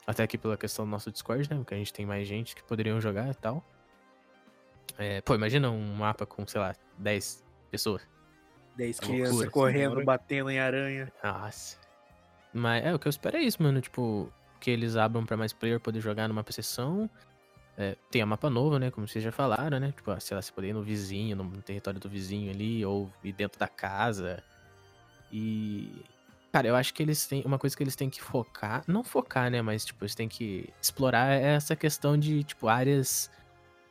Até 0.06 0.22
aqui 0.22 0.36
pela 0.36 0.56
questão 0.56 0.84
do 0.84 0.90
nosso 0.90 1.10
Discord, 1.10 1.50
né? 1.50 1.56
Porque 1.56 1.74
a 1.74 1.78
gente 1.78 1.92
tem 1.92 2.06
mais 2.06 2.28
gente 2.28 2.54
que 2.54 2.62
poderiam 2.62 3.00
jogar 3.00 3.28
e 3.30 3.34
tal. 3.34 3.64
É, 4.98 5.20
pô, 5.22 5.34
imagina 5.34 5.70
um 5.70 5.94
mapa 5.94 6.24
com, 6.26 6.46
sei 6.46 6.60
lá, 6.60 6.74
10 6.98 7.42
pessoas. 7.70 8.02
10 8.76 8.98
É 8.98 9.02
crianças 9.02 9.48
correndo, 9.48 10.04
batendo 10.04 10.50
em 10.50 10.58
aranha. 10.58 11.10
Nossa. 11.22 11.83
Mas 12.54 12.84
é, 12.84 12.94
o 12.94 12.98
que 12.98 13.08
eu 13.08 13.10
espero 13.10 13.36
é 13.36 13.40
isso, 13.40 13.62
mano. 13.62 13.80
Tipo, 13.80 14.32
que 14.60 14.70
eles 14.70 14.96
abram 14.96 15.26
pra 15.26 15.36
mais 15.36 15.52
player 15.52 15.80
poder 15.80 16.00
jogar 16.00 16.28
numa 16.28 16.44
sessão. 16.48 17.10
É, 17.76 17.96
tem 18.10 18.22
a 18.22 18.26
mapa 18.26 18.48
novo, 18.48 18.78
né? 18.78 18.90
Como 18.90 19.08
vocês 19.08 19.22
já 19.22 19.32
falaram, 19.32 19.80
né? 19.80 19.92
Tipo, 19.92 20.18
sei 20.20 20.36
lá, 20.36 20.40
você 20.40 20.52
poder 20.52 20.68
ir 20.68 20.72
no 20.72 20.82
vizinho, 20.82 21.36
no 21.36 21.60
território 21.60 21.98
do 21.98 22.08
vizinho 22.08 22.50
ali, 22.50 22.86
ou 22.86 23.10
ir 23.22 23.32
dentro 23.32 23.58
da 23.58 23.66
casa. 23.66 24.42
E. 25.32 26.04
Cara, 26.52 26.68
eu 26.68 26.76
acho 26.76 26.94
que 26.94 27.02
eles 27.02 27.26
têm. 27.26 27.42
Uma 27.44 27.58
coisa 27.58 27.76
que 27.76 27.82
eles 27.82 27.96
têm 27.96 28.08
que 28.08 28.22
focar. 28.22 28.84
Não 28.86 29.02
focar, 29.02 29.50
né? 29.50 29.60
Mas, 29.60 29.84
tipo, 29.84 30.04
eles 30.04 30.14
têm 30.14 30.28
que 30.28 30.72
explorar 30.80 31.32
essa 31.32 31.74
questão 31.74 32.16
de, 32.16 32.44
tipo, 32.44 32.68
áreas 32.68 33.28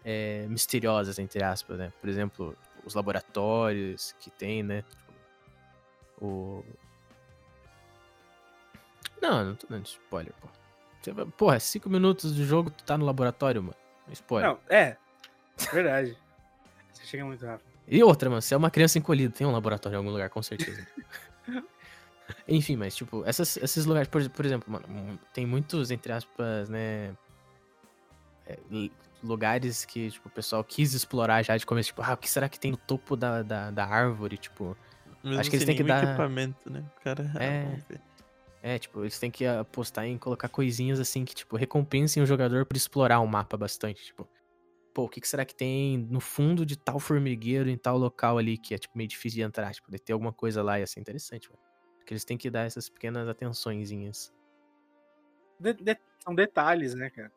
é, 0.05 0.47
misteriosas, 0.47 1.19
entre 1.19 1.43
aspas, 1.43 1.77
né? 1.77 1.91
Por 1.99 2.09
exemplo, 2.09 2.57
os 2.85 2.93
laboratórios 2.93 4.15
que 4.19 4.29
tem, 4.29 4.63
né? 4.63 4.83
Tipo, 4.83 6.25
o. 6.25 6.65
Não, 9.23 9.45
não 9.45 9.55
tô 9.55 9.65
dando 9.69 9.85
spoiler, 9.85 10.33
pô. 10.41 10.47
Você 11.01 11.13
Porra, 11.37 11.59
cinco 11.59 11.89
minutos 11.89 12.35
do 12.35 12.43
jogo, 12.45 12.69
tu 12.69 12.83
tá 12.83 12.97
no 12.97 13.05
laboratório, 13.05 13.63
mano. 13.63 13.75
Spoiler. 14.11 14.49
Não, 14.51 14.59
é. 14.69 14.97
Verdade. 15.71 16.17
Você 16.91 17.05
chega 17.05 17.25
muito 17.25 17.45
rápido. 17.45 17.65
E 17.87 18.03
outra, 18.03 18.29
mano, 18.29 18.41
você 18.41 18.53
é 18.53 18.57
uma 18.57 18.69
criança 18.71 18.97
encolhida, 18.99 19.33
tem 19.33 19.45
um 19.47 19.51
laboratório 19.51 19.95
em 19.95 19.97
algum 19.97 20.09
lugar, 20.11 20.29
com 20.29 20.41
certeza. 20.43 20.85
Enfim, 22.47 22.75
mas, 22.77 22.95
tipo, 22.95 23.23
essas- 23.25 23.57
esses 23.57 23.85
lugares, 23.85 24.07
por, 24.07 24.27
por 24.29 24.45
exemplo, 24.45 24.71
mano, 24.71 24.85
um, 24.89 25.17
tem 25.33 25.45
muitos, 25.45 25.91
entre 25.91 26.11
aspas, 26.13 26.69
né. 26.69 27.13
é, 28.45 28.57
lugares 29.21 29.83
que, 29.85 30.11
tipo, 30.11 30.27
o 30.29 30.31
pessoal 30.31 30.63
quis 30.63 30.93
explorar 30.93 31.43
já 31.43 31.57
de 31.57 31.65
começo, 31.65 31.87
tipo, 31.87 32.01
ah, 32.01 32.13
o 32.13 32.17
que 32.17 32.29
será 32.29 32.47
que 32.47 32.59
tem 32.59 32.71
no 32.71 32.77
topo 32.77 33.15
da, 33.17 33.41
da, 33.41 33.71
da 33.71 33.85
árvore? 33.85 34.37
Tipo, 34.37 34.77
Mesmo 35.23 35.39
Acho 35.39 35.49
que 35.49 35.55
eles 35.57 35.65
têm 35.65 35.75
que 35.75 35.83
dar- 35.83 36.03
equipamento, 36.03 36.69
né? 36.69 36.83
O 36.97 37.03
cara. 37.03 37.31
ah, 37.35 37.43
É. 37.43 37.77
é, 38.63 38.79
tipo, 38.79 39.01
eles 39.01 39.19
têm 39.19 39.29
que 39.29 39.45
apostar 39.45 40.05
em 40.05 40.17
colocar 40.17 40.47
coisinhas 40.47 40.97
assim 40.99 41.25
que, 41.25 41.35
tipo, 41.35 41.57
recompensem 41.57 42.23
o 42.23 42.25
jogador 42.25 42.65
por 42.65 42.77
explorar 42.77 43.19
o 43.19 43.27
mapa 43.27 43.57
bastante. 43.57 44.01
Tipo, 44.05 44.25
pô, 44.93 45.03
o 45.03 45.09
que, 45.09 45.19
que 45.19 45.27
será 45.27 45.43
que 45.43 45.53
tem 45.53 45.97
no 45.97 46.21
fundo 46.21 46.65
de 46.65 46.77
tal 46.77 46.97
formigueiro 46.97 47.69
em 47.69 47.77
tal 47.77 47.97
local 47.97 48.37
ali 48.37 48.57
que 48.57 48.73
é, 48.73 48.77
tipo, 48.77 48.97
meio 48.97 49.09
difícil 49.09 49.35
de 49.37 49.41
entrar? 49.41 49.73
Tipo, 49.73 49.91
de 49.91 49.99
ter 49.99 50.13
alguma 50.13 50.31
coisa 50.31 50.63
lá 50.63 50.79
ia 50.79 50.87
ser 50.87 51.01
interessante, 51.01 51.49
mano. 51.51 51.61
Porque 51.97 52.13
eles 52.13 52.23
têm 52.23 52.37
que 52.37 52.49
dar 52.49 52.61
essas 52.65 52.87
pequenas 52.89 53.27
atençõezinhas. 53.27 54.33
De- 55.59 55.73
de- 55.73 55.99
são 56.23 56.33
detalhes, 56.33 56.95
né, 56.95 57.09
cara? 57.09 57.31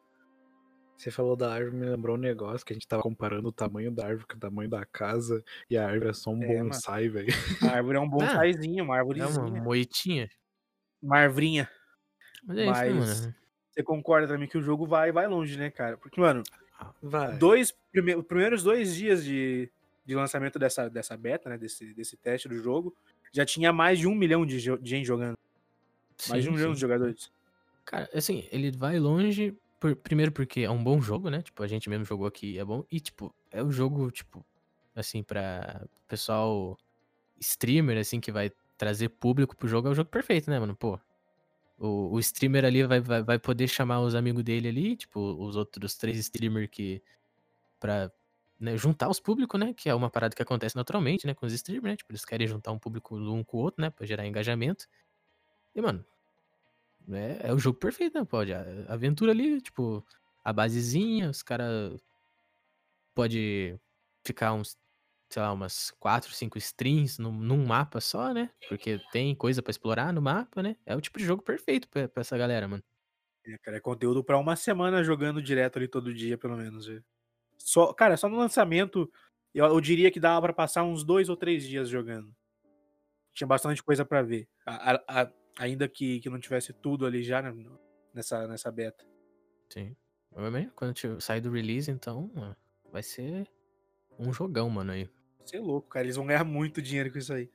Você 0.96 1.10
falou 1.10 1.36
da 1.36 1.52
árvore, 1.52 1.76
me 1.76 1.86
lembrou 1.86 2.16
um 2.16 2.20
negócio 2.20 2.64
que 2.64 2.72
a 2.72 2.74
gente 2.76 2.88
tava 2.88 3.02
comparando 3.02 3.48
o 3.48 3.52
tamanho 3.52 3.90
da 3.90 4.06
árvore 4.06 4.26
com 4.28 4.36
o 4.36 4.40
tamanho 4.40 4.70
da 4.70 4.84
casa, 4.86 5.44
e 5.68 5.76
a 5.76 5.86
árvore 5.86 6.10
é 6.10 6.12
só 6.14 6.30
um 6.30 6.40
É, 6.40 6.46
bonsai, 6.62 7.08
velho. 7.08 7.28
A 7.62 7.68
árvore 7.72 7.98
é 7.98 8.00
um 8.00 8.08
bonsaizinho, 8.08 8.84
uma 8.84 8.94
É 8.96 8.98
árvorezinha. 9.00 9.40
uma 9.40 9.50
moitinha. 9.62 10.28
Uma 11.02 11.18
arvrinha. 11.18 11.68
Mas 12.44 12.58
é 12.58 12.62
isso, 12.62 12.72
né, 12.72 12.90
Mas- 12.90 13.20
mano? 13.20 13.34
Você 13.70 13.82
concorda 13.82 14.26
também 14.26 14.48
que 14.48 14.56
o 14.56 14.62
jogo 14.62 14.86
vai, 14.86 15.12
vai 15.12 15.26
longe, 15.26 15.58
né, 15.58 15.70
cara? 15.70 15.98
Porque, 15.98 16.18
mano, 16.18 16.42
Vai. 17.02 17.36
dois, 17.36 17.72
prime- 17.92 18.16
os 18.16 18.24
primeiros 18.24 18.62
dois 18.62 18.94
dias 18.94 19.22
de, 19.22 19.70
de 20.06 20.14
lançamento 20.14 20.58
dessa, 20.58 20.88
dessa 20.88 21.14
beta, 21.14 21.50
né? 21.50 21.58
Desse, 21.58 21.92
desse 21.92 22.16
teste 22.16 22.48
do 22.48 22.56
jogo, 22.62 22.94
já 23.32 23.44
tinha 23.44 23.72
mais 23.74 23.98
de 23.98 24.06
um 24.06 24.14
milhão 24.14 24.46
de, 24.46 24.58
jo- 24.60 24.78
de 24.78 24.88
gente 24.88 25.04
jogando. 25.06 25.36
mais 26.30 26.42
de 26.42 26.48
um 26.48 26.52
Sim, 26.52 26.56
milhão 26.56 26.70
sim. 26.70 26.74
de 26.76 26.80
jogadores. 26.80 27.30
Cara, 27.84 28.08
assim, 28.14 28.48
ele 28.50 28.70
vai 28.70 28.98
longe, 28.98 29.54
por- 29.78 29.94
primeiro 29.94 30.32
porque 30.32 30.60
é 30.60 30.70
um 30.70 30.82
bom 30.82 30.98
jogo, 31.02 31.28
né? 31.28 31.42
Tipo, 31.42 31.62
a 31.62 31.66
gente 31.66 31.90
mesmo 31.90 32.06
jogou 32.06 32.26
aqui, 32.26 32.58
é 32.58 32.64
bom. 32.64 32.82
E, 32.90 32.98
tipo, 32.98 33.34
é 33.50 33.62
o 33.62 33.70
jogo, 33.70 34.10
tipo, 34.10 34.42
assim, 34.94 35.22
pra 35.22 35.82
pessoal 36.08 36.78
streamer, 37.38 37.98
assim, 37.98 38.18
que 38.20 38.32
vai 38.32 38.50
trazer 38.76 39.08
público 39.10 39.56
pro 39.56 39.68
jogo, 39.68 39.88
é 39.88 39.90
o 39.90 39.94
jogo 39.94 40.10
perfeito, 40.10 40.50
né, 40.50 40.58
mano? 40.58 40.76
Pô, 40.76 40.98
o, 41.78 42.14
o 42.14 42.18
streamer 42.20 42.64
ali 42.64 42.84
vai, 42.84 43.00
vai, 43.00 43.22
vai 43.22 43.38
poder 43.38 43.68
chamar 43.68 44.00
os 44.00 44.14
amigos 44.14 44.42
dele 44.42 44.68
ali, 44.68 44.96
tipo, 44.96 45.20
os 45.20 45.56
outros 45.56 45.96
três 45.96 46.18
streamers 46.18 46.68
que... 46.70 47.02
pra 47.80 48.10
né, 48.58 48.76
juntar 48.76 49.08
os 49.08 49.20
públicos, 49.20 49.58
né? 49.60 49.74
Que 49.74 49.88
é 49.88 49.94
uma 49.94 50.10
parada 50.10 50.34
que 50.34 50.42
acontece 50.42 50.76
naturalmente, 50.76 51.26
né? 51.26 51.34
Com 51.34 51.46
os 51.46 51.52
streamers, 51.52 51.92
né? 51.92 51.96
Tipo, 51.96 52.12
eles 52.12 52.24
querem 52.24 52.46
juntar 52.46 52.72
um 52.72 52.78
público 52.78 53.16
um 53.16 53.44
com 53.44 53.58
o 53.58 53.60
outro, 53.60 53.82
né? 53.82 53.90
Pra 53.90 54.06
gerar 54.06 54.26
engajamento. 54.26 54.86
E, 55.74 55.80
mano, 55.80 56.04
é, 57.10 57.48
é 57.48 57.52
o 57.52 57.58
jogo 57.58 57.78
perfeito, 57.78 58.18
né? 58.18 58.24
Pode. 58.24 58.52
A 58.52 58.64
aventura 58.88 59.32
ali, 59.32 59.60
tipo, 59.60 60.04
a 60.44 60.52
basezinha, 60.52 61.30
os 61.30 61.42
caras. 61.42 62.00
Pode 63.14 63.78
ficar 64.24 64.52
uns, 64.52 64.76
sei 65.36 65.42
lá, 65.42 65.52
umas 65.52 65.90
4, 66.00 66.32
5 66.32 66.56
streams 66.56 67.18
num, 67.20 67.30
num 67.30 67.66
mapa 67.66 68.00
só, 68.00 68.32
né? 68.32 68.48
Porque 68.70 68.98
tem 69.12 69.34
coisa 69.34 69.62
pra 69.62 69.70
explorar 69.70 70.10
no 70.10 70.22
mapa, 70.22 70.62
né? 70.62 70.76
É 70.86 70.96
o 70.96 71.00
tipo 71.00 71.18
de 71.18 71.26
jogo 71.26 71.42
perfeito 71.42 71.86
pra, 71.90 72.08
pra 72.08 72.22
essa 72.22 72.38
galera, 72.38 72.66
mano. 72.66 72.82
É, 73.44 73.58
cara, 73.58 73.76
é 73.76 73.80
conteúdo 73.80 74.24
pra 74.24 74.38
uma 74.38 74.56
semana 74.56 75.04
jogando 75.04 75.42
direto 75.42 75.76
ali 75.76 75.88
todo 75.88 76.14
dia, 76.14 76.38
pelo 76.38 76.56
menos. 76.56 76.86
viu? 76.86 77.02
Só, 77.58 77.92
cara, 77.92 78.16
só 78.16 78.30
no 78.30 78.38
lançamento, 78.38 79.12
eu, 79.52 79.66
eu 79.66 79.78
diria 79.78 80.10
que 80.10 80.18
dava 80.18 80.40
pra 80.40 80.54
passar 80.54 80.84
uns 80.84 81.04
dois 81.04 81.28
ou 81.28 81.36
três 81.36 81.62
dias 81.64 81.90
jogando. 81.90 82.34
Tinha 83.34 83.46
bastante 83.46 83.82
coisa 83.82 84.06
pra 84.06 84.22
ver. 84.22 84.48
A- 84.64 84.92
a- 84.94 85.22
a- 85.22 85.32
ainda 85.58 85.86
que, 85.86 86.18
que 86.20 86.30
não 86.30 86.40
tivesse 86.40 86.72
tudo 86.72 87.04
ali 87.04 87.22
já 87.22 87.42
né, 87.42 87.52
nessa, 88.14 88.48
nessa 88.48 88.72
beta. 88.72 89.04
Sim. 89.70 89.94
Quando 90.74 91.20
sair 91.20 91.42
do 91.42 91.50
release, 91.50 91.90
então, 91.90 92.30
vai 92.90 93.02
ser 93.02 93.46
um 94.18 94.32
jogão, 94.32 94.70
mano, 94.70 94.92
aí. 94.92 95.10
Você 95.46 95.56
é 95.56 95.60
louco, 95.60 95.88
cara. 95.88 96.04
Eles 96.06 96.16
vão 96.16 96.26
ganhar 96.26 96.44
muito 96.44 96.82
dinheiro 96.82 97.10
com 97.12 97.18
isso 97.18 97.32
aí. 97.32 97.50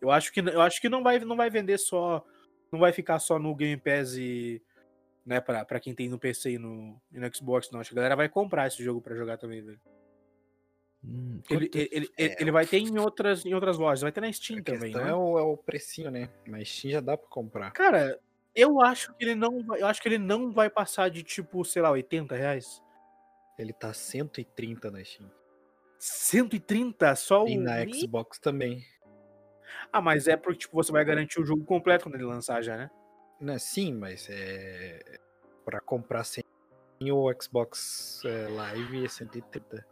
Eu 0.00 0.10
acho 0.10 0.32
que, 0.32 0.40
eu 0.40 0.60
acho 0.60 0.80
que 0.80 0.88
não, 0.88 1.02
vai, 1.02 1.18
não 1.18 1.36
vai 1.36 1.50
vender 1.50 1.78
só. 1.78 2.24
Não 2.70 2.78
vai 2.78 2.92
ficar 2.92 3.18
só 3.18 3.38
no 3.38 3.54
Game 3.54 3.76
Pass 3.76 4.14
e. 4.16 4.62
Né, 5.26 5.40
pra, 5.40 5.62
pra 5.64 5.78
quem 5.80 5.94
tem 5.94 6.08
no 6.08 6.18
PC 6.18 6.52
e 6.52 6.58
no, 6.58 6.98
e 7.12 7.18
no 7.18 7.34
Xbox, 7.34 7.70
não. 7.70 7.80
Acho 7.80 7.90
que 7.90 7.94
a 7.94 8.00
galera 8.00 8.16
vai 8.16 8.28
comprar 8.28 8.66
esse 8.66 8.82
jogo 8.82 9.00
pra 9.02 9.14
jogar 9.14 9.36
também, 9.36 9.60
velho. 9.62 9.80
Hum, 11.04 11.40
Ele, 11.50 11.68
quanto- 11.68 11.76
ele, 11.76 11.88
ele, 11.92 12.10
É, 12.16 12.40
ele 12.42 12.50
vai 12.50 12.66
ter 12.66 12.78
em 12.78 12.98
outras, 12.98 13.44
em 13.44 13.54
outras 13.54 13.76
lojas, 13.78 14.00
vai 14.02 14.10
ter 14.10 14.20
na 14.20 14.32
Steam 14.32 14.62
também, 14.62 14.92
né? 14.94 15.10
é, 15.10 15.14
o, 15.14 15.38
é 15.38 15.42
o 15.42 15.56
precinho, 15.56 16.10
né? 16.10 16.28
Mas 16.46 16.68
Steam 16.68 16.92
já 16.92 17.00
dá 17.00 17.16
pra 17.16 17.28
comprar. 17.28 17.70
Cara, 17.72 18.18
eu 18.54 18.80
acho 18.80 19.14
que 19.14 19.24
ele 19.24 19.34
não 19.34 19.62
vai. 19.64 19.80
Eu 19.82 19.86
acho 19.86 20.00
que 20.00 20.08
ele 20.08 20.18
não 20.18 20.50
vai 20.50 20.70
passar 20.70 21.08
de 21.10 21.22
tipo, 21.22 21.64
sei 21.64 21.82
lá, 21.82 21.90
80 21.90 22.34
reais. 22.34 22.82
Ele 23.58 23.72
tá 23.72 23.92
130 23.92 24.90
na 24.90 25.04
Steam. 25.04 25.30
130 25.98 27.14
só 27.16 27.44
o. 27.44 27.48
E 27.48 27.56
na 27.56 27.84
Mi- 27.84 28.00
Xbox 28.00 28.38
também. 28.38 28.84
Ah, 29.92 30.00
mas 30.00 30.28
é 30.28 30.36
porque 30.36 30.60
tipo, 30.60 30.74
você 30.76 30.92
vai 30.92 31.04
garantir 31.04 31.40
o 31.40 31.44
jogo 31.46 31.64
completo 31.64 32.04
quando 32.04 32.14
ele 32.14 32.24
lançar 32.24 32.62
já, 32.62 32.76
né? 32.76 32.90
Né, 33.40 33.58
sim, 33.58 33.94
mas 33.94 34.28
é. 34.30 35.18
Pra 35.64 35.80
comprar 35.80 36.24
sem 36.24 36.42
o 37.12 37.32
Xbox 37.40 38.22
é, 38.24 38.48
Live 38.48 39.04
é 39.04 39.08
130. 39.08 39.86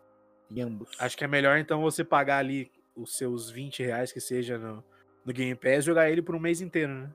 Em 0.51 0.61
ambos. 0.61 0.91
Acho 0.99 1.17
que 1.17 1.25
é 1.25 1.29
melhor 1.29 1.59
então 1.59 1.81
você 1.83 2.03
pagar 2.05 2.39
ali 2.39 2.71
os 2.95 3.17
seus 3.17 3.51
20 3.51 3.83
reais 3.83 4.13
que 4.13 4.21
seja 4.21 4.59
no, 4.59 4.83
no 5.25 5.33
Game 5.33 5.55
Pass 5.55 5.79
e 5.79 5.83
jogar 5.83 6.11
ele 6.11 6.23
por 6.23 6.35
um 6.35 6.41
mês 6.41 6.61
inteiro, 6.61 6.93
né? 6.95 7.15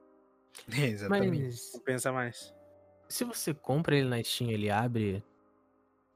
É, 0.77 0.85
exatamente. 0.87 1.41
Mas 1.43 1.71
Compensa 1.71 2.11
mais. 2.11 2.53
se 3.09 3.23
você 3.23 3.53
compra 3.53 3.95
ele 3.95 4.07
na 4.07 4.21
Steam, 4.23 4.51
ele 4.51 4.69
abre 4.69 5.23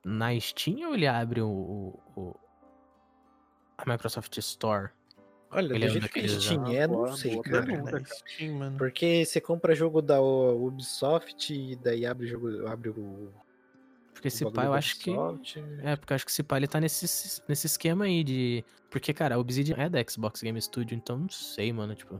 na 0.03 0.38
Steam 0.39 0.88
ou 0.88 0.93
ele 0.93 1.07
abre 1.07 1.41
o- 1.41 1.99
o- 2.15 2.35
a 3.77 3.89
Microsoft 3.89 4.38
Store? 4.38 4.89
Olha, 5.51 5.69
do 5.69 5.75
é 5.85 5.88
jeito 5.89 6.09
que 6.09 6.19
a 6.19 6.27
Steam 6.27 6.65
ah, 6.65 6.73
é, 6.73 6.88
não 6.88 6.95
boa- 6.95 7.15
sei, 7.15 7.31
boa 7.31 7.43
cara. 7.43 7.65
pergunta. 7.65 7.91
Na 7.99 8.05
Steam, 8.05 8.55
mano. 8.55 8.77
Porque 8.77 9.23
você 9.25 9.39
compra 9.39 9.73
jogo 9.75 10.01
da 10.01 10.19
Ubisoft 10.21 11.53
e 11.53 11.75
daí 11.77 12.05
abre 12.05 12.27
jogo, 12.27 12.67
abre 12.67 12.89
o. 12.89 13.31
Porque 14.13 14.27
esse 14.29 14.49
pai 14.51 14.65
eu 14.67 14.73
acho 14.73 14.99
que. 14.99 15.11
É, 15.83 15.95
porque 15.95 16.13
eu 16.13 16.15
acho 16.15 16.25
que 16.25 16.31
esse 16.31 16.43
pai 16.43 16.59
ele 16.59 16.67
tá 16.67 16.79
nesse, 16.81 17.41
nesse 17.47 17.67
esquema 17.67 18.05
aí 18.05 18.23
de. 18.23 18.65
Porque, 18.89 19.13
cara, 19.13 19.35
a 19.35 19.38
Obsidian 19.38 19.75
é 19.77 19.89
da 19.89 19.99
Xbox 20.07 20.41
Game 20.41 20.61
Studio, 20.61 20.95
então 20.95 21.17
não 21.17 21.29
sei, 21.29 21.71
mano, 21.71 21.95
tipo. 21.95 22.19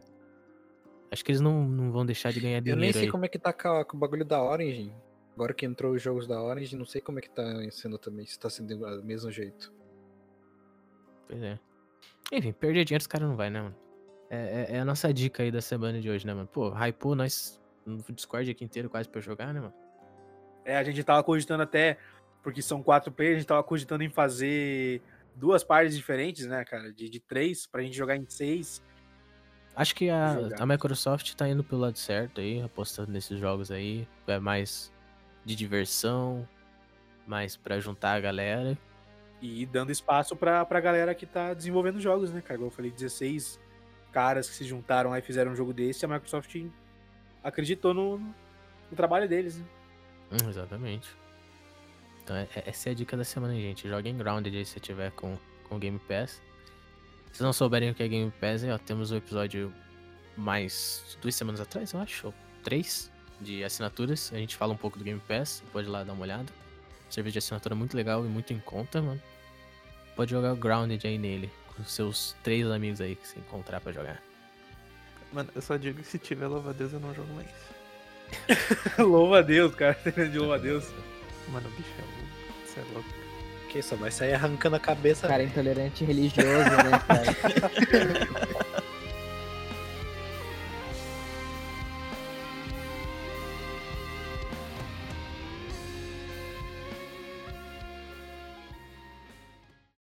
Acho 1.12 1.24
que 1.24 1.32
eles 1.32 1.42
não, 1.42 1.64
não 1.68 1.92
vão 1.92 2.06
deixar 2.06 2.32
de 2.34 2.40
ganhar 2.40 2.58
Eu 2.58 2.62
dinheiro 2.62 2.82
nem 2.82 2.92
sei 2.94 3.04
aí. 3.04 3.12
como 3.12 3.26
é 3.26 3.28
que 3.28 3.40
tá 3.40 3.54
com, 3.54 3.68
a- 3.70 3.86
com 3.86 3.96
o 3.96 4.00
bagulho 4.00 4.26
da 4.26 4.42
Orange. 4.42 4.94
Agora 5.36 5.54
que 5.54 5.66
entrou 5.66 5.94
os 5.94 6.02
jogos 6.02 6.26
da 6.28 6.42
Orange, 6.42 6.76
não 6.78 6.86
sei 6.86 7.02
como 7.02 7.20
é 7.20 7.22
que 7.22 7.30
tá 7.30 7.44
sendo 7.72 7.98
também. 7.98 8.26
Se 8.26 8.40
tá 8.40 8.50
sendo 8.50 8.78
do 8.78 9.04
mesmo 9.04 9.32
jeito. 9.32 9.74
Pois 11.28 11.42
é. 11.42 11.60
Enfim, 12.32 12.52
perder 12.54 12.86
dinheiro 12.86 13.02
os 13.02 13.08
caras 13.08 13.28
não 13.28 13.36
vai, 13.36 13.50
né, 13.50 13.62
mano? 13.62 13.76
É, 14.30 14.68
é- 14.72 14.76
é 14.78 14.80
a 14.80 14.86
nossa 14.86 15.14
dica 15.14 15.44
aí 15.44 15.52
da 15.52 15.62
semana 15.62 16.00
de 16.02 16.10
hoje, 16.10 16.26
né, 16.26 16.34
mano? 16.34 16.48
Pô, 16.48 16.70
hypou 16.70 17.16
nós 17.16 17.62
no 17.86 17.98
Discord 18.10 18.50
aqui 18.50 18.64
inteiro 18.66 18.90
quase 18.90 19.08
pra 19.08 19.22
jogar, 19.22 19.54
né, 19.54 19.60
mano? 19.60 19.74
É, 20.64 20.78
a 20.78 20.84
gente 20.84 21.04
tava 21.04 21.24
cogitando 21.24 21.62
até, 21.62 21.98
porque 22.42 22.62
são 22.62 22.82
quatro 22.82 23.12
players, 23.12 23.36
a 23.36 23.40
gente 23.40 23.48
tava 23.48 23.64
cogitando 23.64 24.04
em 24.04 24.10
fazer 24.10 25.02
duas 25.36 25.64
partes 25.64 25.96
diferentes, 25.96 26.48
né, 26.48 26.66
cara? 26.66 26.92
De, 26.92 27.08
de 27.08 27.20
três, 27.20 27.68
pra 27.68 27.84
gente 27.84 27.96
jogar 27.96 28.16
em 28.16 28.26
seis. 28.28 28.82
Acho 29.76 29.94
que 29.94 30.10
a, 30.10 30.38
a 30.58 30.66
Microsoft 30.66 31.34
tá 31.36 31.48
indo 31.48 31.64
pelo 31.64 31.82
lado 31.82 31.98
certo 31.98 32.40
aí, 32.40 32.62
apostando 32.62 33.12
nesses 33.12 33.38
jogos 33.38 33.70
aí. 33.70 34.08
É 34.26 34.40
mais 34.40 34.92
de 35.44 35.54
diversão, 35.56 36.48
mais 37.28 37.56
pra 37.58 37.80
juntar 37.80 38.14
a 38.14 38.20
galera. 38.20 38.78
E 39.46 39.66
dando 39.66 39.92
espaço 39.92 40.36
pra, 40.36 40.66
pra 40.66 40.80
galera 40.80 41.14
que 41.14 41.26
tá 41.26 41.54
desenvolvendo 41.54 42.00
jogos, 42.00 42.32
né, 42.32 42.42
cara? 42.42 42.58
Como 42.58 42.68
eu 42.68 42.72
falei, 42.72 42.90
16 42.92 43.60
caras 44.12 44.50
que 44.50 44.56
se 44.56 44.66
juntaram 44.66 45.10
lá 45.12 45.20
e 45.20 45.22
fizeram 45.22 45.52
um 45.52 45.56
jogo 45.56 45.74
desse, 45.74 46.04
a 46.06 46.08
Microsoft 46.08 46.56
acreditou 47.44 47.94
no, 47.94 48.18
no 48.18 48.96
trabalho 48.96 49.28
deles, 49.30 49.58
né? 49.58 49.66
Hum, 50.32 50.50
exatamente. 50.50 51.10
Então, 52.24 52.36
é- 52.36 52.48
essa 52.66 52.90
é 52.90 52.92
a 52.92 52.96
dica 52.96 53.16
da 53.16 53.24
semana, 53.24 53.54
gente. 53.54 53.88
Joguem 53.88 54.18
Grounded 54.18 54.58
aí 54.58 54.66
se 54.66 54.80
tiver 54.80 55.12
com, 55.12 55.38
com 55.70 55.78
Game 55.78 56.00
Pass. 56.00 56.42
Se 57.32 57.44
não 57.44 57.54
souberem 57.54 57.92
o 57.92 57.94
que 57.94 58.02
é 58.02 58.08
Game 58.08 58.32
Pass, 58.32 58.64
ó, 58.64 58.78
temos 58.78 59.12
o 59.12 59.16
episódio 59.18 59.72
mais 60.36 61.18
duas 61.22 61.36
semanas 61.36 61.62
atrás, 61.62 61.94
eu 61.94 62.00
acho, 62.00 62.28
ou 62.28 62.34
três, 62.64 63.12
de 63.40 63.64
assinaturas. 63.64 64.32
A 64.34 64.38
gente 64.38 64.56
fala 64.56 64.74
um 64.74 64.78
pouco 64.78 64.98
do 64.98 65.04
Game 65.04 65.22
Pass, 65.28 65.62
pode 65.72 65.88
ir 65.88 65.92
lá 65.92 66.04
dar 66.04 66.14
uma 66.14 66.24
olhada. 66.24 66.52
Serviço 67.10 67.34
de 67.34 67.40
assinatura 67.40 67.76
muito 67.76 67.96
legal 67.96 68.26
e 68.26 68.30
muito 68.30 68.52
em 68.54 68.60
conta, 68.60 69.02
mano 69.02 69.22
pode 70.16 70.32
jogar 70.32 70.54
o 70.54 70.56
Grounded 70.56 71.06
aí 71.06 71.18
nele, 71.18 71.52
com 71.76 71.84
seus 71.84 72.36
três 72.44 72.66
amigos 72.70 73.02
aí 73.02 73.16
que 73.16 73.28
se 73.28 73.40
encontrar 73.40 73.80
para 73.82 73.92
jogar. 73.92 74.22
Mano, 75.32 75.50
eu 75.54 75.62
só 75.62 75.76
digo 75.76 76.02
que 76.02 76.08
se 76.08 76.18
tiver 76.18 76.48
louva 76.48 76.70
a 76.70 76.74
Deus 76.74 76.94
eu 76.94 77.00
não 77.00 77.14
jogo 77.14 77.34
mais. 77.34 77.50
louva 78.98 79.40
a 79.40 79.42
Deus, 79.42 79.76
cara, 79.76 79.98
de 80.32 80.38
louva 80.40 80.56
a 80.56 80.60
Deus. 80.60 80.86
Mano, 81.50 81.68
o 81.68 81.72
bicho 81.72 81.90
é 81.98 82.02
louco. 82.02 82.66
Você 82.66 82.80
é 82.80 82.84
louco. 82.94 83.10
Que 83.70 83.82
só 83.82 83.96
vai 83.98 84.10
sair 84.10 84.34
arrancando 84.34 84.78
a 84.78 84.80
cabeça. 84.80 85.28
Cara 85.28 85.44
intolerante 85.44 86.06
religioso, 86.06 86.50
né, 86.50 87.02
cara? 87.06 88.56